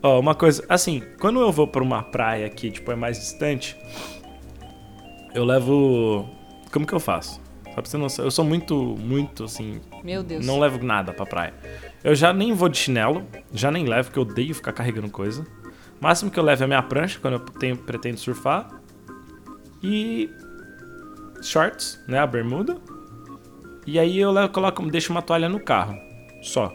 ó, 0.03 0.19
uma 0.19 0.35
coisa, 0.35 0.63
assim, 0.69 1.01
quando 1.19 1.41
eu 1.41 1.51
vou 1.51 1.67
pra 1.67 1.81
uma 1.83 2.01
praia 2.03 2.47
que, 2.49 2.69
tipo, 2.71 2.91
é 2.91 2.95
mais 2.95 3.19
distante, 3.19 3.75
eu 5.35 5.45
levo. 5.45 6.27
Como 6.71 6.85
que 6.87 6.93
eu 6.93 6.99
faço? 6.99 7.39
Só 7.67 7.81
pra 7.81 7.85
você 7.85 7.97
não 7.97 8.07
Eu 8.23 8.31
sou 8.31 8.45
muito, 8.45 8.75
muito, 8.99 9.43
assim. 9.43 9.81
Meu 10.03 10.23
Deus. 10.23 10.45
Não 10.45 10.59
levo 10.59 10.83
nada 10.83 11.11
pra 11.13 11.25
praia. 11.25 11.53
Eu 12.03 12.15
já 12.15 12.31
nem 12.33 12.53
vou 12.53 12.69
de 12.69 12.77
chinelo, 12.77 13.23
já 13.51 13.69
nem 13.69 13.85
levo, 13.85 14.05
porque 14.09 14.19
eu 14.19 14.23
odeio 14.23 14.55
ficar 14.55 14.71
carregando 14.71 15.09
coisa. 15.09 15.45
O 15.99 16.03
máximo 16.03 16.31
que 16.31 16.39
eu 16.39 16.43
levo 16.43 16.63
é 16.63 16.65
a 16.65 16.67
minha 16.67 16.81
prancha, 16.83 17.19
quando 17.21 17.33
eu 17.35 17.39
tenho, 17.39 17.77
pretendo 17.77 18.17
surfar. 18.17 18.69
E. 19.83 20.29
shorts, 21.41 21.99
né? 22.07 22.19
A 22.19 22.27
bermuda. 22.27 22.77
E 23.85 23.99
aí 23.99 24.17
eu 24.19 24.31
levo, 24.31 24.49
coloco, 24.49 24.83
deixo 24.89 25.11
uma 25.11 25.21
toalha 25.21 25.47
no 25.49 25.59
carro. 25.59 25.97
Só. 26.41 26.73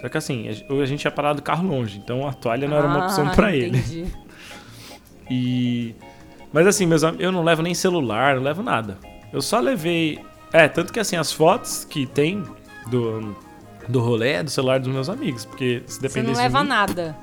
Só 0.00 0.08
que 0.08 0.16
assim, 0.16 0.46
a 0.48 0.84
gente 0.86 1.04
ia 1.04 1.10
parar 1.10 1.32
do 1.32 1.42
carro 1.42 1.66
longe, 1.66 1.98
então 1.98 2.26
a 2.28 2.32
toalha 2.32 2.68
não 2.68 2.76
era 2.76 2.86
uma 2.86 3.04
opção 3.04 3.26
Ah, 3.26 3.30
pra 3.34 3.54
ele. 3.54 3.78
entendi. 3.78 4.06
E. 5.30 5.94
Mas 6.52 6.66
assim, 6.66 6.86
meus 6.86 7.02
eu 7.02 7.30
não 7.32 7.42
levo 7.44 7.62
nem 7.62 7.74
celular, 7.74 8.36
não 8.36 8.42
levo 8.42 8.62
nada. 8.62 8.98
Eu 9.32 9.42
só 9.42 9.58
levei. 9.60 10.18
É, 10.52 10.66
tanto 10.68 10.92
que 10.92 10.98
assim, 11.00 11.16
as 11.16 11.30
fotos 11.32 11.84
que 11.84 12.06
tem 12.06 12.42
do, 12.90 13.36
do 13.86 14.00
rolê 14.00 14.32
é 14.32 14.42
do 14.42 14.50
celular 14.50 14.80
dos 14.80 14.88
meus 14.88 15.08
amigos. 15.10 15.44
Porque 15.44 15.82
se 15.86 15.96
Você 15.96 16.00
dependesse 16.00 16.34
não 16.36 16.42
leva 16.42 16.62
mim, 16.62 16.68
nada. 16.70 17.16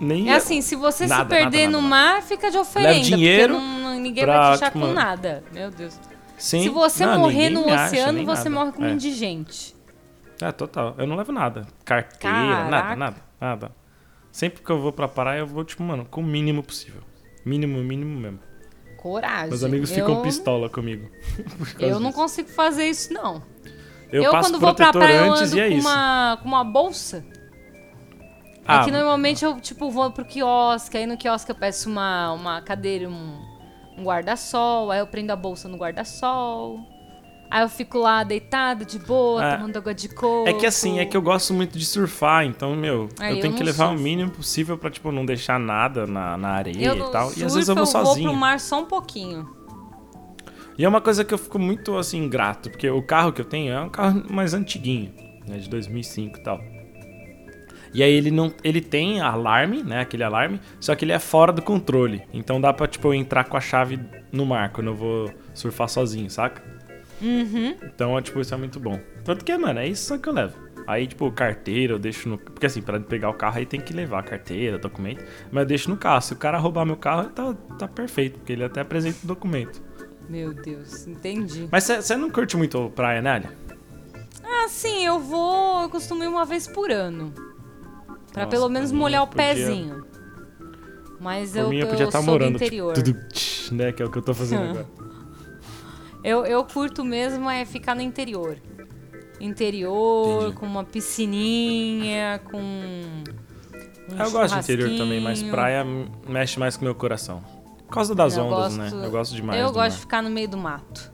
nem 0.00 0.22
É 0.28 0.32
ia- 0.32 0.36
assim, 0.36 0.60
se 0.60 0.74
você 0.74 1.06
Nada, 1.06 1.22
se 1.22 1.28
perder 1.42 1.68
nada, 1.68 1.70
no 1.80 1.88
nada, 1.88 2.12
mar, 2.14 2.22
fica 2.22 2.50
de 2.50 2.58
oferenda. 2.58 3.00
dinheiro 3.00 3.54
porque 3.54 3.66
não- 3.82 4.00
ninguém 4.00 4.24
pra, 4.24 4.32
vai 4.48 4.50
te 4.50 4.54
achar 4.64 4.72
tipo, 4.72 4.86
com 4.86 4.92
nada. 4.92 5.44
Meu 5.52 5.70
Deus. 5.70 5.98
Sim. 6.36 6.62
Se 6.64 6.68
você 6.70 7.06
Não, 7.06 7.20
morrer 7.20 7.50
no 7.50 7.68
acha, 7.72 7.84
oceano, 7.84 8.12
nem 8.14 8.24
você 8.26 8.48
nada. 8.48 8.64
morre 8.64 8.72
como 8.72 8.88
É. 8.88 8.90
indigente. 8.92 9.76
É, 10.40 10.50
total. 10.50 10.96
Eu 10.98 11.06
não 11.06 11.14
levo 11.14 11.30
nada. 11.30 11.68
Carteira, 11.84 12.36
nada, 12.36 12.70
Caraca. 12.70 12.96
nada, 12.96 13.16
nada. 13.40 13.70
Sempre 14.32 14.60
que 14.60 14.68
eu 14.70 14.80
vou 14.80 14.92
pra 14.92 15.06
praia, 15.06 15.40
eu 15.40 15.46
vou, 15.46 15.62
tipo, 15.64 15.84
mano, 15.84 16.04
com 16.10 16.20
o 16.20 16.24
mínimo 16.24 16.64
possível. 16.64 17.00
Mínimo, 17.44 17.78
mínimo 17.82 18.20
mesmo. 18.20 18.40
Coragem. 18.96 19.48
Meus 19.48 19.64
amigos 19.64 19.90
eu, 19.90 19.96
ficam 19.96 20.22
pistola 20.22 20.68
comigo. 20.68 21.10
Eu 21.78 21.98
não 21.98 22.10
disso. 22.10 22.20
consigo 22.22 22.48
fazer 22.48 22.88
isso, 22.88 23.12
não. 23.12 23.42
Eu, 24.12 24.24
Eu, 24.24 24.30
passo 24.30 24.50
quando 24.50 24.60
vou 24.60 24.74
pra 24.74 24.92
praia, 24.92 25.26
eu 25.26 25.32
ando 25.32 25.56
e 25.56 25.60
é 25.60 25.68
com, 25.70 25.78
uma, 25.78 26.38
com 26.40 26.48
uma 26.48 26.62
bolsa. 26.62 27.24
Ah, 28.64 28.82
é 28.82 28.84
que 28.84 28.90
normalmente 28.90 29.44
eu, 29.44 29.60
tipo, 29.60 29.90
vou 29.90 30.10
pro 30.12 30.24
quiosque, 30.24 30.96
aí 30.96 31.06
no 31.06 31.16
quiosque 31.16 31.50
eu 31.50 31.54
peço 31.56 31.88
uma, 31.88 32.32
uma 32.32 32.60
cadeira, 32.60 33.08
um, 33.08 33.40
um 33.98 34.04
guarda-sol, 34.04 34.90
aí 34.90 35.00
eu 35.00 35.06
prendo 35.06 35.32
a 35.32 35.36
bolsa 35.36 35.68
no 35.68 35.76
guarda-sol. 35.76 36.78
Aí 37.54 37.62
eu 37.62 37.68
fico 37.68 37.98
lá 37.98 38.24
deitado, 38.24 38.82
de 38.86 38.98
boa, 38.98 39.44
Ah, 39.44 39.56
tomando 39.58 39.76
água 39.76 39.92
de 39.92 40.08
coco. 40.08 40.48
É 40.48 40.54
que 40.54 40.64
assim, 40.64 40.98
é 41.00 41.04
que 41.04 41.14
eu 41.14 41.20
gosto 41.20 41.52
muito 41.52 41.76
de 41.78 41.84
surfar, 41.84 42.46
então, 42.46 42.74
meu, 42.74 43.10
Aí 43.20 43.32
eu 43.32 43.36
eu 43.36 43.42
tenho 43.42 43.54
que 43.54 43.62
levar 43.62 43.86
o 43.86 43.88
surfo. 43.90 44.02
mínimo 44.02 44.30
possível 44.30 44.78
pra, 44.78 44.88
tipo, 44.90 45.12
não 45.12 45.26
deixar 45.26 45.60
nada 45.60 46.06
na, 46.06 46.38
na 46.38 46.48
areia 46.48 46.82
eu 46.82 46.96
e 46.96 47.10
tal. 47.12 47.26
E 47.26 47.28
às 47.28 47.34
surfo, 47.34 47.54
vezes 47.56 47.68
eu 47.68 47.74
vou 47.74 47.84
sozinho. 47.84 48.30
pro 48.30 48.38
mar 48.38 48.58
só 48.58 48.80
um 48.80 48.86
pouquinho. 48.86 49.46
E 50.78 50.84
é 50.86 50.88
uma 50.88 51.02
coisa 51.02 51.22
que 51.26 51.34
eu 51.34 51.36
fico 51.38 51.58
muito, 51.58 51.94
assim, 51.98 52.26
grato, 52.26 52.70
porque 52.70 52.88
o 52.88 53.02
carro 53.02 53.34
que 53.34 53.42
eu 53.42 53.44
tenho 53.44 53.70
é 53.74 53.80
um 53.82 53.90
carro 53.90 54.22
mais 54.30 54.54
antiguinho, 54.54 55.12
né, 55.46 55.58
de 55.58 55.68
2005 55.68 56.38
e 56.38 56.42
tal. 56.42 56.58
E 57.92 58.02
aí 58.02 58.10
ele 58.10 58.30
não, 58.30 58.50
ele 58.64 58.80
tem 58.80 59.20
alarme, 59.20 59.82
né, 59.82 60.00
aquele 60.00 60.24
alarme, 60.24 60.58
só 60.80 60.94
que 60.94 61.04
ele 61.04 61.12
é 61.12 61.18
fora 61.18 61.52
do 61.52 61.60
controle. 61.60 62.22
Então 62.32 62.58
dá 62.58 62.72
pra, 62.72 62.86
tipo, 62.86 63.08
eu 63.08 63.12
entrar 63.14 63.44
com 63.44 63.58
a 63.58 63.60
chave 63.60 64.00
no 64.32 64.46
mar 64.46 64.72
quando 64.72 64.86
eu 64.86 64.94
vou 64.94 65.30
surfar 65.52 65.86
sozinho, 65.90 66.30
saca? 66.30 66.71
Uhum. 67.22 67.76
Então, 67.84 68.20
tipo, 68.20 68.40
isso 68.40 68.52
é 68.52 68.56
muito 68.56 68.80
bom. 68.80 68.98
Tanto 69.24 69.44
que, 69.44 69.56
mano, 69.56 69.78
é 69.80 69.86
isso 69.86 70.06
só 70.06 70.18
que 70.18 70.28
eu 70.28 70.32
levo. 70.32 70.56
Aí, 70.86 71.06
tipo, 71.06 71.30
carteira 71.30 71.92
eu 71.92 71.98
deixo 71.98 72.28
no... 72.28 72.36
Porque, 72.36 72.66
assim, 72.66 72.82
pra 72.82 72.98
pegar 72.98 73.30
o 73.30 73.34
carro 73.34 73.58
aí 73.58 73.64
tem 73.66 73.80
que 73.80 73.92
levar 73.92 74.24
carteira, 74.24 74.78
documento. 74.78 75.24
Mas 75.52 75.62
eu 75.62 75.66
deixo 75.68 75.88
no 75.90 75.96
carro. 75.96 76.20
Se 76.20 76.32
o 76.32 76.36
cara 76.36 76.58
roubar 76.58 76.84
meu 76.84 76.96
carro, 76.96 77.28
tá, 77.30 77.54
tá 77.78 77.86
perfeito. 77.86 78.38
Porque 78.40 78.52
ele 78.52 78.64
até 78.64 78.80
apresenta 78.80 79.18
o 79.22 79.26
documento. 79.26 79.80
Meu 80.28 80.52
Deus, 80.52 81.06
entendi. 81.06 81.68
Mas 81.70 81.84
você 81.84 82.16
não 82.16 82.28
curte 82.30 82.56
muito 82.56 82.90
praia, 82.96 83.22
né, 83.22 83.30
Alia? 83.30 83.50
Ah, 84.42 84.66
sim, 84.68 85.04
eu 85.06 85.20
vou. 85.20 85.82
Eu 85.82 85.88
costumo 85.88 86.24
ir 86.24 86.28
uma 86.28 86.44
vez 86.44 86.66
por 86.66 86.90
ano. 86.90 87.32
Pra 88.32 88.44
Nossa, 88.44 88.56
pelo 88.56 88.68
menos 88.68 88.90
molhar 88.90 89.22
o 89.22 89.26
podia- 89.28 89.54
pezinho. 89.54 90.04
Mas 91.20 91.52
Por 91.52 91.58
eu, 91.60 91.68
mim, 91.68 91.76
eu 91.76 91.82
eu 91.82 91.90
podia 91.90 92.06
estar 92.06 92.22
sou 92.22 92.32
morando. 92.32 92.52
do 92.58 92.64
interior. 92.64 92.94
Tipo, 92.94 93.12
tudo, 93.12 93.28
tch, 93.28 93.70
né? 93.70 93.92
Que 93.92 94.02
é 94.02 94.06
o 94.06 94.10
que 94.10 94.18
eu 94.18 94.22
tô 94.22 94.34
fazendo 94.34 94.62
agora. 94.70 94.86
Eu, 96.24 96.44
eu 96.46 96.64
curto 96.64 97.04
mesmo 97.04 97.48
é 97.50 97.64
ficar 97.64 97.94
no 97.94 98.00
interior. 98.02 98.56
Interior, 99.40 100.42
Entendi. 100.42 100.56
com 100.56 100.66
uma 100.66 100.84
piscininha, 100.84 102.40
com. 102.50 102.58
um 102.60 104.18
eu 104.18 104.30
gosto 104.30 104.54
de 104.54 104.60
interior 104.60 104.96
também, 104.96 105.20
mas 105.20 105.42
praia 105.42 105.84
mexe 106.28 106.58
mais 106.60 106.76
com 106.76 106.82
o 106.82 106.84
meu 106.84 106.94
coração. 106.94 107.42
Por 107.86 107.94
causa 107.94 108.14
das 108.14 108.36
Eu 108.36 108.44
ondas, 108.44 108.76
gosto- 108.76 108.94
né? 108.96 109.06
Eu 109.06 109.10
gosto 109.10 109.34
demais. 109.34 109.60
Eu 109.60 109.72
gosto 109.72 109.90
de 109.90 109.96
mar. 109.96 110.00
ficar 110.00 110.22
no 110.22 110.30
meio 110.30 110.48
do 110.48 110.56
mato. 110.56 111.10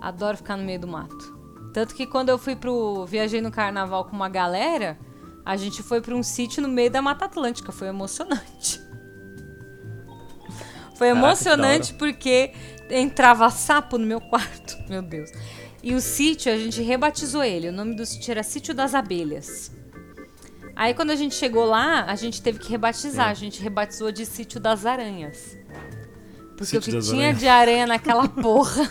Adoro 0.00 0.36
ficar 0.36 0.56
no 0.56 0.62
meio 0.64 0.78
do 0.80 0.86
mato. 0.88 1.40
Tanto 1.72 1.94
que 1.94 2.06
quando 2.06 2.28
eu 2.28 2.36
fui 2.38 2.54
pro. 2.54 3.06
Viajei 3.06 3.40
no 3.40 3.50
carnaval 3.50 4.04
com 4.04 4.14
uma 4.14 4.28
galera, 4.28 4.98
a 5.44 5.56
gente 5.56 5.82
foi 5.82 6.00
pra 6.02 6.14
um 6.14 6.22
sítio 6.22 6.60
no 6.62 6.68
meio 6.68 6.90
da 6.90 7.00
Mata 7.00 7.24
Atlântica. 7.24 7.72
Foi 7.72 7.88
emocionante. 7.88 8.78
Foi 10.94 11.08
Caraca, 11.08 11.26
emocionante 11.26 11.92
da 11.94 11.98
porque 11.98 12.52
entrava 12.92 13.48
sapo 13.50 13.98
no 13.98 14.06
meu 14.06 14.20
quarto. 14.20 14.76
Meu 14.88 15.02
Deus. 15.02 15.30
E 15.82 15.94
o 15.94 16.00
sítio, 16.00 16.52
a 16.52 16.56
gente 16.56 16.80
rebatizou 16.82 17.42
ele. 17.42 17.68
O 17.68 17.72
nome 17.72 17.94
do 17.96 18.06
sítio 18.06 18.30
era 18.30 18.42
Sítio 18.42 18.72
das 18.74 18.94
Abelhas. 18.94 19.72
Aí 20.76 20.94
quando 20.94 21.10
a 21.10 21.16
gente 21.16 21.34
chegou 21.34 21.64
lá, 21.64 22.04
a 22.04 22.14
gente 22.14 22.40
teve 22.40 22.58
que 22.58 22.70
rebatizar. 22.70 23.28
A 23.28 23.34
gente 23.34 23.60
rebatizou 23.62 24.12
de 24.12 24.24
Sítio 24.24 24.60
das 24.60 24.86
Aranhas. 24.86 25.56
Porque 26.56 26.80
Sítio 26.80 26.98
o 26.98 27.02
que 27.02 27.08
tinha 27.08 27.22
Aranhas. 27.24 27.38
de 27.40 27.48
aranha 27.48 27.86
naquela 27.86 28.28
porra. 28.30 28.88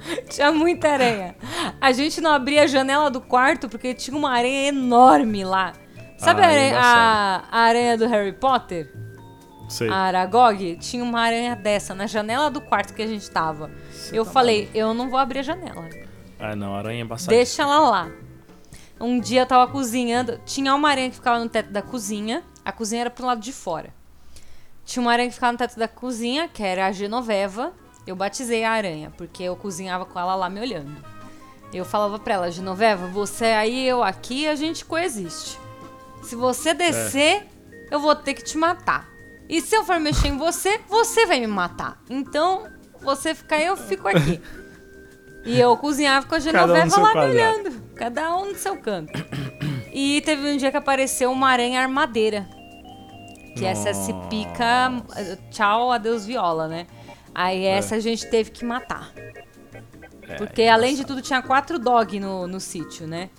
tinha 0.30 0.50
muita 0.50 0.88
aranha. 0.88 1.36
A 1.80 1.92
gente 1.92 2.20
não 2.20 2.32
abria 2.32 2.62
a 2.62 2.66
janela 2.66 3.10
do 3.10 3.20
quarto 3.20 3.68
porque 3.68 3.92
tinha 3.94 4.16
uma 4.16 4.30
aranha 4.30 4.68
enorme 4.68 5.44
lá. 5.44 5.74
Sabe 6.16 6.42
Ah, 6.42 6.46
a, 6.46 6.48
aranha, 6.50 6.78
a, 6.78 7.44
a 7.50 7.58
aranha 7.60 7.98
do 7.98 8.06
Harry 8.06 8.32
Potter? 8.32 8.90
Sei. 9.70 9.88
A 9.88 9.94
Aragog? 9.94 10.76
Tinha 10.76 11.02
uma 11.02 11.20
aranha 11.20 11.54
dessa 11.54 11.94
na 11.94 12.06
janela 12.06 12.50
do 12.50 12.60
quarto 12.60 12.92
que 12.92 13.00
a 13.00 13.06
gente 13.06 13.30
tava. 13.30 13.70
eu 14.12 14.24
tá 14.24 14.32
falei, 14.32 14.68
eu 14.74 14.92
não 14.92 15.08
vou 15.08 15.18
abrir 15.18 15.38
a 15.38 15.42
janela. 15.42 15.88
Ah, 16.38 16.56
não, 16.56 16.74
aranha 16.74 17.04
é. 17.08 17.26
Deixa 17.28 17.62
ela 17.62 17.78
lá. 17.78 18.10
Um 19.00 19.20
dia 19.20 19.42
eu 19.42 19.46
tava 19.46 19.70
cozinhando, 19.70 20.40
tinha 20.44 20.74
uma 20.74 20.90
aranha 20.90 21.08
que 21.08 21.14
ficava 21.14 21.38
no 21.38 21.48
teto 21.48 21.70
da 21.70 21.80
cozinha, 21.80 22.42
a 22.64 22.72
cozinha 22.72 23.02
era 23.02 23.10
pro 23.10 23.24
lado 23.24 23.40
de 23.40 23.52
fora. 23.52 23.94
Tinha 24.84 25.00
uma 25.00 25.12
aranha 25.12 25.28
que 25.28 25.34
ficava 25.34 25.52
no 25.52 25.58
teto 25.58 25.78
da 25.78 25.86
cozinha, 25.86 26.48
que 26.48 26.62
era 26.62 26.86
a 26.86 26.92
Genoveva. 26.92 27.72
Eu 28.06 28.16
batizei 28.16 28.64
a 28.64 28.72
aranha, 28.72 29.12
porque 29.16 29.44
eu 29.44 29.54
cozinhava 29.54 30.04
com 30.04 30.18
ela 30.18 30.34
lá 30.34 30.50
me 30.50 30.60
olhando. 30.60 30.96
Eu 31.72 31.84
falava 31.84 32.18
pra 32.18 32.34
ela, 32.34 32.50
Genoveva, 32.50 33.06
você 33.06 33.44
aí, 33.46 33.86
eu 33.86 34.02
aqui, 34.02 34.48
a 34.48 34.56
gente 34.56 34.84
coexiste. 34.84 35.56
Se 36.22 36.34
você 36.34 36.74
descer, 36.74 37.46
eu 37.90 38.00
vou 38.00 38.16
ter 38.16 38.34
que 38.34 38.42
te 38.42 38.58
matar. 38.58 39.08
E 39.50 39.60
se 39.60 39.76
eu 39.76 39.84
for 39.84 39.98
mexer 39.98 40.28
em 40.28 40.36
você, 40.36 40.80
você 40.88 41.26
vai 41.26 41.40
me 41.40 41.48
matar. 41.48 42.00
Então, 42.08 42.68
você 43.02 43.34
fica 43.34 43.56
aí, 43.56 43.66
eu 43.66 43.76
fico 43.76 44.06
aqui. 44.06 44.40
E 45.44 45.58
eu 45.58 45.76
cozinhava 45.76 46.24
com 46.26 46.36
a 46.36 46.38
um 46.38 46.40
Genoveva 46.40 46.88
seu 46.88 47.02
lá 47.02 47.14
me 47.14 47.20
olhando. 47.20 47.82
Cada 47.96 48.36
um 48.36 48.50
no 48.50 48.54
seu 48.54 48.76
canto. 48.76 49.12
E 49.92 50.20
teve 50.20 50.48
um 50.48 50.56
dia 50.56 50.70
que 50.70 50.76
apareceu 50.76 51.32
uma 51.32 51.48
aranha 51.48 51.80
armadeira. 51.80 52.46
Que 53.56 53.64
essa 53.64 53.92
se 53.92 54.12
pica. 54.28 54.92
Tchau, 55.50 55.90
adeus 55.90 56.24
viola, 56.24 56.68
né? 56.68 56.86
Aí 57.34 57.64
essa 57.64 57.96
a 57.96 57.98
gente 58.00 58.30
teve 58.30 58.52
que 58.52 58.64
matar. 58.64 59.12
Porque 60.38 60.62
além 60.62 60.94
de 60.94 61.04
tudo 61.04 61.20
tinha 61.20 61.42
quatro 61.42 61.76
dog 61.76 62.20
no, 62.20 62.46
no 62.46 62.60
sítio, 62.60 63.04
né? 63.08 63.30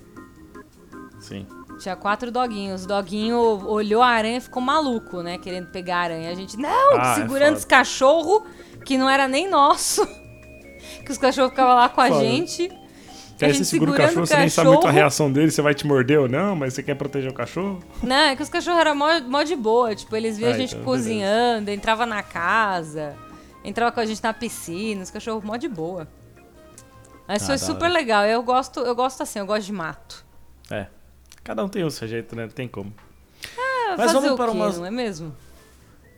Sim. 1.22 1.47
Tinha 1.82 1.95
quatro 1.95 2.32
doguinhos. 2.32 2.86
O 2.86 2.88
doguinho 2.88 3.38
olhou 3.67 4.01
a 4.03 4.07
aranha 4.07 4.38
e 4.38 4.41
ficou 4.41 4.61
maluco, 4.61 5.21
né? 5.21 5.38
Querendo 5.38 5.67
pegar 5.67 5.97
a 5.97 6.01
aranha. 6.01 6.29
A 6.29 6.36
gente, 6.36 6.55
não, 6.57 6.69
Ah, 6.99 7.13
é 7.13 7.15
segurando 7.15 7.47
foda. 7.49 7.57
os 7.59 7.65
cachorros, 7.65 8.43
que 8.86 8.97
não 8.97 9.09
era 9.09 9.27
nem 9.27 9.49
nosso. 9.49 10.05
que 11.03 11.11
os 11.11 11.17
cachorros 11.17 11.49
ficavam 11.51 11.75
lá 11.75 11.89
com 11.89 12.01
a 12.01 12.07
Foda. 12.07 12.19
gente. 12.21 12.69
Que 13.38 13.45
aí 13.45 13.55
você 13.55 13.65
segura 13.65 13.89
o 13.89 13.95
cachorro, 13.95 14.21
o 14.21 14.27
você 14.27 14.38
nem 14.38 14.49
sabe 14.49 14.67
muito 14.67 14.79
a 14.82 14.82
cachorro. 14.84 14.95
reação 14.99 15.32
dele, 15.32 15.49
você 15.49 15.63
vai 15.63 15.73
te 15.73 15.88
morder 15.88 16.19
ou 16.19 16.29
não, 16.29 16.55
mas 16.55 16.75
você 16.75 16.84
quer 16.84 16.93
proteger 16.93 17.32
o 17.32 17.34
cachorro. 17.34 17.79
Não, 18.03 18.15
é 18.15 18.36
que 18.36 18.43
os 18.43 18.49
cachorros 18.49 18.79
eram 18.79 18.93
mó, 18.93 19.07
mó 19.27 19.41
de 19.41 19.55
boa. 19.55 19.95
Tipo, 19.95 20.15
eles 20.15 20.38
viam 20.38 20.51
Ah, 20.51 20.53
a 20.53 20.57
gente 20.57 20.73
então, 20.75 20.86
cozinhando, 20.86 21.71
entrava 21.71 22.05
na 22.05 22.21
casa, 22.21 23.15
entrava 23.63 23.91
com 23.91 23.99
a 23.99 24.05
gente 24.05 24.21
na 24.23 24.32
piscina, 24.32 25.01
os 25.01 25.09
cachorros 25.09 25.43
mó 25.43 25.57
de 25.57 25.67
boa. 25.67 26.07
Mas 27.27 27.41
Ah, 27.41 27.45
foi 27.47 27.57
super 27.57 27.89
legal. 27.89 28.25
Eu 28.25 28.43
gosto, 28.43 28.79
eu 28.82 28.93
gosto 28.93 29.23
assim, 29.23 29.39
eu 29.39 29.45
gosto 29.47 29.65
de 29.65 29.73
mato. 29.73 30.23
É. 30.69 30.86
Cada 31.43 31.63
um 31.63 31.67
tem 31.69 31.83
o 31.83 31.91
seu 31.91 32.07
jeito, 32.07 32.35
né? 32.35 32.43
Não 32.43 32.49
tem 32.51 32.67
como. 32.67 32.93
Ah, 33.57 33.95
Mas 33.97 34.13
vamos 34.13 34.33
para 34.35 34.51
quê, 34.51 34.57
umas- 34.57 34.77
não 34.77 34.85
é 34.85 34.91
mesmo? 34.91 35.35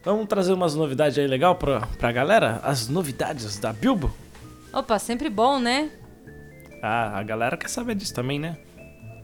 Vamos 0.04 0.28
trazer 0.28 0.52
umas 0.54 0.76
novidades 0.76 1.18
aí 1.18 1.26
legal 1.28 1.56
pra, 1.56 1.82
pra 1.98 2.12
galera? 2.12 2.60
As 2.64 2.90
novidades 2.90 3.58
da 3.58 3.72
Bilbo? 3.72 4.14
Opa, 4.74 5.00
sempre 5.00 5.30
bom, 5.30 5.60
né? 5.60 5.90
Ah, 6.82 7.18
a 7.20 7.24
galera 7.24 7.56
quer 7.56 7.70
saber 7.70 7.96
disso 7.96 8.14
também, 8.14 8.38
né? 8.38 8.58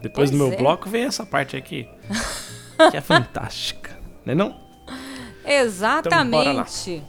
Depois 0.01 0.31
do 0.31 0.37
Pois 0.37 0.49
meu 0.49 0.53
é. 0.53 0.55
bloco 0.55 0.89
vem 0.89 1.03
essa 1.03 1.25
parte 1.25 1.57
aqui. 1.57 1.85
que 2.91 2.95
é 2.95 3.01
fantástica. 3.01 3.99
Né 4.25 4.33
não? 4.33 4.57
Exatamente. 5.43 7.03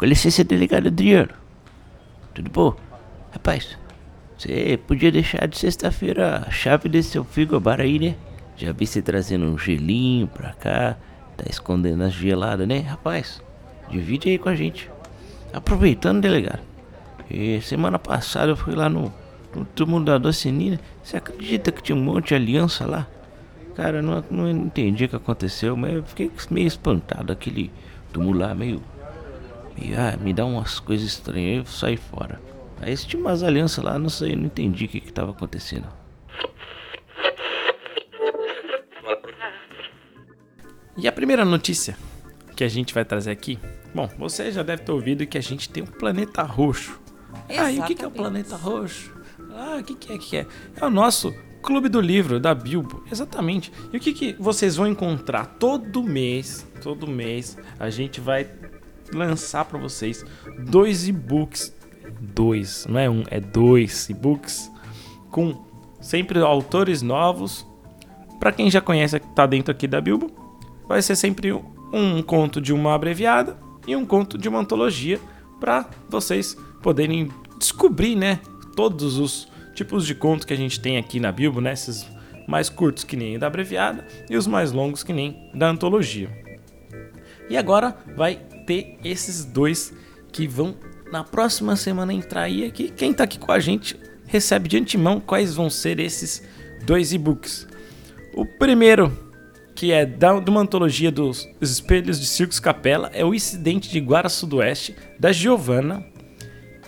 Com 0.00 0.06
licença, 0.06 0.42
delegado 0.42 0.86
Adriano. 0.86 1.28
Tudo 2.32 2.50
bom? 2.50 2.74
Rapaz, 3.32 3.76
você 4.34 4.80
podia 4.86 5.12
deixar 5.12 5.46
de 5.46 5.58
sexta-feira 5.58 6.42
a 6.46 6.50
chave 6.50 6.88
desse 6.88 7.10
seu 7.10 7.22
frigobar 7.22 7.82
aí, 7.82 7.98
né? 7.98 8.16
Já 8.56 8.72
vi 8.72 8.86
você 8.86 9.02
trazendo 9.02 9.44
um 9.44 9.58
gelinho 9.58 10.26
pra 10.26 10.54
cá, 10.54 10.96
tá 11.36 11.44
escondendo 11.50 12.02
as 12.02 12.14
geladas, 12.14 12.66
né? 12.66 12.78
Rapaz, 12.78 13.42
divide 13.90 14.30
aí 14.30 14.38
com 14.38 14.48
a 14.48 14.54
gente. 14.54 14.90
Aproveitando, 15.52 16.22
delegado. 16.22 16.62
E 17.30 17.60
semana 17.60 17.98
passada 17.98 18.52
eu 18.52 18.56
fui 18.56 18.74
lá 18.74 18.88
no, 18.88 19.12
no 19.54 19.66
túmulo 19.66 20.02
da 20.02 20.16
Docinina. 20.16 20.80
Você 21.04 21.18
acredita 21.18 21.70
que 21.70 21.82
tinha 21.82 21.94
um 21.94 22.02
monte 22.02 22.28
de 22.28 22.36
aliança 22.36 22.86
lá? 22.86 23.06
Cara, 23.74 24.00
não, 24.00 24.24
não 24.30 24.50
entendi 24.50 25.04
o 25.04 25.08
que 25.10 25.16
aconteceu, 25.16 25.76
mas 25.76 25.92
eu 25.92 26.02
fiquei 26.04 26.30
meio 26.50 26.66
espantado. 26.68 27.30
Aquele 27.30 27.70
túmulo 28.10 28.38
lá, 28.38 28.54
meio 28.54 28.80
e 29.76 29.94
ah, 29.94 30.16
me 30.20 30.32
dá 30.32 30.44
umas 30.44 30.78
coisas 30.78 31.06
estranhas, 31.06 31.58
eu 31.58 31.72
saí 31.72 31.96
fora. 31.96 32.40
Aí 32.80 32.96
tinha 32.96 33.20
umas 33.20 33.42
alianças 33.42 33.84
lá, 33.84 33.98
não 33.98 34.08
sei, 34.08 34.34
não 34.34 34.46
entendi 34.46 34.86
o 34.86 34.88
que 34.88 35.00
que 35.00 35.12
tava 35.12 35.30
acontecendo. 35.32 35.86
E 40.96 41.08
a 41.08 41.12
primeira 41.12 41.44
notícia 41.44 41.96
que 42.54 42.64
a 42.64 42.68
gente 42.68 42.92
vai 42.92 43.04
trazer 43.04 43.30
aqui. 43.30 43.58
Bom, 43.94 44.08
você 44.18 44.52
já 44.52 44.62
deve 44.62 44.82
ter 44.82 44.92
ouvido 44.92 45.26
que 45.26 45.38
a 45.38 45.40
gente 45.40 45.68
tem 45.68 45.82
um 45.82 45.86
planeta 45.86 46.42
roxo. 46.42 47.00
Ah, 47.48 47.70
e 47.72 47.80
o 47.80 47.84
que, 47.84 47.94
que 47.94 48.04
é 48.04 48.06
o 48.06 48.10
Exatamente. 48.10 48.16
planeta 48.16 48.56
roxo? 48.56 49.14
Ah, 49.54 49.78
o 49.80 49.84
que, 49.84 49.94
que 49.94 50.12
é 50.12 50.18
que 50.18 50.36
é? 50.36 50.46
É 50.76 50.84
o 50.84 50.90
nosso 50.90 51.34
Clube 51.62 51.88
do 51.88 52.00
Livro 52.00 52.40
da 52.40 52.54
Bilbo, 52.54 53.04
exatamente. 53.10 53.72
E 53.92 53.96
o 53.96 54.00
que, 54.00 54.12
que 54.12 54.36
vocês 54.38 54.76
vão 54.76 54.86
encontrar 54.86 55.46
todo 55.58 56.02
mês? 56.02 56.66
Todo 56.82 57.06
mês 57.06 57.56
a 57.78 57.90
gente 57.90 58.20
vai 58.20 58.44
lançar 59.12 59.64
para 59.64 59.78
vocês 59.78 60.24
dois 60.58 61.08
e-books. 61.08 61.74
Dois, 62.20 62.86
não 62.88 62.98
é 62.98 63.08
um, 63.08 63.24
é 63.30 63.40
dois 63.40 64.08
e-books 64.10 64.70
com 65.30 65.64
sempre 66.00 66.40
autores 66.40 67.02
novos. 67.02 67.66
Para 68.38 68.52
quem 68.52 68.70
já 68.70 68.80
conhece, 68.80 69.18
tá 69.34 69.46
dentro 69.46 69.70
aqui 69.70 69.86
da 69.86 70.00
Bilbo, 70.00 70.30
vai 70.88 71.02
ser 71.02 71.14
sempre 71.14 71.52
um, 71.52 71.62
um 71.92 72.22
conto 72.22 72.60
de 72.60 72.72
uma 72.72 72.94
abreviada 72.94 73.56
e 73.86 73.94
um 73.94 74.04
conto 74.04 74.38
de 74.38 74.48
uma 74.48 74.58
antologia 74.58 75.20
para 75.60 75.88
vocês 76.08 76.56
poderem 76.82 77.30
descobrir, 77.58 78.16
né, 78.16 78.40
todos 78.74 79.18
os 79.18 79.46
tipos 79.74 80.06
de 80.06 80.14
conto 80.14 80.46
que 80.46 80.54
a 80.54 80.56
gente 80.56 80.80
tem 80.80 80.96
aqui 80.96 81.20
na 81.20 81.30
Bilbo, 81.30 81.60
né, 81.60 81.72
esses 81.72 82.06
mais 82.48 82.68
curtos 82.68 83.04
que 83.04 83.16
nem 83.16 83.38
da 83.38 83.46
abreviada 83.46 84.06
e 84.28 84.36
os 84.36 84.46
mais 84.46 84.72
longos 84.72 85.02
que 85.02 85.12
nem 85.12 85.50
da 85.54 85.68
antologia. 85.68 86.30
E 87.48 87.56
agora 87.56 87.96
vai 88.16 88.40
ter 88.70 88.96
esses 89.02 89.44
dois 89.44 89.92
que 90.30 90.46
vão 90.46 90.76
na 91.10 91.24
próxima 91.24 91.74
semana 91.74 92.14
entrar 92.14 92.42
aí 92.42 92.64
aqui. 92.64 92.88
Quem 92.88 93.12
tá 93.12 93.24
aqui 93.24 93.36
com 93.36 93.50
a 93.50 93.58
gente 93.58 93.96
recebe 94.26 94.68
de 94.68 94.78
antemão 94.78 95.18
quais 95.18 95.56
vão 95.56 95.68
ser 95.68 95.98
esses 95.98 96.40
dois 96.86 97.12
e-books. 97.12 97.66
O 98.32 98.46
primeiro, 98.46 99.12
que 99.74 99.90
é 99.90 100.06
da, 100.06 100.38
de 100.38 100.48
uma 100.48 100.60
antologia 100.60 101.10
dos 101.10 101.48
Espelhos 101.60 102.20
de 102.20 102.26
Circos 102.26 102.60
Capela, 102.60 103.10
é 103.12 103.24
o 103.24 103.34
Incidente 103.34 103.90
de 103.90 103.98
Guara 103.98 104.28
Sudoeste, 104.28 104.94
da 105.18 105.32
Giovanna. 105.32 106.06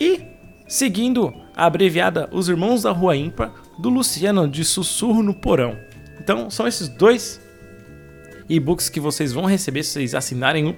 E, 0.00 0.20
seguindo 0.68 1.34
a 1.56 1.66
abreviada 1.66 2.30
Os 2.32 2.48
Irmãos 2.48 2.82
da 2.82 2.92
Rua 2.92 3.16
Ímpar, 3.16 3.52
do 3.76 3.88
Luciano, 3.88 4.46
de 4.46 4.64
Sussurro 4.64 5.20
no 5.20 5.34
Porão. 5.34 5.76
Então, 6.20 6.48
são 6.48 6.68
esses 6.68 6.88
dois 6.88 7.40
e-books 8.48 8.88
que 8.88 9.00
vocês 9.00 9.32
vão 9.32 9.46
receber 9.46 9.82
se 9.82 9.94
vocês 9.94 10.14
assinarem 10.14 10.68
o, 10.68 10.76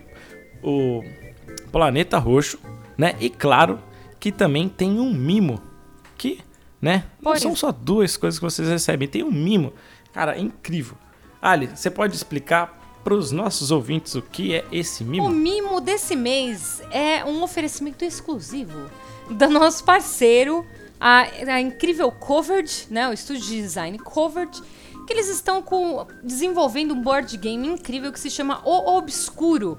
o 0.65 1.05
Planeta 1.71 2.19
Roxo, 2.19 2.59
né? 2.97 3.15
E 3.21 3.29
claro 3.29 3.79
que 4.19 4.33
também 4.33 4.69
tem 4.69 4.99
um 4.99 5.13
mimo, 5.13 5.61
que, 6.17 6.41
né? 6.81 7.05
Não 7.21 7.37
são 7.37 7.55
só 7.55 7.71
duas 7.71 8.17
coisas 8.17 8.39
que 8.39 8.45
vocês 8.45 8.69
recebem, 8.69 9.07
tem 9.07 9.23
um 9.23 9.31
mimo. 9.31 9.73
Cara, 10.13 10.37
é 10.37 10.41
incrível. 10.41 10.97
Ali, 11.43 11.67
você 11.67 11.91
pode 11.91 12.17
explicar 12.17 12.81
pros 13.05 13.31
nossos 13.31 13.71
ouvintes 13.71 14.15
o 14.15 14.23
que 14.23 14.55
é 14.55 14.65
esse 14.73 15.05
O 15.05 15.07
mimo. 15.07 15.29
mimo 15.29 15.81
desse 15.81 16.17
mês 16.17 16.83
é 16.91 17.23
um 17.23 17.43
oferecimento 17.43 18.03
exclusivo 18.03 18.91
do 19.29 19.49
nosso 19.49 19.85
parceiro, 19.85 20.65
a, 20.99 21.27
a 21.49 21.61
incrível 21.61 22.11
Covered, 22.11 22.87
né? 22.91 23.09
O 23.09 23.13
estúdio 23.13 23.43
de 23.43 23.61
design 23.61 23.99
Covered, 23.99 24.59
que 25.07 25.13
eles 25.13 25.29
estão 25.29 25.61
com, 25.61 26.07
desenvolvendo 26.23 26.95
um 26.95 27.03
board 27.03 27.37
game 27.37 27.69
incrível 27.69 28.11
que 28.11 28.19
se 28.19 28.31
chama 28.31 28.63
O 28.65 28.97
Obscuro. 28.97 29.79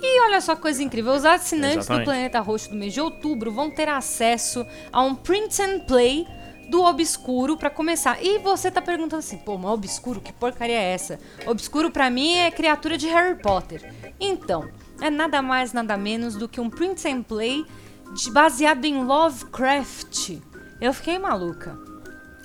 E 0.00 0.20
olha 0.26 0.40
só 0.40 0.54
que 0.54 0.62
coisa 0.62 0.82
incrível, 0.82 1.12
os 1.14 1.24
assinantes 1.24 1.78
Exatamente. 1.78 2.02
do 2.02 2.04
Planeta 2.04 2.40
Roxo 2.40 2.70
do 2.70 2.76
mês 2.76 2.92
de 2.92 3.00
outubro 3.00 3.50
vão 3.50 3.70
ter 3.70 3.88
acesso 3.88 4.64
a 4.92 5.02
um 5.02 5.14
print 5.14 5.60
and 5.62 5.80
play 5.80 6.26
do 6.68 6.82
Obscuro 6.82 7.56
pra 7.56 7.70
começar. 7.70 8.22
E 8.22 8.38
você 8.38 8.70
tá 8.70 8.82
perguntando 8.82 9.20
assim, 9.20 9.38
pô, 9.38 9.56
mas 9.56 9.70
Obscuro, 9.70 10.20
que 10.20 10.32
porcaria 10.32 10.76
é 10.76 10.92
essa? 10.92 11.18
Obscuro 11.46 11.90
pra 11.90 12.10
mim 12.10 12.34
é 12.36 12.50
criatura 12.50 12.98
de 12.98 13.06
Harry 13.08 13.40
Potter. 13.40 13.92
Então, 14.20 14.68
é 15.00 15.08
nada 15.08 15.40
mais, 15.40 15.72
nada 15.72 15.96
menos 15.96 16.34
do 16.36 16.48
que 16.48 16.60
um 16.60 16.68
print 16.68 17.06
and 17.08 17.22
play 17.22 17.64
de- 18.14 18.30
baseado 18.30 18.84
em 18.84 19.02
Lovecraft. 19.04 20.38
Eu 20.80 20.92
fiquei 20.92 21.18
maluca. 21.18 21.78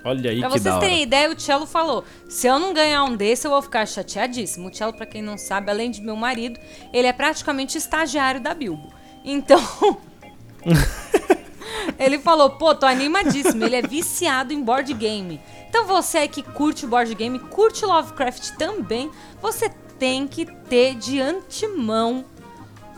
Olha 0.04 0.32
aí 0.32 0.40
Pra 0.40 0.50
que 0.50 0.54
vocês 0.54 0.64
da 0.64 0.72
hora. 0.78 0.82
terem 0.82 1.04
ideia, 1.04 1.30
o 1.30 1.40
Cello 1.40 1.66
falou: 1.66 2.04
se 2.28 2.48
eu 2.48 2.58
não 2.60 2.74
ganhar 2.74 3.04
um 3.04 3.16
desse, 3.16 3.46
eu 3.46 3.52
vou 3.52 3.62
ficar 3.62 3.86
chateadíssimo. 3.86 4.70
O 4.70 4.74
Cello, 4.74 4.94
pra 4.94 5.06
quem 5.06 5.22
não 5.22 5.38
sabe, 5.38 5.70
além 5.70 5.92
de 5.92 6.02
meu 6.02 6.16
marido, 6.16 6.60
ele 6.94 7.08
é 7.08 7.14
praticamente 7.14 7.78
estagiário 7.78 8.42
da 8.42 8.54
Bilbo. 8.54 8.92
Então. 9.24 9.62
ele 12.00 12.20
falou: 12.20 12.52
pô, 12.52 12.74
tô 12.74 12.86
animadíssimo. 12.86 13.64
Ele 13.64 13.76
é 13.76 13.82
viciado 13.82 14.54
em 14.54 14.62
board 14.64 14.94
game. 14.94 15.40
Então 15.70 15.86
você 15.86 16.20
aí 16.20 16.28
que 16.28 16.44
curte 16.44 16.86
board 16.86 17.16
game, 17.16 17.40
curte 17.40 17.86
Lovecraft 17.86 18.58
também, 18.58 19.10
você 19.42 19.70
tem 19.98 20.28
que 20.28 20.46
ter 20.46 20.96
de 20.96 21.22
antemão 21.22 22.26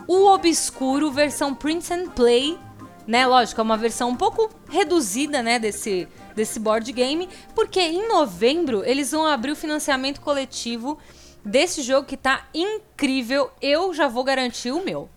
o 0.06 0.26
Obscuro 0.26 1.10
versão 1.10 1.54
Print 1.54 1.92
and 1.92 2.08
Play, 2.08 2.58
né? 3.06 3.26
Lógico, 3.26 3.60
é 3.60 3.64
uma 3.64 3.76
versão 3.76 4.10
um 4.10 4.16
pouco 4.16 4.50
reduzida, 4.68 5.42
né, 5.42 5.58
desse, 5.58 6.08
desse 6.34 6.58
board 6.58 6.90
game, 6.92 7.28
porque 7.54 7.80
em 7.80 8.08
novembro 8.08 8.82
eles 8.84 9.10
vão 9.10 9.26
abrir 9.26 9.52
o 9.52 9.56
financiamento 9.56 10.20
coletivo 10.20 10.98
desse 11.44 11.82
jogo 11.82 12.06
que 12.06 12.16
tá 12.16 12.44
incrível. 12.54 13.50
Eu 13.60 13.92
já 13.92 14.08
vou 14.08 14.24
garantir 14.24 14.70
o 14.72 14.84
meu. 14.84 15.08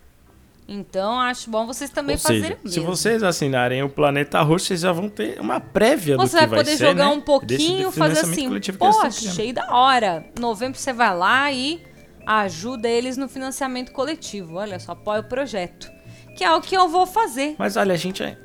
Então, 0.70 1.18
acho 1.18 1.48
bom 1.50 1.66
vocês 1.66 1.88
também 1.88 2.16
Ou 2.16 2.20
fazerem 2.20 2.42
seja, 2.42 2.58
o 2.62 2.68
se 2.68 2.78
mesmo. 2.80 2.94
vocês 2.94 3.22
assinarem 3.22 3.82
o 3.82 3.88
Planeta 3.88 4.42
Roxo, 4.42 4.66
vocês 4.66 4.80
já 4.80 4.92
vão 4.92 5.08
ter 5.08 5.40
uma 5.40 5.58
prévia 5.58 6.14
do 6.14 6.26
Você 6.26 6.38
que 6.40 6.46
vai 6.46 6.58
poder 6.58 6.76
ser, 6.76 6.88
jogar 6.88 7.06
né? 7.06 7.14
um 7.14 7.22
pouquinho, 7.22 7.90
fazer 7.90 8.20
assim, 8.20 8.50
pô, 8.76 8.86
achei 9.00 9.50
da 9.50 9.74
hora. 9.74 10.26
Novembro 10.38 10.78
você 10.78 10.92
vai 10.92 11.16
lá 11.16 11.50
e 11.50 11.82
ajuda 12.26 12.86
eles 12.86 13.16
no 13.16 13.30
financiamento 13.30 13.92
coletivo. 13.92 14.56
Olha 14.56 14.78
só, 14.78 14.92
apoia 14.92 15.20
o 15.20 15.24
projeto. 15.24 15.90
Que 16.38 16.44
é 16.44 16.54
o 16.54 16.60
que 16.60 16.76
eu 16.76 16.88
vou 16.88 17.04
fazer. 17.04 17.56
Mas 17.58 17.76
olha, 17.76 17.92
a 17.92 17.96
gente 17.96 18.22
é... 18.22 18.38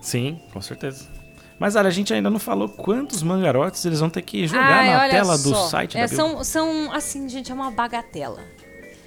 Sim, 0.00 0.40
com 0.52 0.62
certeza. 0.62 1.08
Mas 1.58 1.74
olha, 1.74 1.88
a 1.88 1.90
gente 1.90 2.14
ainda 2.14 2.30
não 2.30 2.38
falou 2.38 2.68
quantos 2.68 3.20
mangarotes 3.20 3.84
eles 3.84 3.98
vão 3.98 4.08
ter 4.08 4.22
que 4.22 4.46
jogar 4.46 4.62
Ai, 4.62 4.92
na 4.92 5.08
tela 5.08 5.36
do 5.36 5.48
só. 5.48 5.66
site 5.70 5.98
É, 5.98 6.02
da 6.02 6.08
são, 6.08 6.44
são, 6.44 6.92
assim, 6.92 7.28
gente, 7.28 7.50
é 7.50 7.54
uma 7.54 7.72
bagatela. 7.72 8.44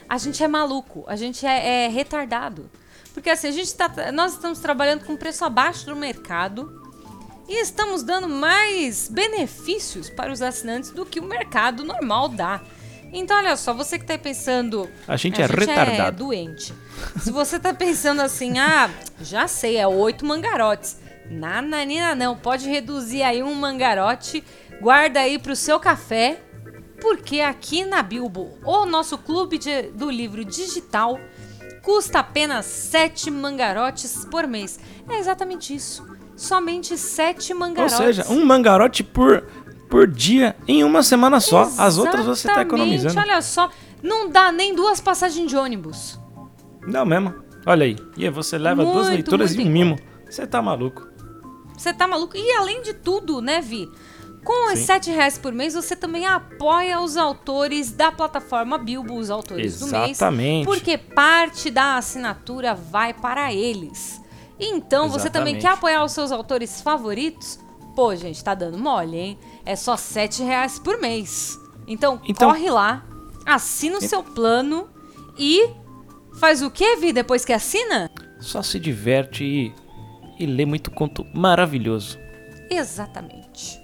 A 0.09 0.17
gente 0.17 0.43
é 0.43 0.49
maluco, 0.49 1.05
a 1.07 1.15
gente 1.15 1.45
é, 1.45 1.86
é 1.86 1.88
retardado. 1.88 2.69
Porque 3.13 3.30
assim, 3.30 3.47
a 3.47 3.51
gente 3.51 3.74
tá, 3.74 3.89
nós 4.11 4.34
estamos 4.34 4.59
trabalhando 4.59 5.05
com 5.05 5.15
preço 5.15 5.45
abaixo 5.45 5.86
do 5.86 5.95
mercado 5.95 6.69
e 7.47 7.61
estamos 7.61 8.03
dando 8.03 8.28
mais 8.28 9.07
benefícios 9.07 10.09
para 10.09 10.30
os 10.30 10.41
assinantes 10.41 10.91
do 10.91 11.05
que 11.05 11.22
o 11.22 11.24
mercado 11.24 11.86
normal 11.86 12.28
dá. 12.28 12.59
Então, 13.14 13.38
olha 13.38 13.55
só, 13.57 13.74
você 13.74 13.99
que 13.99 14.05
tá 14.05 14.18
pensando. 14.18 14.89
A 15.07 15.18
gente 15.18 15.41
é 15.41 15.45
retardado. 15.45 16.18
doente. 16.18 16.74
Se 17.20 17.32
você 17.32 17.59
tá 17.59 17.74
pensando 17.74 18.22
assim, 18.22 18.57
ah, 18.57 18.89
já 19.22 19.47
sei, 19.47 19.78
é 19.78 19.88
oito 19.88 20.26
mangarotes. 20.26 20.97
Nananina, 21.30 22.16
não. 22.16 22.36
Pode 22.38 22.70
reduzir 22.70 23.24
aí 23.24 23.41
um 23.43 23.53
mangarote, 23.53 24.43
guarda 24.82 25.20
aí 25.22 25.38
pro 25.39 25.55
seu 25.55 25.80
café, 25.80 26.39
porque 27.01 27.41
aqui 27.41 27.84
na 27.86 28.01
Bilbo, 28.01 28.57
o 28.64 28.86
nosso 28.86 29.18
clube 29.18 29.57
de- 29.57 29.84
do 29.91 30.09
livro 30.09 30.43
digital 30.45 31.20
custa 31.82 32.20
apenas 32.20 32.66
sete 32.66 33.32
mangarotes 33.32 34.24
por 34.26 34.45
mês. 34.47 34.80
É 35.09 35.18
exatamente 35.18 35.74
isso. 35.76 36.05
Somente 36.38 36.97
sete 36.97 37.53
Ou 37.53 37.59
mangarotes. 37.59 37.97
seja, 37.97 38.26
um 38.30 38.45
mangarote 38.45 39.03
por, 39.03 39.43
por 39.92 40.08
dia 40.08 40.56
em 40.66 40.84
uma 40.86 41.04
semana 41.04 41.42
só. 41.42 41.70
As 41.78 41.98
outras 41.98 42.26
você 42.26 42.48
tá 42.48 42.62
Exatamente, 42.62 42.68
economizando. 42.68 43.20
Olha 43.20 43.42
só, 43.42 43.70
não 44.02 44.30
dá 44.30 44.50
nem 44.52 44.74
duas 44.74 45.02
passagens 45.02 45.48
de 45.48 45.56
ônibus. 45.58 46.18
Não 46.88 47.06
mesmo. 47.06 47.36
Olha 47.66 47.86
aí. 47.86 47.98
E 48.18 48.24
aí 48.24 48.32
você 48.32 48.58
leva 48.58 48.84
duas 48.84 49.08
Muito, 49.08 49.12
leituras 49.12 49.54
muito 49.54 49.68
e 49.68 49.70
um 49.70 49.72
mimo. 49.72 50.00
Você 50.28 50.48
tá 50.48 50.62
maluco. 50.62 51.08
Você 51.78 51.94
tá 51.94 52.08
maluco? 52.08 52.38
E 52.38 52.52
além 52.54 52.82
de 52.82 52.94
tudo, 52.94 53.42
né, 53.42 53.60
Vi? 53.60 53.92
Com 54.44 54.74
os. 54.74 54.80
7 54.80 55.12
reais 55.12 55.38
por 55.38 55.54
mês, 55.54 55.76
você 55.76 55.96
também 55.96 56.26
apoia 56.26 57.00
os 57.00 57.18
autores 57.18 57.92
da 57.92 58.12
plataforma 58.12 58.78
Bilbo, 58.78 59.16
os 59.16 59.30
autores 59.30 59.78
do 59.80 59.88
mês. 59.88 60.12
Exatamente. 60.12 60.66
Porque 60.66 60.98
parte 60.98 61.70
da 61.70 61.98
assinatura 61.98 62.74
vai 62.74 63.14
para 63.14 63.54
eles. 63.54 64.20
Então, 64.60 65.10
você 65.10 65.30
também 65.30 65.56
Exatamente. 65.56 65.62
quer 65.62 65.78
apoiar 65.78 66.04
os 66.04 66.14
seus 66.14 66.32
autores 66.32 66.82
favoritos? 66.82 67.60
Pô, 67.96 68.16
gente, 68.16 68.44
tá 68.44 68.56
dando 68.56 68.78
mole, 68.78 69.18
hein? 69.18 69.39
É 69.66 69.76
só 69.76 69.95
7 69.97 70.43
reais 70.43 70.80
por 70.80 70.99
mês. 70.99 71.57
Então, 71.88 72.20
Então- 72.28 72.49
corre 72.49 72.70
lá, 72.70 73.03
assina 73.45 73.97
o 73.97 74.01
seu 74.01 74.24
plano 74.24 74.88
e 75.38 75.70
faz 76.39 76.62
o 76.62 76.70
quê, 76.72 76.95
Vi, 76.97 77.12
depois 77.14 77.43
que 77.45 77.53
assina? 77.53 78.09
Só 78.39 78.62
se 78.64 78.80
diverte 78.80 79.43
e, 79.43 79.74
e 80.39 80.45
lê 80.45 80.66
muito 80.66 80.89
conto 80.89 81.26
maravilhoso. 81.34 82.18
Exatamente. 82.70 83.80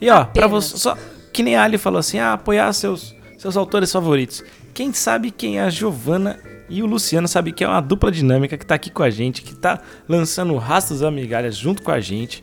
E 0.00 0.08
ó, 0.10 0.24
pra 0.24 0.46
Apenas. 0.46 0.64
você, 0.70 0.78
só 0.78 0.96
que 1.32 1.42
nem 1.42 1.56
a 1.56 1.64
Ali 1.64 1.76
falou 1.78 1.98
assim, 1.98 2.18
ah, 2.18 2.32
apoiar 2.34 2.72
seus, 2.72 3.14
seus 3.38 3.56
autores 3.56 3.90
favoritos. 3.92 4.42
Quem 4.72 4.92
sabe 4.92 5.30
quem 5.30 5.58
é 5.58 5.62
a 5.62 5.70
Giovana 5.70 6.38
e 6.68 6.82
o 6.82 6.86
Luciano 6.86 7.28
sabe 7.28 7.52
que 7.52 7.62
é 7.62 7.68
uma 7.68 7.80
dupla 7.80 8.10
dinâmica 8.10 8.56
que 8.56 8.64
tá 8.64 8.74
aqui 8.74 8.90
com 8.90 9.02
a 9.02 9.10
gente, 9.10 9.42
que 9.42 9.54
tá 9.54 9.80
lançando 10.08 10.56
Rastros 10.56 11.02
Amigalhas 11.02 11.56
junto 11.56 11.82
com 11.82 11.90
a 11.90 12.00
gente. 12.00 12.42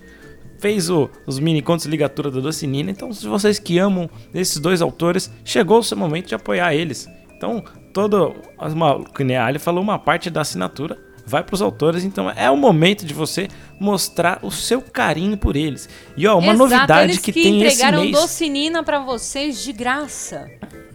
Fez 0.61 0.89
o- 0.89 1.09
os 1.27 1.39
mini 1.39 1.61
contos 1.61 1.85
Ligatura 1.87 2.31
da 2.31 2.39
Docinina. 2.39 2.89
Então, 2.91 3.11
se 3.11 3.27
vocês 3.27 3.59
que 3.59 3.77
amam 3.79 4.09
esses 4.33 4.57
dois 4.59 4.81
autores, 4.81 5.29
chegou 5.43 5.79
o 5.79 5.83
seu 5.83 5.97
momento 5.97 6.27
de 6.27 6.35
apoiar 6.35 6.73
eles. 6.73 7.09
Então, 7.35 7.63
todo, 7.91 8.33
uma, 8.59 9.03
que 9.03 9.23
nem 9.23 9.35
a 9.35 9.45
Ali 9.47 9.57
falou, 9.59 9.83
uma 9.83 9.97
parte 9.97 10.29
da 10.29 10.41
assinatura 10.41 10.97
vai 11.25 11.43
pros 11.43 11.61
autores. 11.63 12.03
Então, 12.03 12.29
é 12.29 12.49
o 12.51 12.55
momento 12.55 13.03
de 13.05 13.13
você 13.13 13.47
mostrar 13.79 14.37
o 14.43 14.51
seu 14.51 14.81
carinho 14.81 15.35
por 15.35 15.55
eles. 15.55 15.89
E 16.15 16.27
ó, 16.27 16.37
uma 16.37 16.53
Exato, 16.53 16.57
novidade 16.59 17.13
que, 17.19 17.31
que 17.31 17.41
tem 17.41 17.63
esse 17.63 17.75
entregaram 17.77 18.03
mês. 18.03 18.15
docinina 18.15 18.83
pra 18.83 18.99
vocês 18.99 19.63
de 19.63 19.73
graça. 19.73 20.47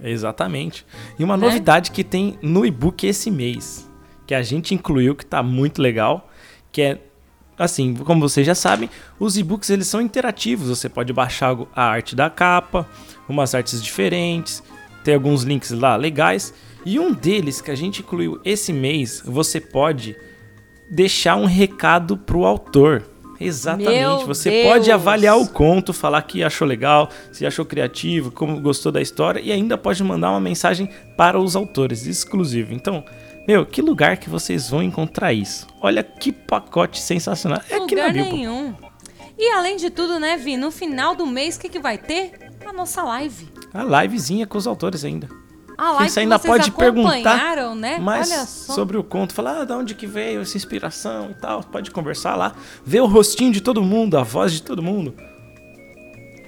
Exatamente. 0.03 0.87
E 1.19 1.25
uma 1.25 1.37
Né? 1.37 1.45
novidade 1.47 1.91
que 1.91 2.05
tem 2.05 2.39
no 2.41 2.65
e-book 2.65 3.05
esse 3.07 3.31
mês, 3.31 3.91
que 4.27 4.35
a 4.35 4.43
gente 4.43 4.75
incluiu, 4.75 5.17
que 5.17 5.27
tá 5.27 5.43
muito 5.43 5.83
legal, 5.83 6.31
que 6.71 6.83
é 6.83 6.99
assim, 7.59 7.95
como 7.95 8.21
vocês 8.21 8.47
já 8.47 8.55
sabem, 8.55 8.91
os 9.19 9.37
e-books 9.37 9.71
eles 9.71 9.87
são 9.87 10.01
interativos, 10.01 10.69
você 10.69 10.89
pode 10.89 11.13
baixar 11.13 11.57
a 11.75 11.85
arte 11.85 12.15
da 12.15 12.29
capa, 12.29 12.89
umas 13.29 13.55
artes 13.55 13.83
diferentes, 13.83 14.63
tem 15.03 15.15
alguns 15.15 15.43
links 15.43 15.71
lá 15.71 15.97
legais, 15.97 16.53
e 16.85 16.99
um 16.99 17.13
deles 17.13 17.61
que 17.61 17.71
a 17.71 17.75
gente 17.75 18.01
incluiu 18.01 18.41
esse 18.45 18.73
mês, 18.73 19.23
você 19.25 19.61
pode 19.61 20.17
deixar 20.91 21.37
um 21.37 21.47
recado 21.47 22.17
pro 22.17 22.45
autor. 22.45 23.05
Exatamente, 23.39 23.91
Meu 23.91 24.27
você 24.27 24.51
Deus! 24.51 24.67
pode 24.67 24.91
avaliar 24.91 25.39
o 25.39 25.47
conto, 25.47 25.93
falar 25.93 26.23
que 26.23 26.43
achou 26.43 26.67
legal, 26.67 27.11
se 27.31 27.45
achou 27.45 27.65
criativo, 27.65 28.31
como 28.31 28.61
gostou 28.61 28.91
da 28.91 29.03
história 29.03 29.41
e 29.41 29.53
ainda 29.53 29.77
pode 29.77 30.03
mandar 30.03 30.31
uma 30.31 30.41
mensagem 30.41 30.89
para 31.17 31.39
os 31.39 31.55
autores, 31.55 32.07
exclusivo. 32.07 32.73
Então, 32.73 33.05
meu, 33.47 33.65
que 33.65 33.81
lugar 33.81 34.17
que 34.17 34.29
vocês 34.29 34.69
vão 34.71 34.83
encontrar 34.83 35.33
isso? 35.33 35.67
Olha 35.81 36.03
que 36.03 36.33
pacote 36.33 37.01
sensacional. 37.01 37.61
É 37.71 37.77
aqui 37.77 37.95
na 37.95 38.07
Lugar 38.07 38.13
Bilbo. 38.13 38.37
nenhum. 38.37 38.75
E 39.39 39.51
além 39.51 39.77
de 39.77 39.91
tudo, 39.91 40.19
né, 40.19 40.37
Vi? 40.37 40.57
No 40.57 40.71
final 40.71 41.15
do 41.15 41.27
mês, 41.27 41.57
o 41.57 41.61
que, 41.61 41.69
que 41.69 41.79
vai 41.79 41.99
ter? 41.99 42.33
A 42.67 42.73
nossa 42.73 43.03
live. 43.03 43.49
A 43.73 44.03
livezinha 44.03 44.47
com 44.47 44.57
os 44.57 44.67
autores 44.67 45.05
ainda. 45.05 45.29
A 45.79 45.93
live 45.93 46.11
Você 46.11 46.21
ainda 46.21 46.39
pode 46.39 46.71
perguntar 46.71 47.75
né? 47.75 47.99
mais 47.99 48.29
sobre 48.49 48.97
o 48.97 49.05
conto, 49.05 49.35
falar 49.35 49.61
ah, 49.61 49.65
de 49.65 49.73
onde 49.75 49.95
que 49.95 50.07
veio 50.07 50.41
essa 50.41 50.57
inspiração 50.57 51.31
e 51.31 51.35
tal. 51.35 51.63
Pode 51.63 51.91
conversar 51.91 52.35
lá, 52.35 52.55
ver 52.85 53.01
o 53.03 53.07
rostinho 53.07 53.53
de 53.53 53.61
todo 53.61 53.83
mundo, 53.83 54.17
a 54.17 54.23
voz 54.23 54.53
de 54.53 54.63
todo 54.63 54.83
mundo. 54.83 55.15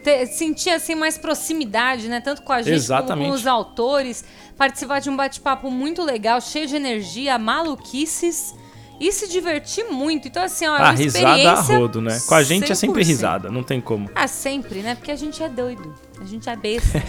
Ter- 0.09 0.27
sentir 0.27 0.71
assim 0.71 0.95
mais 0.95 1.19
proximidade, 1.19 2.09
né? 2.09 2.19
Tanto 2.21 2.41
com 2.43 2.51
a 2.53 2.63
gente 2.63 2.67
como 2.69 2.77
Exatamente. 2.77 3.29
com 3.29 3.35
os 3.35 3.47
autores, 3.47 4.25
participar 4.57 5.01
de 5.01 5.11
um 5.11 5.17
bate-papo 5.17 5.71
muito 5.71 6.03
legal, 6.03 6.41
cheio 6.41 6.67
de 6.67 6.75
energia, 6.77 7.39
maluquices 7.39 8.55
e 8.99 9.13
se 9.13 9.29
divertir 9.29 9.85
muito. 9.91 10.27
Então 10.27 10.43
assim, 10.43 10.67
ó, 10.67 10.77
é 10.77 10.81
A 10.81 10.83
uma 10.85 10.93
risada 10.93 11.53
a 11.53 11.61
rodo, 11.61 12.01
né? 12.01 12.19
Com 12.27 12.35
a 12.35 12.43
gente 12.43 12.73
é 12.73 12.75
sempre 12.75 13.03
100%. 13.03 13.07
risada, 13.07 13.51
não 13.51 13.63
tem 13.63 13.83
como. 13.83 14.09
Ah, 14.15 14.27
sempre, 14.27 14.81
né? 14.81 14.95
Porque 14.95 15.11
a 15.11 15.17
gente 15.17 15.43
é 15.43 15.49
doido. 15.49 15.95
A 16.19 16.25
gente 16.25 16.49
é 16.49 16.57
besta. 16.57 17.03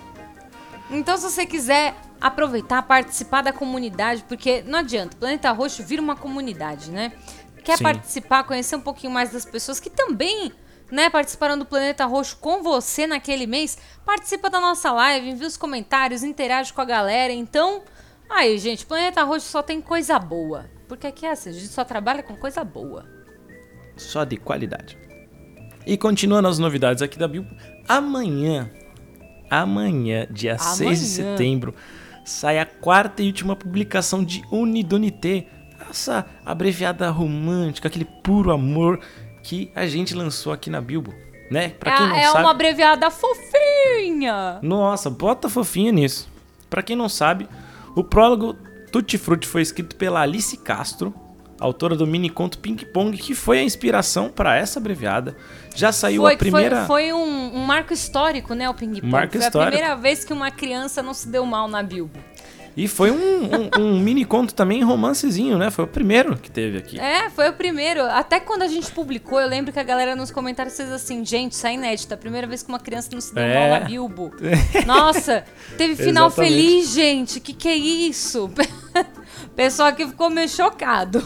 Então, 0.88 1.16
se 1.16 1.24
você 1.24 1.44
quiser 1.44 1.96
aproveitar, 2.20 2.80
participar 2.82 3.42
da 3.42 3.52
comunidade, 3.52 4.24
porque 4.28 4.62
não 4.66 4.78
adianta, 4.78 5.16
Planeta 5.16 5.50
Roxo 5.50 5.82
vira 5.82 6.00
uma 6.00 6.14
comunidade, 6.14 6.92
né? 6.92 7.10
Quer 7.64 7.78
Sim. 7.78 7.82
participar, 7.82 8.44
conhecer 8.44 8.76
um 8.76 8.80
pouquinho 8.80 9.12
mais 9.12 9.30
das 9.32 9.44
pessoas 9.44 9.80
que 9.80 9.90
também, 9.90 10.52
né, 10.90 11.10
participaram 11.10 11.58
do 11.58 11.66
Planeta 11.66 12.04
Roxo 12.06 12.36
com 12.36 12.62
você 12.62 13.06
naquele 13.06 13.46
mês, 13.46 13.76
participa 14.04 14.48
da 14.48 14.60
nossa 14.60 14.92
live, 14.92 15.30
envia 15.30 15.46
os 15.46 15.56
comentários, 15.56 16.22
interage 16.22 16.72
com 16.72 16.80
a 16.80 16.84
galera. 16.84 17.32
Então, 17.32 17.82
aí, 18.28 18.58
gente, 18.58 18.86
Planeta 18.86 19.22
Roxo 19.24 19.48
só 19.48 19.62
tem 19.62 19.80
coisa 19.80 20.18
boa. 20.18 20.66
Porque 20.88 21.06
aqui 21.06 21.26
é 21.26 21.32
assim, 21.32 21.50
a 21.50 21.52
gente 21.52 21.68
só 21.68 21.84
trabalha 21.84 22.22
com 22.22 22.36
coisa 22.36 22.62
boa. 22.62 23.04
Só 23.96 24.24
de 24.24 24.36
qualidade. 24.36 24.96
E 25.86 25.96
continuando 25.96 26.48
as 26.48 26.58
novidades 26.58 27.02
aqui 27.02 27.18
da 27.18 27.26
Bilbo, 27.26 27.54
amanhã, 27.88 28.70
amanhã, 29.50 30.26
dia 30.30 30.58
6 30.58 30.78
de 30.78 30.84
Amanhã. 30.84 31.36
setembro, 31.36 31.74
sai 32.24 32.58
a 32.58 32.66
quarta 32.66 33.22
e 33.22 33.26
última 33.26 33.56
publicação 33.56 34.24
de 34.24 34.42
Unidunité, 34.50 35.46
essa 35.88 36.26
abreviada 36.44 37.08
romântica, 37.10 37.88
aquele 37.88 38.04
puro 38.04 38.50
amor 38.50 39.00
que 39.46 39.70
a 39.76 39.86
gente 39.86 40.12
lançou 40.12 40.52
aqui 40.52 40.68
na 40.68 40.80
Bilbo, 40.80 41.14
né? 41.48 41.68
Pra 41.68 41.96
quem 41.96 42.06
é 42.06 42.08
não 42.08 42.16
é 42.16 42.24
sabe, 42.24 42.40
uma 42.40 42.50
abreviada 42.50 43.08
fofinha. 43.12 44.58
nossa, 44.60 45.08
bota 45.08 45.48
fofinha 45.48 45.92
nisso. 45.92 46.28
Pra 46.68 46.82
quem 46.82 46.96
não 46.96 47.08
sabe, 47.08 47.48
o 47.94 48.02
prólogo 48.02 48.56
Tutti 48.90 49.16
Frutti 49.16 49.46
foi 49.46 49.62
escrito 49.62 49.94
pela 49.94 50.20
Alice 50.20 50.56
Castro, 50.56 51.14
autora 51.60 51.94
do 51.94 52.04
mini 52.08 52.28
conto 52.28 52.58
Ping 52.58 52.74
Pong, 52.92 53.16
que 53.16 53.36
foi 53.36 53.60
a 53.60 53.62
inspiração 53.62 54.28
pra 54.28 54.56
essa 54.56 54.80
abreviada. 54.80 55.36
Já 55.76 55.92
saiu 55.92 56.22
Foi, 56.22 56.34
a 56.34 56.36
primeira. 56.36 56.84
foi, 56.84 57.10
foi 57.10 57.12
um, 57.12 57.56
um 57.56 57.64
marco 57.64 57.92
histórico, 57.92 58.52
né, 58.52 58.68
o 58.68 58.74
Ping 58.74 59.00
Pong. 59.00 59.06
Marco 59.06 59.34
foi 59.36 59.46
histórico. 59.46 59.68
a 59.68 59.78
primeira 59.78 59.94
vez 59.94 60.24
que 60.24 60.32
uma 60.32 60.50
criança 60.50 61.04
não 61.04 61.14
se 61.14 61.28
deu 61.28 61.46
mal 61.46 61.68
na 61.68 61.84
Bilbo. 61.84 62.18
E 62.76 62.86
foi 62.86 63.10
um, 63.10 63.44
um, 63.44 63.80
um 63.80 64.00
mini 64.04 64.24
conto 64.24 64.54
também, 64.54 64.82
romancezinho, 64.84 65.56
né? 65.56 65.70
Foi 65.70 65.84
o 65.84 65.88
primeiro 65.88 66.36
que 66.36 66.50
teve 66.50 66.76
aqui. 66.76 67.00
É, 67.00 67.30
foi 67.30 67.48
o 67.48 67.52
primeiro. 67.54 68.02
Até 68.02 68.38
quando 68.38 68.62
a 68.62 68.68
gente 68.68 68.90
publicou, 68.92 69.40
eu 69.40 69.48
lembro 69.48 69.72
que 69.72 69.78
a 69.78 69.82
galera 69.82 70.14
nos 70.14 70.30
comentários 70.30 70.76
fez 70.76 70.92
assim, 70.92 71.24
gente, 71.24 71.52
isso 71.52 71.66
é 71.66 71.72
inédito. 71.72 72.12
A 72.12 72.16
primeira 72.18 72.46
vez 72.46 72.62
que 72.62 72.68
uma 72.68 72.78
criança 72.78 73.08
não 73.12 73.20
se 73.20 73.34
deu 73.34 73.42
É. 73.42 73.70
mal 73.70 73.80
na 73.80 73.86
Bilbo. 73.86 74.30
Nossa, 74.86 75.42
teve 75.78 75.96
final 76.02 76.26
Exatamente. 76.26 76.52
feliz, 76.54 76.92
gente. 76.92 77.40
Que 77.40 77.54
que 77.54 77.68
é 77.68 77.76
isso? 77.76 78.50
Pessoal 79.56 79.88
aqui 79.88 80.06
ficou 80.06 80.28
meio 80.28 80.48
chocado. 80.48 81.24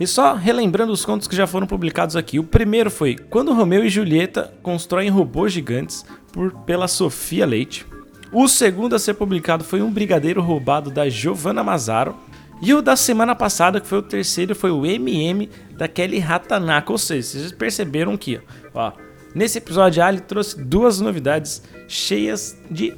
E 0.00 0.06
só 0.06 0.34
relembrando 0.34 0.92
os 0.92 1.04
contos 1.04 1.26
que 1.28 1.36
já 1.36 1.46
foram 1.46 1.66
publicados 1.66 2.16
aqui. 2.16 2.38
O 2.38 2.44
primeiro 2.44 2.90
foi 2.90 3.16
Quando 3.16 3.52
Romeu 3.52 3.84
e 3.84 3.88
Julieta 3.90 4.52
constroem 4.62 5.08
robôs 5.10 5.52
gigantes 5.52 6.04
por, 6.32 6.52
pela 6.64 6.86
Sofia 6.88 7.44
Leite. 7.46 7.86
O 8.38 8.48
segundo 8.48 8.94
a 8.94 8.98
ser 8.98 9.14
publicado 9.14 9.64
foi 9.64 9.80
Um 9.80 9.90
Brigadeiro 9.90 10.42
Roubado 10.42 10.90
da 10.90 11.08
Giovanna 11.08 11.64
Mazzaro. 11.64 12.14
E 12.60 12.74
o 12.74 12.82
da 12.82 12.94
semana 12.94 13.34
passada, 13.34 13.80
que 13.80 13.86
foi 13.86 13.96
o 13.96 14.02
terceiro, 14.02 14.54
foi 14.54 14.70
o 14.70 14.84
MM 14.84 15.48
da 15.72 15.88
Kelly 15.88 16.18
Ratanaka. 16.18 16.92
Ou 16.92 16.98
seja, 16.98 17.26
vocês 17.26 17.52
perceberam 17.52 18.14
que, 18.14 18.38
ó, 18.74 18.92
nesse 19.34 19.56
episódio 19.56 20.02
a 20.02 20.08
Ali 20.08 20.20
trouxe 20.20 20.62
duas 20.62 21.00
novidades 21.00 21.62
cheias 21.88 22.60
de 22.70 22.94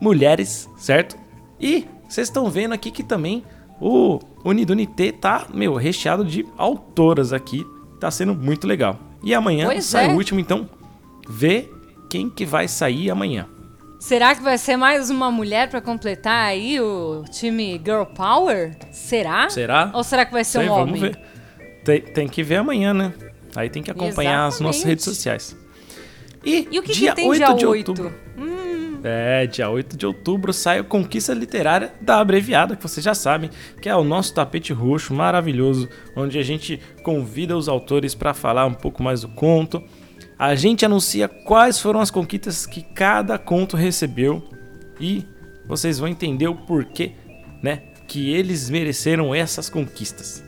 mulheres, 0.00 0.68
certo? 0.76 1.16
E 1.60 1.86
vocês 2.08 2.26
estão 2.26 2.50
vendo 2.50 2.72
aqui 2.72 2.90
que 2.90 3.04
também 3.04 3.44
o 3.80 4.18
Unidunité 4.44 5.12
tá, 5.12 5.46
meu, 5.54 5.76
recheado 5.76 6.24
de 6.24 6.44
autoras 6.58 7.32
aqui. 7.32 7.64
Tá 8.00 8.10
sendo 8.10 8.34
muito 8.34 8.66
legal. 8.66 8.98
E 9.22 9.34
amanhã 9.34 9.66
Pois 9.66 9.84
sai 9.84 10.10
é. 10.10 10.12
o 10.12 10.16
último, 10.16 10.40
então 10.40 10.68
vê 11.28 11.70
quem 12.10 12.28
que 12.28 12.44
vai 12.44 12.66
sair 12.66 13.08
amanhã. 13.08 13.53
Será 14.04 14.34
que 14.34 14.42
vai 14.42 14.58
ser 14.58 14.76
mais 14.76 15.08
uma 15.08 15.30
mulher 15.30 15.70
pra 15.70 15.80
completar 15.80 16.44
aí 16.48 16.78
o 16.78 17.24
time 17.30 17.80
Girl 17.82 18.04
Power? 18.04 18.76
Será? 18.90 19.48
Será? 19.48 19.90
Ou 19.94 20.04
será 20.04 20.26
que 20.26 20.32
vai 20.32 20.44
ser 20.44 20.58
Sei, 20.58 20.68
um 20.68 20.74
vamos 20.74 20.98
homem? 20.98 21.00
ver. 21.00 21.18
Tem, 21.82 22.00
tem 22.02 22.28
que 22.28 22.42
ver 22.42 22.56
amanhã, 22.56 22.92
né? 22.92 23.14
Aí 23.56 23.70
tem 23.70 23.82
que 23.82 23.90
acompanhar 23.90 24.44
as 24.44 24.60
nossas 24.60 24.82
Exatamente. 24.82 24.86
redes 24.88 25.04
sociais. 25.06 25.56
E, 26.44 26.68
E 26.70 26.78
o 26.78 26.82
que, 26.82 26.92
dia 26.92 27.10
que 27.12 27.16
tem 27.16 27.30
8 27.30 27.38
dia 27.38 27.54
de 27.54 27.66
8? 27.66 27.88
outubro. 27.88 28.14
É, 29.02 29.46
dia 29.46 29.70
8 29.70 29.96
de 29.96 30.04
outubro 30.04 30.52
sai 30.52 30.80
a 30.80 30.84
Conquista 30.84 31.32
Literária 31.32 31.94
da 31.98 32.20
Abreviada, 32.20 32.76
que 32.76 32.82
vocês 32.82 33.02
já 33.02 33.14
sabem, 33.14 33.48
que 33.80 33.88
é 33.88 33.96
o 33.96 34.04
nosso 34.04 34.34
tapete 34.34 34.70
roxo 34.74 35.14
maravilhoso, 35.14 35.88
onde 36.14 36.38
a 36.38 36.42
gente 36.42 36.78
convida 37.02 37.56
os 37.56 37.70
autores 37.70 38.14
para 38.14 38.34
falar 38.34 38.66
um 38.66 38.74
pouco 38.74 39.02
mais 39.02 39.22
do 39.22 39.28
conto. 39.28 39.82
A 40.38 40.54
gente 40.54 40.84
anuncia 40.84 41.28
quais 41.28 41.78
foram 41.78 42.00
as 42.00 42.10
conquistas 42.10 42.66
que 42.66 42.82
cada 42.82 43.38
conto 43.38 43.76
recebeu 43.76 44.42
e 45.00 45.26
vocês 45.66 45.98
vão 45.98 46.08
entender 46.08 46.48
o 46.48 46.54
porquê, 46.54 47.12
né, 47.62 47.82
que 48.08 48.30
eles 48.30 48.68
mereceram 48.68 49.34
essas 49.34 49.70
conquistas. 49.70 50.42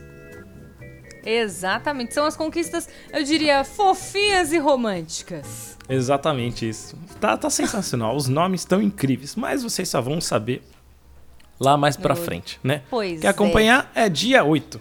Exatamente. 1.25 2.13
São 2.13 2.25
as 2.25 2.37
conquistas, 2.37 2.87
eu 3.11 3.23
diria, 3.23 3.63
fofinhas 3.63 4.53
e 4.53 4.57
românticas. 4.57 5.77
Exatamente 5.89 6.67
isso. 6.67 6.97
Tá, 7.19 7.35
tá 7.35 7.49
sensacional. 7.49 8.15
Os 8.15 8.27
nomes 8.27 8.61
estão 8.61 8.81
incríveis, 8.81 9.35
mas 9.35 9.63
vocês 9.63 9.89
só 9.89 10.01
vão 10.01 10.21
saber 10.21 10.61
lá 11.59 11.75
mais 11.75 11.97
pra 11.97 12.15
frente, 12.15 12.59
né? 12.63 12.83
Pois 12.89 13.21
Quer 13.21 13.29
acompanhar 13.29 13.91
é. 13.93 14.07
dia 14.07 14.43
8. 14.43 14.79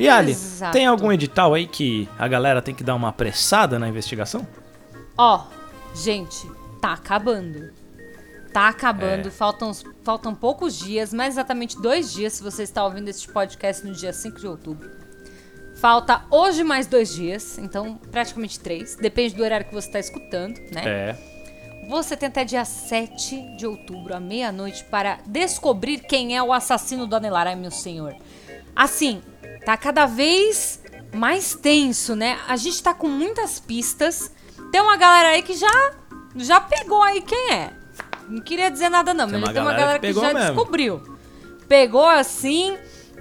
E 0.00 0.08
Ali, 0.08 0.32
Exato. 0.32 0.72
tem 0.72 0.86
algum 0.86 1.12
edital 1.12 1.54
aí 1.54 1.66
que 1.66 2.08
a 2.18 2.26
galera 2.26 2.60
tem 2.62 2.74
que 2.74 2.82
dar 2.82 2.94
uma 2.94 3.08
apressada 3.08 3.78
na 3.78 3.88
investigação? 3.88 4.46
Ó, 5.16 5.44
gente, 5.94 6.50
tá 6.80 6.92
acabando. 6.94 7.70
Tá 8.52 8.68
acabando, 8.68 9.28
É. 9.28 9.30
faltam, 9.30 9.70
faltam 10.02 10.34
poucos 10.34 10.76
dias, 10.78 11.12
mais 11.14 11.34
exatamente 11.34 11.80
dois 11.80 12.12
dias, 12.12 12.32
se 12.32 12.42
você 12.42 12.64
está 12.64 12.84
ouvindo 12.84 13.08
este 13.08 13.28
podcast 13.28 13.86
no 13.86 13.92
dia 13.94 14.12
5 14.12 14.40
de 14.40 14.46
outubro. 14.46 14.90
Falta 15.76 16.22
hoje 16.30 16.64
mais 16.64 16.86
dois 16.86 17.14
dias, 17.14 17.58
então 17.58 17.96
praticamente 18.10 18.58
três, 18.58 18.96
depende 18.96 19.34
do 19.34 19.42
horário 19.42 19.66
que 19.66 19.72
você 19.74 19.86
está 19.86 19.98
escutando, 20.00 20.58
né? 20.72 20.82
É. 20.84 21.18
Você 21.88 22.16
tem 22.16 22.28
até 22.28 22.44
dia 22.44 22.64
7 22.64 23.56
de 23.56 23.66
outubro, 23.66 24.14
à 24.14 24.20
meia-noite, 24.20 24.84
para 24.84 25.18
descobrir 25.26 25.98
quem 26.00 26.36
é 26.36 26.42
o 26.42 26.52
assassino 26.52 27.06
do 27.06 27.16
Anelar, 27.16 27.46
ai 27.46 27.56
meu 27.56 27.70
senhor. 27.70 28.14
Assim, 28.76 29.22
tá 29.64 29.76
cada 29.76 30.06
vez 30.06 30.80
mais 31.12 31.54
tenso, 31.54 32.14
né? 32.14 32.38
A 32.48 32.56
gente 32.56 32.82
tá 32.82 32.94
com 32.94 33.08
muitas 33.08 33.58
pistas. 33.60 34.30
Tem 34.70 34.80
uma 34.80 34.96
galera 34.96 35.30
aí 35.30 35.42
que 35.42 35.54
já, 35.54 35.92
já 36.36 36.60
pegou 36.60 37.02
aí 37.02 37.20
quem 37.22 37.52
é. 37.52 37.70
Não 38.28 38.40
queria 38.40 38.70
dizer 38.70 38.88
nada 38.88 39.12
não, 39.12 39.26
Tem 39.28 39.34
mas 39.40 39.48
uma 39.48 39.52
tem 39.52 39.62
uma 39.62 39.72
galera 39.74 39.98
que 39.98 40.06
que, 40.06 40.12
já 40.12 40.32
mesmo. 40.32 40.38
descobriu. 40.54 41.18
Pegou 41.68 42.06
assim... 42.06 42.76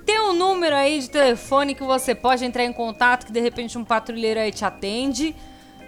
Tem 0.06 0.20
um 0.22 0.34
número 0.34 0.76
aí 0.76 1.00
de 1.02 1.10
telefone 1.10 1.76
que 1.76 1.84
você 1.84 2.16
pode 2.16 2.44
entrar 2.44 2.64
em 2.64 2.74
contato, 2.74 3.28
que 3.28 3.32
de 3.32 3.40
repente 3.40 3.78
um 3.78 3.84
patrulheiro 3.86 4.40
aí 4.40 4.52
te 4.52 4.66
atende. 4.66 5.36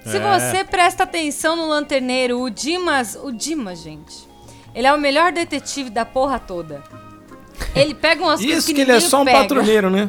Se 0.05 0.17
É. 0.17 0.19
você 0.39 0.63
presta 0.63 1.03
atenção 1.03 1.55
no 1.55 1.67
lanterneiro, 1.67 2.39
o 2.39 2.47
Dimas. 2.49 3.17
O 3.19 3.31
Dimas, 3.31 3.79
gente. 3.81 4.29
Ele 4.75 4.85
é 4.85 4.93
o 4.93 4.97
melhor 4.99 5.31
detetive 5.31 5.89
da 5.89 6.05
porra 6.05 6.37
toda. 6.37 6.83
Ele 7.73 7.95
pega 7.95 8.21
umas 8.21 8.39
coisas 8.39 8.57
Isso 8.59 8.67
que 8.67 8.73
que 8.75 8.81
ele 8.81 8.91
é 8.91 8.99
só 8.99 9.21
um 9.21 9.25
pega. 9.25 9.39
patrulheiro, 9.39 9.89
né? 9.89 10.07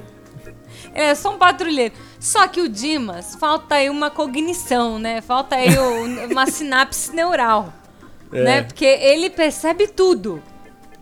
É 0.95 1.15
só 1.15 1.35
um 1.35 1.39
patrulheiro. 1.39 1.95
Só 2.21 2.47
que 2.49 2.61
o 2.61 2.69
Dimas, 2.69 3.35
falta 3.35 3.77
aí 3.77 3.89
uma 3.91 4.11
cognição, 4.11 4.99
né? 4.99 5.21
Falta 5.21 5.57
aí 5.57 5.77
o- 5.79 6.27
uma 6.31 6.47
sinapse 6.47 7.15
neural. 7.15 7.73
É. 8.33 8.43
Né? 8.43 8.63
Porque 8.63 8.85
ele 8.85 9.29
percebe 9.31 9.89
tudo, 9.89 10.43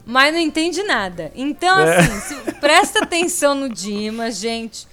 mas 0.05 0.32
não 0.32 0.41
entende 0.41 0.82
nada. 0.82 1.30
Então, 1.34 1.78
É. 1.80 1.99
assim, 1.99 2.20
se- 2.20 2.53
presta 2.55 3.03
atenção 3.05 3.55
no 3.55 3.68
Dimas, 3.68 4.36
gente. 4.36 4.86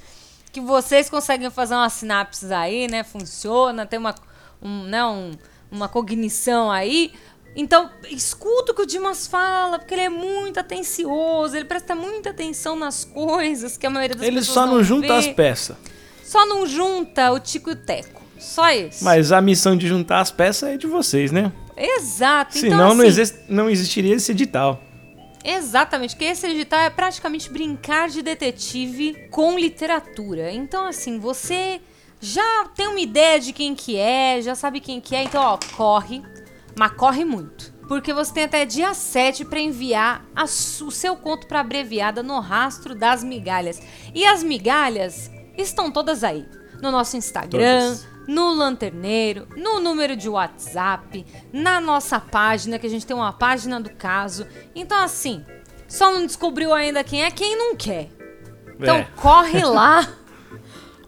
Que 0.51 0.61
vocês 0.61 1.09
conseguem 1.09 1.49
fazer 1.51 1.75
uma 1.75 1.89
sinapse 1.89 2.51
aí, 2.53 2.87
né? 2.87 3.03
Funciona, 3.03 3.85
tem 3.85 3.99
uma, 3.99 4.15
um, 4.61 4.83
né, 4.83 5.03
um- 5.05 5.31
uma 5.71 5.87
cognição 5.87 6.71
aí. 6.71 7.11
Então, 7.59 7.89
escuta 8.11 8.71
o 8.71 8.75
que 8.75 8.83
o 8.83 8.85
Dimas 8.85 9.25
fala, 9.25 9.79
porque 9.79 9.95
ele 9.95 10.01
é 10.03 10.09
muito 10.09 10.59
atencioso, 10.59 11.55
ele 11.57 11.65
presta 11.65 11.95
muita 11.95 12.29
atenção 12.29 12.75
nas 12.75 13.03
coisas 13.03 13.75
que 13.75 13.87
a 13.87 13.89
maioria 13.89 14.15
das 14.15 14.27
Ele 14.27 14.37
pessoas 14.37 14.53
só 14.53 14.65
não 14.67 14.83
junta 14.83 15.07
vê. 15.07 15.13
as 15.13 15.27
peças. 15.27 15.75
Só 16.23 16.45
não 16.45 16.67
junta 16.67 17.31
o 17.31 17.39
tico 17.39 17.71
e 17.71 17.73
o 17.73 17.75
teco. 17.75 18.21
Só 18.37 18.69
isso. 18.69 19.03
Mas 19.03 19.31
a 19.31 19.41
missão 19.41 19.75
de 19.75 19.87
juntar 19.87 20.19
as 20.19 20.29
peças 20.29 20.69
é 20.69 20.77
de 20.77 20.85
vocês, 20.85 21.31
né? 21.31 21.51
Exato. 21.75 22.53
Senão 22.59 22.67
então, 22.77 22.95
não, 22.95 23.01
assim, 23.01 23.07
exis- 23.07 23.35
não 23.49 23.69
existiria 23.69 24.13
esse 24.15 24.31
edital. 24.31 24.79
Exatamente, 25.43 26.11
porque 26.15 26.25
esse 26.25 26.45
edital 26.45 26.81
é 26.81 26.89
praticamente 26.89 27.49
brincar 27.49 28.09
de 28.09 28.21
detetive 28.21 29.27
com 29.31 29.57
literatura. 29.57 30.51
Então, 30.51 30.85
assim, 30.85 31.17
você 31.19 31.79
já 32.19 32.65
tem 32.75 32.87
uma 32.87 32.99
ideia 32.99 33.39
de 33.39 33.53
quem 33.53 33.73
que 33.73 33.95
é, 33.97 34.41
já 34.41 34.55
sabe 34.55 34.79
quem 34.79 34.99
que 34.99 35.15
é, 35.15 35.23
então, 35.23 35.41
ó, 35.41 35.57
corre, 35.75 36.21
mas 36.77 36.91
corre 36.93 37.25
muito. 37.25 37.73
Porque 37.87 38.13
você 38.13 38.33
tem 38.33 38.43
até 38.43 38.65
dia 38.65 38.93
7 38.93 39.45
para 39.45 39.59
enviar 39.59 40.25
a 40.35 40.43
o 40.43 40.47
seu 40.91 41.15
conto 41.15 41.47
para 41.47 41.61
abreviada 41.61 42.21
no 42.21 42.39
rastro 42.39 42.93
das 42.93 43.23
migalhas. 43.23 43.81
E 44.13 44.25
as 44.25 44.43
migalhas 44.43 45.31
estão 45.57 45.89
todas 45.89 46.23
aí. 46.23 46.45
No 46.81 46.91
nosso 46.91 47.17
Instagram, 47.17 47.95
Todas. 47.95 48.07
no 48.27 48.53
Lanterneiro, 48.53 49.47
no 49.55 49.79
número 49.79 50.15
de 50.15 50.29
WhatsApp, 50.29 51.25
na 51.51 51.79
nossa 51.81 52.19
página, 52.19 52.77
que 52.77 52.85
a 52.85 52.89
gente 52.89 53.05
tem 53.07 53.15
uma 53.15 53.33
página 53.33 53.79
do 53.81 53.89
caso. 53.91 54.45
Então, 54.75 55.01
assim, 55.01 55.43
só 55.87 56.11
não 56.11 56.25
descobriu 56.25 56.73
ainda 56.73 57.03
quem 57.03 57.23
é 57.23 57.31
quem 57.31 57.57
não 57.57 57.75
quer. 57.75 58.09
Então, 58.79 58.97
É. 58.97 59.07
corre 59.15 59.63
lá. 59.65 60.07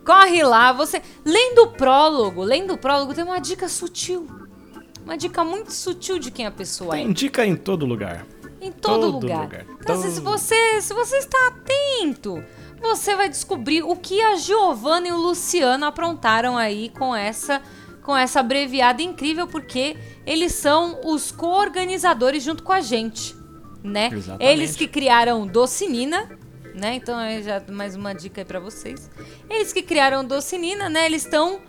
Corre 0.03 0.41
lá, 0.43 0.71
você. 0.71 1.03
Lendo 1.23 1.63
o 1.63 1.71
prólogo, 1.73 2.41
lendo 2.41 2.73
o 2.73 2.77
prólogo, 2.77 3.13
tem 3.13 3.23
uma 3.23 3.39
dica 3.39 3.67
sutil. 3.67 4.25
Uma 5.09 5.17
dica 5.17 5.43
muito 5.43 5.73
sutil 5.73 6.19
de 6.19 6.29
quem 6.29 6.45
a 6.45 6.51
pessoa 6.51 6.95
é. 6.95 7.01
Tem 7.01 7.11
dica 7.11 7.43
em 7.43 7.55
todo 7.55 7.83
lugar. 7.83 8.27
Em 8.61 8.71
todo, 8.71 9.11
todo 9.13 9.23
lugar. 9.23 9.41
lugar. 9.41 9.65
Então, 9.81 9.95
assim, 9.95 10.03
Todo- 10.03 10.13
se 10.13 10.21
você, 10.21 10.81
se 10.83 10.93
você 10.93 11.17
está 11.17 11.47
atento, 11.47 12.43
você 12.79 13.15
vai 13.15 13.27
descobrir 13.27 13.81
o 13.81 13.95
que 13.95 14.21
a 14.21 14.35
Giovanna 14.35 15.07
e 15.07 15.11
o 15.11 15.17
Luciano 15.17 15.83
aprontaram 15.87 16.55
aí 16.55 16.89
com 16.89 17.15
essa 17.15 17.59
com 18.03 18.15
essa 18.15 18.39
abreviada 18.41 19.01
incrível, 19.01 19.47
porque 19.47 19.97
eles 20.27 20.53
são 20.53 20.99
os 21.03 21.31
co-organizadores 21.31 22.43
junto 22.43 22.61
com 22.61 22.71
a 22.71 22.79
gente, 22.81 23.35
né? 23.83 24.11
Exatamente. 24.13 24.43
Eles 24.51 24.75
que 24.75 24.87
criaram 24.87 25.47
Docinina, 25.47 26.29
né? 26.79 26.95
Então 26.95 27.17
aí 27.17 27.43
já 27.43 27.61
mais 27.69 27.95
uma 27.95 28.13
dica 28.13 28.41
aí 28.41 28.45
pra 28.45 28.59
vocês. 28.59 29.09
Eles 29.49 29.73
que 29.73 29.81
criaram 29.81 30.23
Docinina, 30.23 30.89
né? 30.89 31.05
Eles 31.05 31.23
estão 31.23 31.59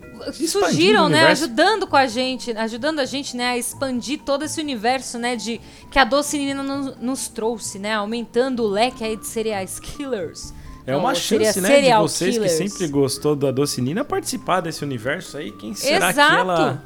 surgiram, 0.47 1.09
né? 1.09 1.27
Ajudando 1.27 1.87
com 1.87 1.95
a 1.95 2.07
gente, 2.07 2.51
ajudando 2.51 2.99
a 2.99 3.05
gente, 3.05 3.35
né, 3.35 3.49
a 3.49 3.57
expandir 3.57 4.19
todo 4.19 4.43
esse 4.43 4.61
universo, 4.61 5.17
né, 5.17 5.35
de 5.35 5.59
que 5.89 5.97
a 5.97 6.03
Docinina 6.03 6.61
nos, 6.61 6.97
nos 6.97 7.27
trouxe, 7.27 7.79
né, 7.79 7.93
aumentando 7.93 8.63
o 8.63 8.67
leque 8.67 9.03
aí 9.03 9.15
de 9.15 9.25
serial 9.25 9.65
killers. 9.81 10.53
É 10.85 10.95
uma 10.95 11.13
seria 11.15 11.47
chance, 11.47 11.61
né, 11.61 11.81
de 11.81 11.93
vocês 11.93 12.35
killers. 12.35 12.53
que 12.53 12.69
sempre 12.69 12.87
gostou 12.87 13.35
da 13.35 13.51
Docinina 13.51 14.03
participar 14.03 14.61
desse 14.61 14.83
universo 14.83 15.37
aí. 15.37 15.51
Quem 15.51 15.73
será 15.73 16.09
Exato. 16.09 16.29
que 16.29 16.39
ela 16.39 16.83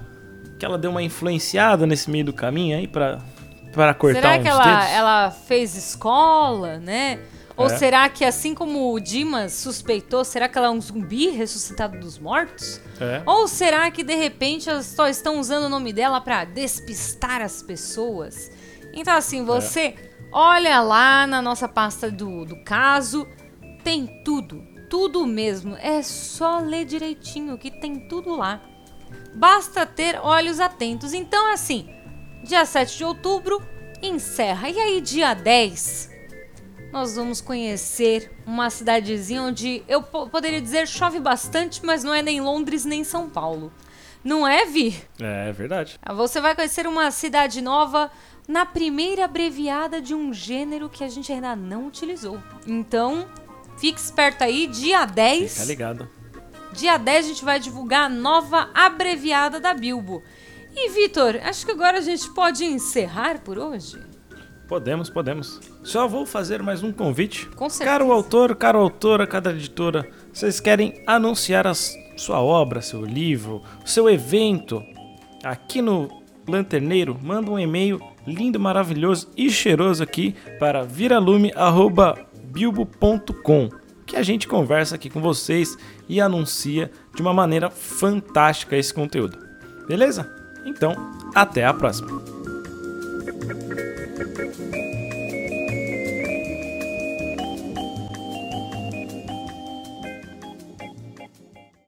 que 0.58 0.66
ela 0.66 0.78
deu 0.78 0.90
uma 0.90 1.04
influenciada 1.04 1.86
nesse 1.86 2.10
meio 2.10 2.26
do 2.26 2.34
caminho 2.34 2.78
aí 2.78 2.88
pra 2.88 3.20
para 3.74 3.94
cortar 3.94 4.22
Será 4.22 4.40
que 4.40 4.48
ela, 4.48 4.64
dedos? 4.64 4.94
ela 4.94 5.32
fez 5.32 5.76
escola, 5.76 6.78
né? 6.80 7.20
Ou 7.58 7.68
É. 7.68 7.78
será 7.78 8.10
que, 8.10 8.26
assim 8.26 8.54
como 8.54 8.94
o 8.94 9.00
Dimas 9.00 9.54
suspeitou, 9.54 10.26
será 10.26 10.50
que 10.50 10.58
ela 10.58 10.68
é 10.68 10.70
um 10.70 10.82
zumbi 10.82 11.30
ressuscitado 11.30 11.98
dos 12.00 12.20
mortos? 12.20 12.82
É. 13.00 13.22
Ou 13.26 13.48
será 13.48 13.90
que, 13.92 14.04
de 14.04 14.16
repente, 14.16 14.70
elas 14.70 14.86
só 14.88 15.08
estão 15.08 15.40
usando 15.40 15.66
o 15.66 15.70
nome 15.70 15.94
dela 15.94 16.20
pra 16.20 16.44
despistar 16.44 17.42
as 17.42 17.62
pessoas? 17.62 18.52
Então, 18.94 19.16
assim, 19.16 19.46
você 19.46 19.96
olha 20.32 20.82
lá 20.82 21.26
na 21.26 21.42
nossa 21.42 21.68
pasta 21.68 22.12
do, 22.12 22.44
do 22.46 22.62
caso, 22.64 23.26
tem 23.84 24.22
tudo, 24.26 24.62
tudo 24.90 25.26
mesmo. 25.26 25.78
É 25.78 26.02
só 26.02 26.60
ler 26.60 26.84
direitinho 26.86 27.58
que 27.58 27.72
tem 27.72 28.08
tudo 28.08 28.36
lá. 28.36 28.62
Basta 29.34 29.86
ter 29.86 30.20
olhos 30.22 30.60
atentos. 30.60 31.14
Então, 31.14 31.54
assim, 31.54 31.90
dia 32.44 32.66
7 32.66 32.98
de 32.98 33.04
outubro 33.06 33.62
encerra. 34.02 34.70
E 34.70 34.80
aí, 34.80 35.02
dia 35.02 35.34
10, 35.34 36.10
nós 36.92 37.16
vamos 37.16 37.42
conhecer 37.42 38.32
uma 38.46 38.70
cidadezinha 38.70 39.42
onde 39.44 39.84
eu 39.88 40.02
po- 40.02 40.28
poderia 40.30 40.62
dizer 40.62 40.88
chove 40.88 41.20
bastante, 41.20 41.86
mas 41.86 42.04
não 42.04 42.14
é 42.14 42.22
nem 42.22 42.40
Londres 42.42 42.86
nem 42.86 43.04
São 43.04 43.30
Paulo. 43.30 43.72
Não 44.24 44.48
é, 44.48 44.66
Vi? 44.66 44.96
É, 45.20 45.50
é 45.50 45.52
verdade. 45.52 46.00
Você 46.16 46.42
vai 46.42 46.56
conhecer 46.56 46.88
uma 46.88 47.12
cidade 47.12 47.62
nova 47.62 48.10
na 48.48 48.66
primeira 48.66 49.26
abreviada 49.26 50.02
de 50.02 50.16
um 50.16 50.34
gênero 50.34 50.90
que 50.90 51.04
a 51.04 51.08
gente 51.10 51.32
ainda 51.32 51.56
não 51.56 51.88
utilizou. 51.88 52.42
Então, 52.66 53.28
fique 53.78 54.00
esperto 54.00 54.44
aí, 54.44 54.66
dia 54.68 55.06
10. 55.06 55.54
Fica 55.54 55.66
ligado. 55.66 56.10
Dia 56.74 56.98
10 56.98 57.26
a 57.26 57.28
gente 57.30 57.46
vai 57.46 57.60
divulgar 57.60 58.06
a 58.06 58.10
nova 58.10 58.70
abreviada 58.74 59.60
da 59.60 59.74
Bilbo. 59.74 60.24
E 60.76 60.90
Vitor, 60.90 61.40
acho 61.44 61.66
que 61.66 61.72
agora 61.72 62.00
a 62.00 62.02
gente 62.02 62.28
pode 62.34 62.66
encerrar 62.66 63.40
por 63.40 63.58
hoje. 63.58 63.98
Podemos, 64.68 65.10
podemos. 65.10 65.60
Só 65.84 66.08
vou 66.08 66.26
fazer 66.26 66.64
mais 66.64 66.82
um 66.82 66.92
convite. 66.92 67.46
Com 67.56 67.70
certeza. 67.70 67.92
Caro 67.92 68.12
autor, 68.12 68.56
caro 68.56 68.80
autora, 68.80 69.28
cada 69.28 69.52
editora, 69.52 70.10
vocês 70.34 70.60
querem 70.60 71.04
anunciar 71.06 71.68
a 71.68 71.74
sua 71.74 72.42
obra, 72.42 72.82
seu 72.82 73.06
livro, 73.06 73.62
seu 73.86 74.10
evento 74.10 74.84
aqui 75.44 75.80
no 75.82 76.10
Lanterneiro? 76.48 77.20
Manda 77.22 77.52
um 77.52 77.60
e-mail 77.60 78.02
lindo, 78.26 78.60
maravilhoso 78.60 79.30
e 79.38 79.52
cheiroso 79.52 80.02
aqui 80.02 80.36
para 80.60 80.84
viralume@bilbo.com, 80.84 83.70
que 84.06 84.16
a 84.16 84.24
gente 84.24 84.48
conversa 84.48 84.96
aqui 84.96 85.12
com 85.12 85.22
vocês 85.22 85.78
e 86.10 86.20
anuncia 86.20 86.90
de 87.14 87.22
uma 87.22 87.34
maneira 87.34 87.70
fantástica 87.70 88.76
esse 88.76 88.92
conteúdo. 88.94 89.38
Beleza? 89.88 90.28
Então, 90.66 90.96
até 91.36 91.64
a 91.64 91.74
próxima. 91.74 92.10